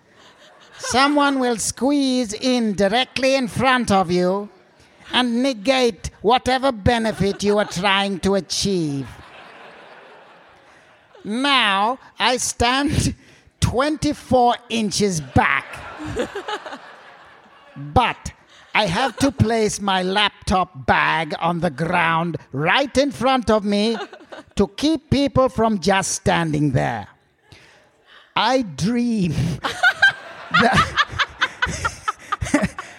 someone 0.79 1.39
will 1.39 1.57
squeeze 1.57 2.33
in 2.33 2.75
directly 2.75 3.35
in 3.35 3.49
front 3.49 3.91
of 3.91 4.11
you 4.11 4.49
and 5.13 5.43
negate 5.43 6.11
whatever 6.23 6.73
benefit 6.73 7.43
you 7.43 7.59
are 7.59 7.65
trying 7.65 8.19
to 8.21 8.35
achieve. 8.35 9.09
Now 11.25 11.99
I 12.19 12.37
stand 12.39 13.15
24 13.61 14.57
inches 14.71 15.21
back. 15.21 15.67
But 17.77 18.33
I 18.75 18.87
have 18.87 19.17
to 19.19 19.33
place 19.33 19.81
my 19.81 20.03
laptop 20.03 20.87
bag 20.87 21.35
on 21.41 21.61
the 21.61 21.71
ground 21.71 22.37
right 22.53 22.97
in 22.97 23.11
front 23.11 23.51
of 23.51 23.65
me 23.65 23.97
to 24.57 24.69
keep 24.69 25.11
people 25.11 25.49
from 25.49 25.81
just 25.81 26.13
standing 26.13 26.73
there. 26.73 27.09
I 28.37 28.63
dream 28.63 29.35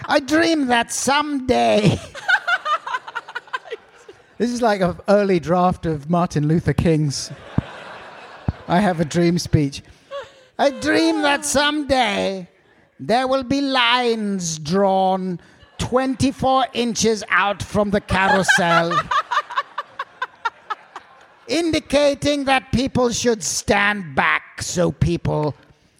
I 0.06 0.20
dream 0.20 0.68
that 0.68 0.92
someday 0.92 2.00
This 4.38 4.52
is 4.52 4.62
like 4.62 4.82
an 4.82 4.98
early 5.08 5.40
draft 5.40 5.86
of 5.86 6.10
Martin 6.10 6.48
Luther 6.48 6.74
King's 6.74 7.32
I 8.68 8.80
have 8.80 9.00
a 9.00 9.06
dream 9.06 9.38
speech. 9.38 9.84
I 10.58 10.70
dream 10.72 11.22
that 11.22 11.46
someday 11.46 12.48
there 13.00 13.28
will 13.28 13.44
be 13.44 13.62
lines 13.62 14.58
drawn 14.58 15.40
24 15.92 16.68
inches 16.72 17.22
out 17.28 17.62
from 17.62 17.90
the 17.92 18.00
carousel, 18.00 18.98
indicating 21.50 22.46
that 22.46 22.72
people 22.72 23.10
should 23.10 23.44
stand 23.44 24.16
back 24.16 24.62
so 24.62 24.94
people 24.94 25.54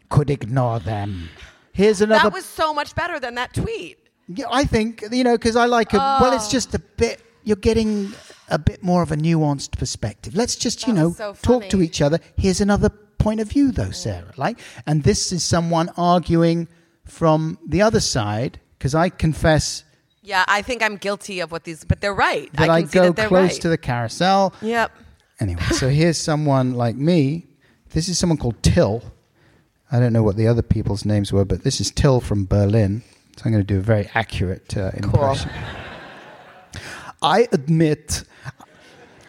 could 0.08 0.30
ignore 0.30 0.80
them. 0.80 1.28
Here's 1.74 2.00
another. 2.00 2.30
That 2.30 2.34
was 2.34 2.46
so 2.46 2.74
much 2.74 2.96
better 2.96 3.20
than 3.20 3.36
that 3.36 3.54
tweet. 3.54 3.98
Yeah, 4.30 4.46
I 4.50 4.64
think 4.64 5.04
you 5.12 5.26
know 5.26 5.36
because 5.38 5.58
I 5.58 5.66
like 5.66 5.92
a 5.92 5.98
well. 5.98 6.32
Oh. 6.32 6.36
It's 6.38 6.48
just 6.48 6.74
a 6.74 6.80
bit. 6.80 7.22
You're 7.44 7.58
getting 7.58 8.14
a 8.48 8.58
bit 8.58 8.82
more 8.82 9.04
of 9.04 9.12
a 9.12 9.18
nuanced 9.18 9.78
perspective. 9.78 10.36
Let's 10.36 10.56
just 10.56 10.88
you 10.88 10.94
know 10.94 11.12
so 11.12 11.34
talk 11.42 11.68
to 11.68 11.82
each 11.82 12.02
other. 12.02 12.22
Here's 12.38 12.62
another 12.62 12.92
point 13.18 13.42
of 13.42 13.50
view, 13.50 13.74
though, 13.74 13.92
Sara. 13.92 14.32
Like, 14.38 14.58
and 14.88 15.04
this 15.04 15.34
is 15.34 15.44
someone 15.44 15.90
arguing 15.98 16.70
from 17.04 17.60
the 17.68 17.82
other 17.82 18.00
side 18.00 18.62
because 18.82 18.96
I 18.96 19.10
confess 19.10 19.84
Yeah, 20.24 20.44
I 20.48 20.64
think 20.64 20.82
I'm 20.82 20.98
guilty 20.98 21.40
of 21.40 21.52
what 21.52 21.66
these, 21.66 21.84
but 21.84 22.02
they're 22.02 22.16
right. 22.16 22.52
that 22.54 22.68
I 22.68 22.78
I, 22.78 22.82
go 22.82 23.12
that 23.12 23.28
close 23.28 23.52
right. 23.52 23.62
to 23.62 23.70
the 23.70 23.78
carousel. 23.78 24.56
Yep. 24.64 24.92
Anyway, 25.40 25.62
so 25.74 25.90
here's 25.90 26.18
someone 26.18 26.74
like 26.74 26.96
me. 26.96 27.46
This 27.90 28.10
is 28.10 28.18
someone 28.18 28.38
called 28.38 28.62
Till. 28.64 29.04
I 29.92 30.00
don't 30.00 30.14
know 30.14 30.24
what 30.24 30.36
the 30.36 30.48
other 30.48 30.64
people's 30.64 31.06
names 31.06 31.32
were, 31.32 31.46
but 31.46 31.64
this 31.64 31.80
is 31.80 31.92
Till 31.92 32.22
from 32.22 32.48
Berlin. 32.48 33.04
So 33.38 33.44
I'm 33.46 33.52
going 33.52 33.64
to 33.64 33.74
do 33.74 33.78
a 33.78 33.84
very 33.84 34.10
accurate 34.16 34.76
uh, 34.76 34.90
impression. 34.96 35.52
I 37.22 37.48
admit 37.52 38.24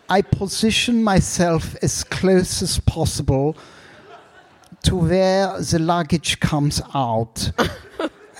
I 0.09 0.23
position 0.23 1.05
myself 1.05 1.77
as 1.83 2.05
close 2.05 2.63
as 2.63 2.81
possible 2.81 3.55
to 4.85 4.97
where 4.97 5.61
the 5.61 5.79
luggage 5.79 6.41
comes 6.41 6.81
out. 6.95 7.53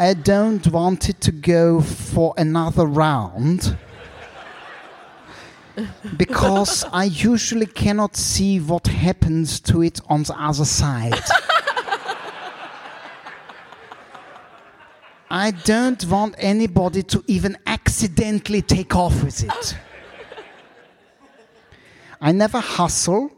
I 0.03 0.15
don't 0.15 0.67
want 0.67 1.09
it 1.09 1.21
to 1.21 1.31
go 1.31 1.81
for 1.81 2.35
another 2.37 2.87
round 2.87 3.79
because 6.17 6.85
I 6.93 7.05
usually 7.05 7.67
cannot 7.67 8.17
see 8.17 8.59
what 8.59 8.89
happens 8.89 9.61
to 9.61 9.81
it 9.83 10.01
on 10.09 10.25
the 10.25 10.35
other 10.37 10.65
side. 10.65 11.23
I 15.31 15.53
don't 15.53 16.05
want 16.07 16.35
anybody 16.37 17.05
to 17.05 17.23
even 17.29 17.57
accidentally 17.65 18.63
take 18.63 18.97
off 18.97 19.23
with 19.23 19.45
it. 19.45 19.77
I 22.21 22.33
never 22.33 22.59
hustle. 22.59 23.31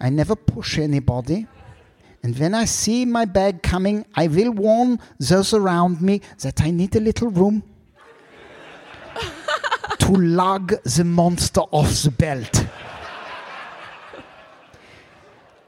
I 0.00 0.10
never 0.10 0.34
push 0.34 0.78
anybody. 0.80 1.46
And 2.22 2.38
when 2.38 2.54
I 2.54 2.64
see 2.64 3.04
my 3.04 3.24
bag 3.24 3.62
coming, 3.62 4.04
I 4.14 4.26
will 4.26 4.50
warn 4.50 4.98
those 5.18 5.54
around 5.54 6.00
me 6.00 6.20
that 6.40 6.60
I 6.62 6.70
need 6.70 6.96
a 6.96 7.00
little 7.00 7.30
room 7.30 7.62
to 9.98 10.12
lug 10.12 10.74
the 10.82 11.04
monster 11.04 11.60
off 11.60 12.02
the 12.02 12.10
belt. 12.10 12.66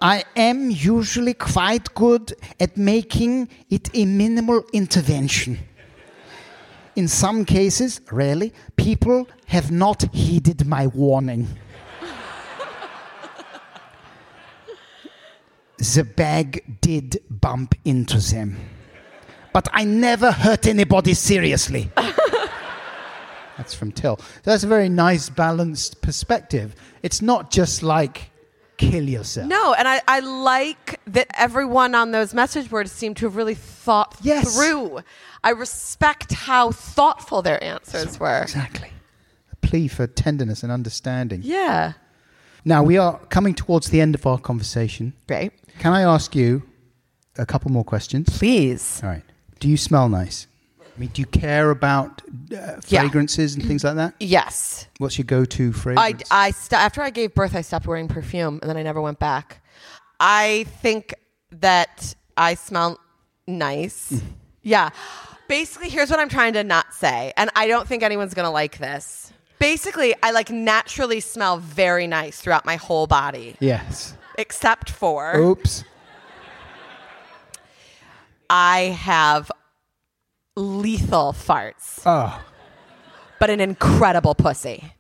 I 0.03 0.25
am 0.35 0.71
usually 0.71 1.35
quite 1.35 1.95
good 1.95 2.33
at 2.59 2.77
making 2.77 3.51
it 3.69 3.91
a 3.95 4.07
minimal 4.07 4.65
intervention. 4.73 5.59
In 6.97 7.07
some 7.07 7.45
cases, 7.45 8.01
rarely, 8.11 8.53
people 8.77 9.29
have 9.47 9.71
not 9.71 10.03
heeded 10.15 10.67
my 10.67 10.87
warning. 10.87 11.47
The 15.81 16.05
bag 16.05 16.79
did 16.81 17.21
bump 17.29 17.75
into 17.85 18.19
them. 18.19 18.57
But 19.53 19.69
I 19.73 19.85
never 19.85 20.31
hurt 20.31 20.67
anybody 20.67 21.15
seriously. 21.15 21.91
That's 23.57 23.75
from 23.75 23.93
Till. 23.93 24.17
So 24.17 24.25
that's 24.45 24.65
a 24.65 24.67
very 24.67 24.89
nice, 24.89 25.29
balanced 25.29 26.01
perspective. 26.01 26.75
It's 27.03 27.21
not 27.21 27.51
just 27.51 27.83
like 27.83 28.31
kill 28.79 29.05
yourself. 29.07 29.49
No, 29.49 29.75
and 29.75 29.87
I, 29.87 30.01
I 30.09 30.21
like 30.21 30.99
that 31.09 31.27
everyone 31.35 31.95
on 31.95 32.11
those 32.13 32.33
message 32.33 32.71
boards 32.71 32.91
seemed 32.91 33.19
to 33.19 33.27
have 33.27 33.37
really 33.37 33.55
thought 33.55 34.17
Yes. 34.23 34.57
through. 34.57 35.01
I 35.45 35.51
respect 35.51 36.33
how 36.33 36.71
thoughtful 36.71 37.43
their 37.43 37.63
answers 37.63 38.19
were. 38.19 38.41
Exactly. 38.43 38.93
A 39.53 39.57
plea 39.57 39.89
for 39.89 40.07
tenderness 40.07 40.63
and 40.63 40.73
understanding. 40.73 41.41
Yeah. 41.45 41.93
Now, 42.65 42.83
we 42.83 42.97
are 42.97 43.19
coming 43.29 43.55
towards 43.55 43.89
the 43.91 44.01
end 44.01 44.15
of 44.15 44.27
our 44.27 44.39
conversation. 44.39 45.13
Great. 45.27 45.53
Can 45.81 45.93
I 45.95 46.03
ask 46.03 46.35
you 46.37 46.63
a 47.39 47.47
couple 47.47 47.71
more 47.73 47.85
questions? 47.85 48.29
Please. 48.39 49.01
All 49.03 49.09
right. 49.09 49.23
Do 49.61 49.69
you 49.69 49.77
smell 49.79 50.09
nice? 50.11 50.47
I 50.81 51.01
mean, 51.01 51.09
do 51.15 51.23
you 51.23 51.27
care 51.27 51.71
about 51.71 52.21
uh, 52.53 52.77
Yeah. 52.89 53.01
fragrances 53.01 53.55
and 53.55 53.65
things 53.65 53.83
like 53.85 53.95
that? 53.97 54.13
Yes. 54.21 54.87
What's 54.99 55.17
your 55.17 55.25
go-to 55.25 55.71
I, 55.71 55.73
fragrance? 55.73 56.23
I 56.31 56.51
st- 56.51 56.81
after 56.81 57.01
I 57.01 57.09
gave 57.09 57.35
birth, 57.35 57.55
I 57.57 57.63
stopped 57.63 57.87
wearing 57.87 58.09
perfume, 58.09 58.59
and 58.61 58.69
then 58.69 58.77
I 58.77 58.83
never 58.83 59.01
went 59.01 59.19
back. 59.19 59.63
I 60.21 60.67
think 60.83 61.15
that 61.53 62.15
I 62.37 62.55
smell 62.55 62.99
nice. 63.47 64.21
yeah. 64.63 64.91
Basically, 65.49 65.89
here's 65.89 66.11
what 66.11 66.21
I'm 66.21 66.29
trying 66.29 66.53
to 66.53 66.63
not 66.63 66.93
say, 66.93 67.33
and 67.39 67.49
I 67.57 67.67
don't 67.67 67.89
think 67.89 68.03
anyone's 68.03 68.35
gonna 68.35 68.51
like 68.53 68.77
this. 68.79 69.33
Basically, 69.59 70.15
I 70.23 70.31
like 70.33 70.51
naturally 70.51 71.21
smell 71.21 71.57
very 71.57 72.07
nice 72.07 72.39
throughout 72.41 72.65
my 72.67 72.77
whole 72.77 73.07
body, 73.07 73.57
yes. 73.61 74.15
Except 74.39 74.91
for 74.91 75.37
Oops. 75.37 75.85
I 78.49 78.97
have 79.01 79.51
lethal 80.57 81.33
farts, 81.33 82.03
Oh. 82.05 82.43
but 83.39 83.49
an 83.51 83.61
incredible 83.61 84.35
pussy. 84.35 84.93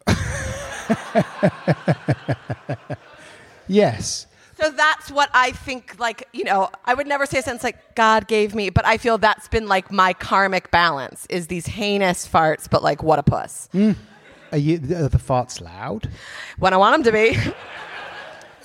Yes. 3.66 4.26
So 4.60 4.70
that's 4.70 5.10
what 5.10 5.30
I 5.32 5.52
think, 5.52 5.98
like, 5.98 6.28
you 6.32 6.44
know, 6.44 6.68
I 6.84 6.92
would 6.94 7.06
never 7.06 7.24
say 7.24 7.38
a 7.38 7.42
sentence 7.42 7.62
like, 7.64 7.94
God 7.94 8.28
gave 8.28 8.54
me, 8.54 8.68
but 8.68 8.84
I 8.84 8.98
feel 8.98 9.16
that's 9.16 9.48
been 9.48 9.68
like 9.68 9.90
my 9.90 10.12
karmic 10.12 10.70
balance 10.70 11.26
is 11.30 11.46
these 11.46 11.66
heinous 11.66 12.28
farts, 12.28 12.68
but 12.68 12.82
like, 12.82 13.02
what 13.02 13.18
a 13.18 13.22
puss. 13.22 13.68
Mm. 13.72 13.96
Are 14.52 14.58
you 14.58 14.74
are 14.76 15.08
the 15.08 15.18
farts 15.18 15.60
loud? 15.62 16.10
When 16.58 16.74
I 16.74 16.76
want 16.76 17.02
them 17.02 17.04
to 17.04 17.12
be. 17.12 17.38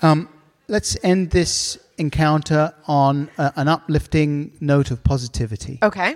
Um, 0.02 0.28
Let's 0.68 0.98
end 1.04 1.32
this 1.32 1.78
encounter 1.98 2.74
on 2.88 3.30
a, 3.38 3.54
an 3.56 3.68
uplifting 3.68 4.52
note 4.60 4.92
of 4.92 5.04
positivity. 5.04 5.80
Okay. 5.82 6.16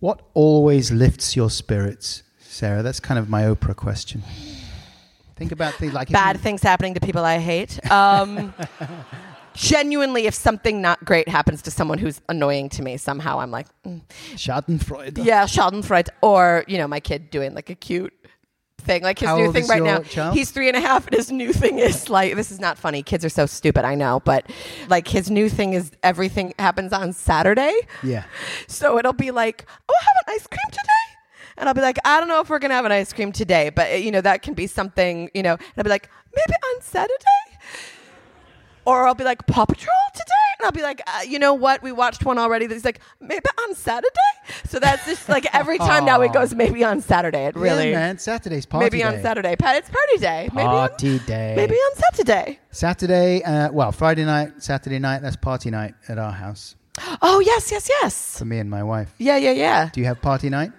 What 0.00 0.20
always 0.34 0.90
lifts 0.90 1.36
your 1.36 1.48
spirits, 1.48 2.22
Sara? 2.40 2.82
That's 2.82 3.00
kind 3.00 3.18
of 3.18 3.28
my 3.28 3.42
Oprah 3.44 3.76
question. 3.76 4.22
Think 5.36 5.52
about 5.52 5.74
things 5.74 5.92
like 5.92 6.10
Bad 6.10 6.40
things 6.40 6.62
happening 6.62 6.94
to 6.94 7.00
people 7.00 7.24
I 7.24 7.38
hate. 7.38 7.78
Um, 7.90 8.52
genuinely, 9.54 10.26
if 10.26 10.34
something 10.34 10.80
not 10.82 11.04
great 11.04 11.28
happens 11.28 11.62
to 11.62 11.70
someone 11.70 11.98
who's 11.98 12.20
annoying 12.28 12.68
to 12.70 12.82
me, 12.82 12.96
somehow 12.96 13.40
I'm 13.40 13.50
like, 13.50 13.66
mm, 13.84 14.00
Schadenfreude. 14.34 15.24
yeah, 15.24 15.44
Schadenfreude. 15.44 16.08
Or, 16.20 16.64
you 16.68 16.78
know, 16.78 16.86
my 16.86 17.00
kid 17.00 17.30
doing 17.30 17.54
like 17.54 17.70
a 17.70 17.74
cute 17.74 18.12
thing. 18.84 19.02
Like 19.02 19.18
his 19.18 19.28
How 19.28 19.36
new 19.36 19.52
thing 19.52 19.66
right 19.66 19.82
now. 19.82 20.00
child? 20.00 20.34
He's 20.34 20.50
three 20.50 20.68
and 20.68 20.76
a 20.76 20.80
half, 20.80 21.06
and 21.06 21.16
his 21.16 21.30
new 21.32 21.52
thing 21.52 21.78
is 21.78 22.08
like, 22.08 22.34
this 22.34 22.50
is 22.50 22.60
not 22.60 22.78
funny. 22.78 23.02
Kids 23.02 23.24
are 23.24 23.28
so 23.30 23.46
stupid, 23.46 23.84
I 23.84 23.94
know. 23.94 24.20
But 24.24 24.50
like 24.88 25.08
his 25.08 25.30
new 25.30 25.48
thing 25.48 25.72
is 25.74 25.90
everything 26.02 26.54
happens 26.58 26.92
on 26.92 27.12
Saturday. 27.12 27.74
Yeah. 28.02 28.24
So 28.68 28.98
it'll 28.98 29.12
be 29.12 29.30
like, 29.30 29.66
oh, 29.88 29.94
have 30.00 30.26
an 30.26 30.34
ice 30.34 30.46
cream 30.46 30.70
today? 30.70 30.90
And 31.56 31.68
I'll 31.68 31.74
be 31.74 31.80
like, 31.80 31.98
I 32.04 32.18
don't 32.18 32.28
know 32.28 32.40
if 32.40 32.50
we're 32.50 32.58
gonna 32.58 32.74
have 32.74 32.84
an 32.84 32.92
ice 32.92 33.12
cream 33.12 33.30
today, 33.32 33.70
but 33.70 34.02
you 34.02 34.10
know 34.10 34.20
that 34.20 34.42
can 34.42 34.54
be 34.54 34.66
something, 34.66 35.30
you 35.34 35.42
know. 35.42 35.52
And 35.54 35.62
I'll 35.78 35.84
be 35.84 35.90
like, 35.90 36.08
maybe 36.34 36.54
on 36.74 36.82
Saturday, 36.82 37.14
or 38.84 39.06
I'll 39.06 39.14
be 39.14 39.24
like, 39.24 39.46
Paw 39.46 39.64
Patrol 39.64 39.94
today, 40.14 40.43
I'll 40.64 40.72
be 40.72 40.82
like, 40.82 41.02
uh, 41.06 41.20
you 41.26 41.38
know 41.38 41.54
what? 41.54 41.82
We 41.82 41.92
watched 41.92 42.24
one 42.24 42.38
already. 42.38 42.66
That's 42.66 42.84
like 42.84 43.00
maybe 43.20 43.44
on 43.62 43.74
Saturday. 43.74 44.10
So 44.68 44.78
that's 44.78 45.04
just 45.06 45.28
like 45.28 45.46
every 45.54 45.78
time 45.78 46.04
now 46.04 46.20
it 46.22 46.32
goes 46.32 46.54
maybe 46.54 46.82
on 46.84 47.00
Saturday. 47.00 47.46
It 47.46 47.56
really, 47.56 47.90
Yeah, 47.90 47.98
man. 47.98 48.18
Saturday's 48.18 48.66
party 48.66 48.84
maybe 48.86 49.04
on 49.04 49.14
day. 49.14 49.22
Saturday. 49.22 49.56
Pa- 49.56 49.72
It's 49.76 49.88
party 49.90 50.16
day. 50.18 50.48
Maybe 50.54 50.66
Party 50.66 51.18
on, 51.20 51.26
day. 51.26 51.54
Maybe 51.56 51.74
on 51.74 51.94
Saturday. 51.96 52.58
Saturday, 52.70 53.42
uh, 53.44 53.70
well, 53.72 53.92
Friday 53.92 54.24
night, 54.24 54.62
Saturday 54.62 54.98
night, 54.98 55.22
that's 55.22 55.36
party 55.36 55.70
night 55.70 55.94
at 56.08 56.18
our 56.18 56.32
house 56.32 56.74
Oh 57.22 57.40
yes, 57.40 57.70
yes, 57.72 57.88
yes. 57.88 58.38
for 58.38 58.44
me 58.44 58.58
and 58.58 58.70
my 58.70 58.82
wife. 58.82 59.12
Yeah, 59.18 59.36
yeah, 59.36 59.50
yeah. 59.52 59.90
Do 59.92 60.00
you 60.00 60.06
have 60.06 60.20
party 60.22 60.48
night? 60.48 60.70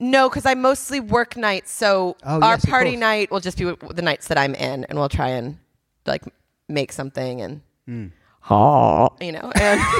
No, 0.00 0.28
because 0.28 0.46
I 0.46 0.54
mostly 0.54 0.98
work 0.98 1.36
nights, 1.36 1.70
so 1.70 2.16
Oh, 2.24 2.40
our 2.40 2.54
yes, 2.54 2.64
of 2.64 2.70
party 2.70 2.90
course. 2.90 3.00
night 3.00 3.30
will 3.30 3.40
just 3.40 3.56
be 3.58 3.64
w- 3.64 3.92
the 3.92 4.02
nights 4.02 4.26
that 4.28 4.36
I'm 4.38 4.54
in, 4.56 4.84
and 4.84 4.98
we'll 4.98 5.08
try 5.08 5.28
and 5.28 5.58
like 6.06 6.22
make 6.68 6.90
something 6.92 7.40
and 7.40 7.60
Hmm. 8.46 9.06
you 9.22 9.32
know. 9.32 9.50
And 9.54 9.80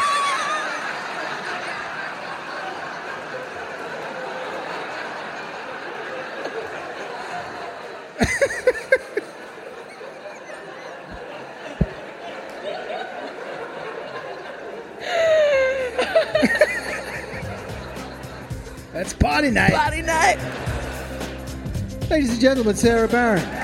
That's 18.93 19.13
party 19.15 19.51
night. 19.51 19.73
party 19.73 20.03
night. 20.03 20.39
Ladies 22.11 22.31
and 22.31 22.41
gentlemen, 22.41 22.77
Sara 22.77 23.09
Barron. 23.09 23.64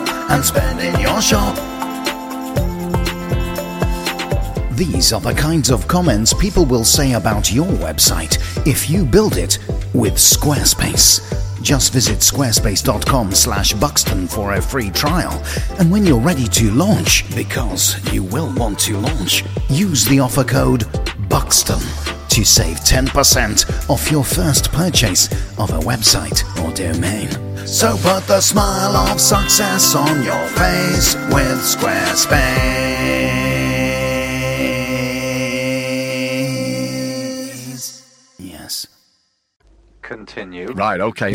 and 0.31 0.45
spend 0.45 0.79
in 0.79 0.97
your 1.01 1.21
shop. 1.21 1.55
These 4.77 5.11
are 5.11 5.19
the 5.19 5.33
kinds 5.33 5.69
of 5.69 5.87
comments 5.89 6.33
people 6.33 6.65
will 6.65 6.85
say 6.85 7.13
about 7.13 7.51
your 7.51 7.67
website 7.67 8.37
if 8.65 8.89
you 8.89 9.03
build 9.03 9.37
it 9.37 9.59
with 9.93 10.13
Squarespace. 10.13 11.21
Just 11.61 11.91
visit 11.91 12.19
squarespace.com 12.19 13.33
slash 13.33 13.73
Buxton 13.73 14.25
for 14.25 14.53
a 14.53 14.61
free 14.61 14.89
trial. 14.89 15.43
And 15.79 15.91
when 15.91 16.05
you're 16.05 16.19
ready 16.19 16.47
to 16.47 16.71
launch, 16.71 17.23
because 17.35 18.01
you 18.13 18.23
will 18.23 18.51
want 18.55 18.79
to 18.79 18.97
launch, 18.97 19.43
use 19.69 20.05
the 20.05 20.19
offer 20.21 20.45
code 20.45 20.85
Buxton 21.29 21.79
to 22.29 22.45
save 22.45 22.77
10% 22.77 23.89
off 23.89 24.09
your 24.09 24.23
first 24.23 24.71
purchase 24.71 25.27
of 25.59 25.71
a 25.71 25.79
website 25.79 26.41
or 26.63 26.73
domain. 26.73 27.50
So 27.65 27.95
put 27.97 28.27
the 28.27 28.41
smile 28.41 28.95
of 28.95 29.19
success 29.19 29.95
on 29.95 30.23
your 30.23 30.47
face 30.49 31.15
with 31.15 31.59
Squarespace. 31.61 32.29
Yes. 38.37 38.87
Continue. 40.01 40.73
Right, 40.73 40.99
okay. 41.01 41.33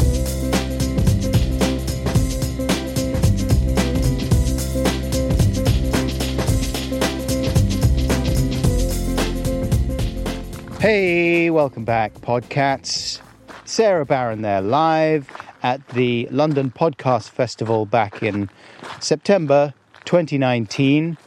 Hey, 10.81 11.51
welcome 11.51 11.85
back, 11.85 12.14
Podcats. 12.14 13.20
Sara 13.64 14.07
Barron 14.07 14.43
there, 14.43 14.61
live 14.61 15.29
at 15.66 15.84
the 15.88 16.28
London 16.30 16.70
Podcast 16.70 17.30
Festival 17.30 17.86
back 17.86 18.22
in 18.22 18.48
September 19.00 19.74
2019 20.04 21.18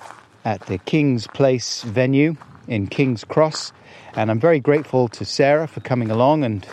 at 0.46 0.62
the 0.62 0.78
King's 0.78 1.28
Place 1.28 1.82
venue 1.82 2.38
in 2.66 2.88
King's 2.88 3.26
Cross. 3.26 3.74
And 4.16 4.32
I'm 4.32 4.40
very 4.40 4.62
grateful 4.62 5.10
to 5.10 5.26
Sara 5.26 5.68
for 5.68 5.82
coming 5.82 6.10
along 6.10 6.46
and 6.46 6.66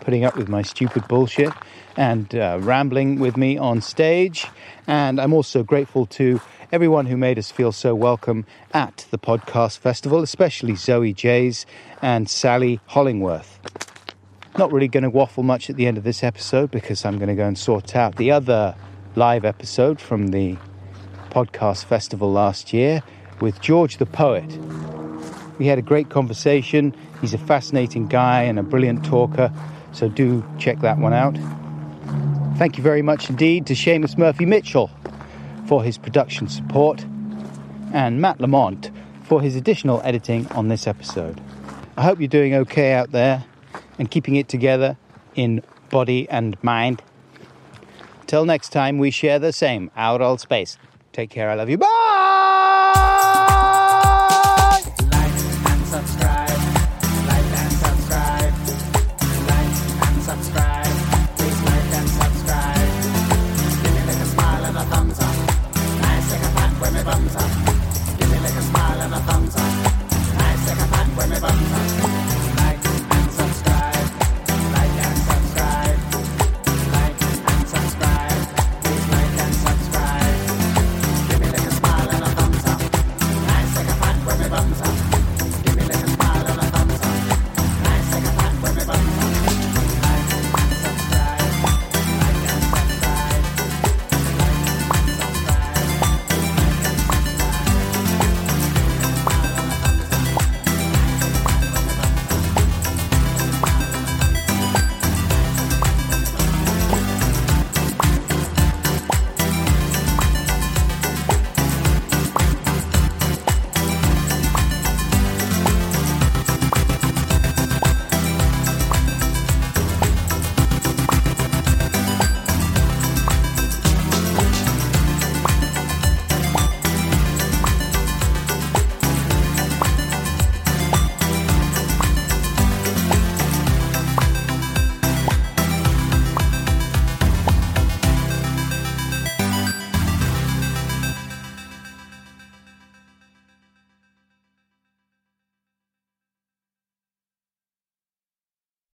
putting 0.00 0.24
up 0.24 0.38
with 0.38 0.48
my 0.48 0.62
stupid 0.62 1.06
bullshit 1.06 1.52
and 1.98 2.34
uh, 2.34 2.56
rambling 2.62 3.18
with 3.18 3.36
me 3.36 3.58
on 3.58 3.82
stage. 3.82 4.46
And 4.86 5.20
I'm 5.20 5.34
also 5.34 5.62
grateful 5.62 6.06
to 6.16 6.40
everyone 6.72 7.04
who 7.04 7.18
made 7.18 7.38
us 7.38 7.50
feel 7.50 7.72
so 7.72 7.94
welcome 7.94 8.46
at 8.72 9.06
the 9.10 9.18
podcast 9.18 9.76
festival, 9.76 10.22
especially 10.22 10.76
Zoe 10.76 11.12
Jays 11.12 11.66
and 12.00 12.30
Sally 12.30 12.80
Hollingworth. 12.88 13.91
Not 14.58 14.70
really 14.70 14.88
going 14.88 15.04
to 15.04 15.10
waffle 15.10 15.42
much 15.42 15.70
at 15.70 15.76
the 15.76 15.86
end 15.86 15.96
of 15.96 16.04
this 16.04 16.22
episode 16.22 16.70
because 16.70 17.06
I'm 17.06 17.16
going 17.16 17.30
to 17.30 17.34
go 17.34 17.46
and 17.46 17.58
sort 17.58 17.96
out 17.96 18.16
the 18.16 18.30
other 18.30 18.74
live 19.16 19.46
episode 19.46 19.98
from 19.98 20.28
the 20.28 20.58
podcast 21.30 21.86
festival 21.86 22.30
last 22.30 22.70
year 22.70 23.02
with 23.40 23.58
George 23.62 23.96
the 23.96 24.04
Poet. 24.04 24.44
We 25.58 25.66
had 25.66 25.78
a 25.78 25.82
great 25.82 26.10
conversation. 26.10 26.94
He's 27.22 27.32
a 27.32 27.38
fascinating 27.38 28.08
guy 28.08 28.42
and 28.42 28.58
a 28.58 28.62
brilliant 28.62 29.06
talker, 29.06 29.50
so 29.92 30.10
do 30.10 30.44
check 30.58 30.80
that 30.80 30.98
one 30.98 31.14
out. 31.14 31.38
Thank 32.58 32.76
you 32.76 32.82
very 32.82 33.00
much 33.00 33.30
indeed 33.30 33.66
to 33.68 33.72
Seamus 33.72 34.18
Murphy 34.18 34.44
Mitchell 34.44 34.90
for 35.66 35.82
his 35.82 35.96
production 35.96 36.46
support 36.46 37.06
and 37.94 38.20
Matt 38.20 38.38
Lamont 38.38 38.90
for 39.22 39.40
his 39.40 39.56
additional 39.56 40.02
editing 40.04 40.46
on 40.48 40.68
this 40.68 40.86
episode. 40.86 41.40
I 41.96 42.02
hope 42.02 42.20
you're 42.20 42.28
doing 42.28 42.54
okay 42.54 42.92
out 42.92 43.12
there 43.12 43.44
and 43.98 44.10
keeping 44.10 44.36
it 44.36 44.48
together 44.48 44.96
in 45.34 45.62
body 45.90 46.28
and 46.28 46.62
mind. 46.62 47.02
Till 48.26 48.44
next 48.44 48.70
time, 48.70 48.98
we 48.98 49.10
share 49.10 49.38
the 49.38 49.52
same 49.52 49.90
out 49.96 50.20
all 50.22 50.38
space. 50.38 50.78
Take 51.12 51.30
care. 51.30 51.50
I 51.50 51.54
love 51.54 51.68
you. 51.68 51.78
Bye. 51.78 53.08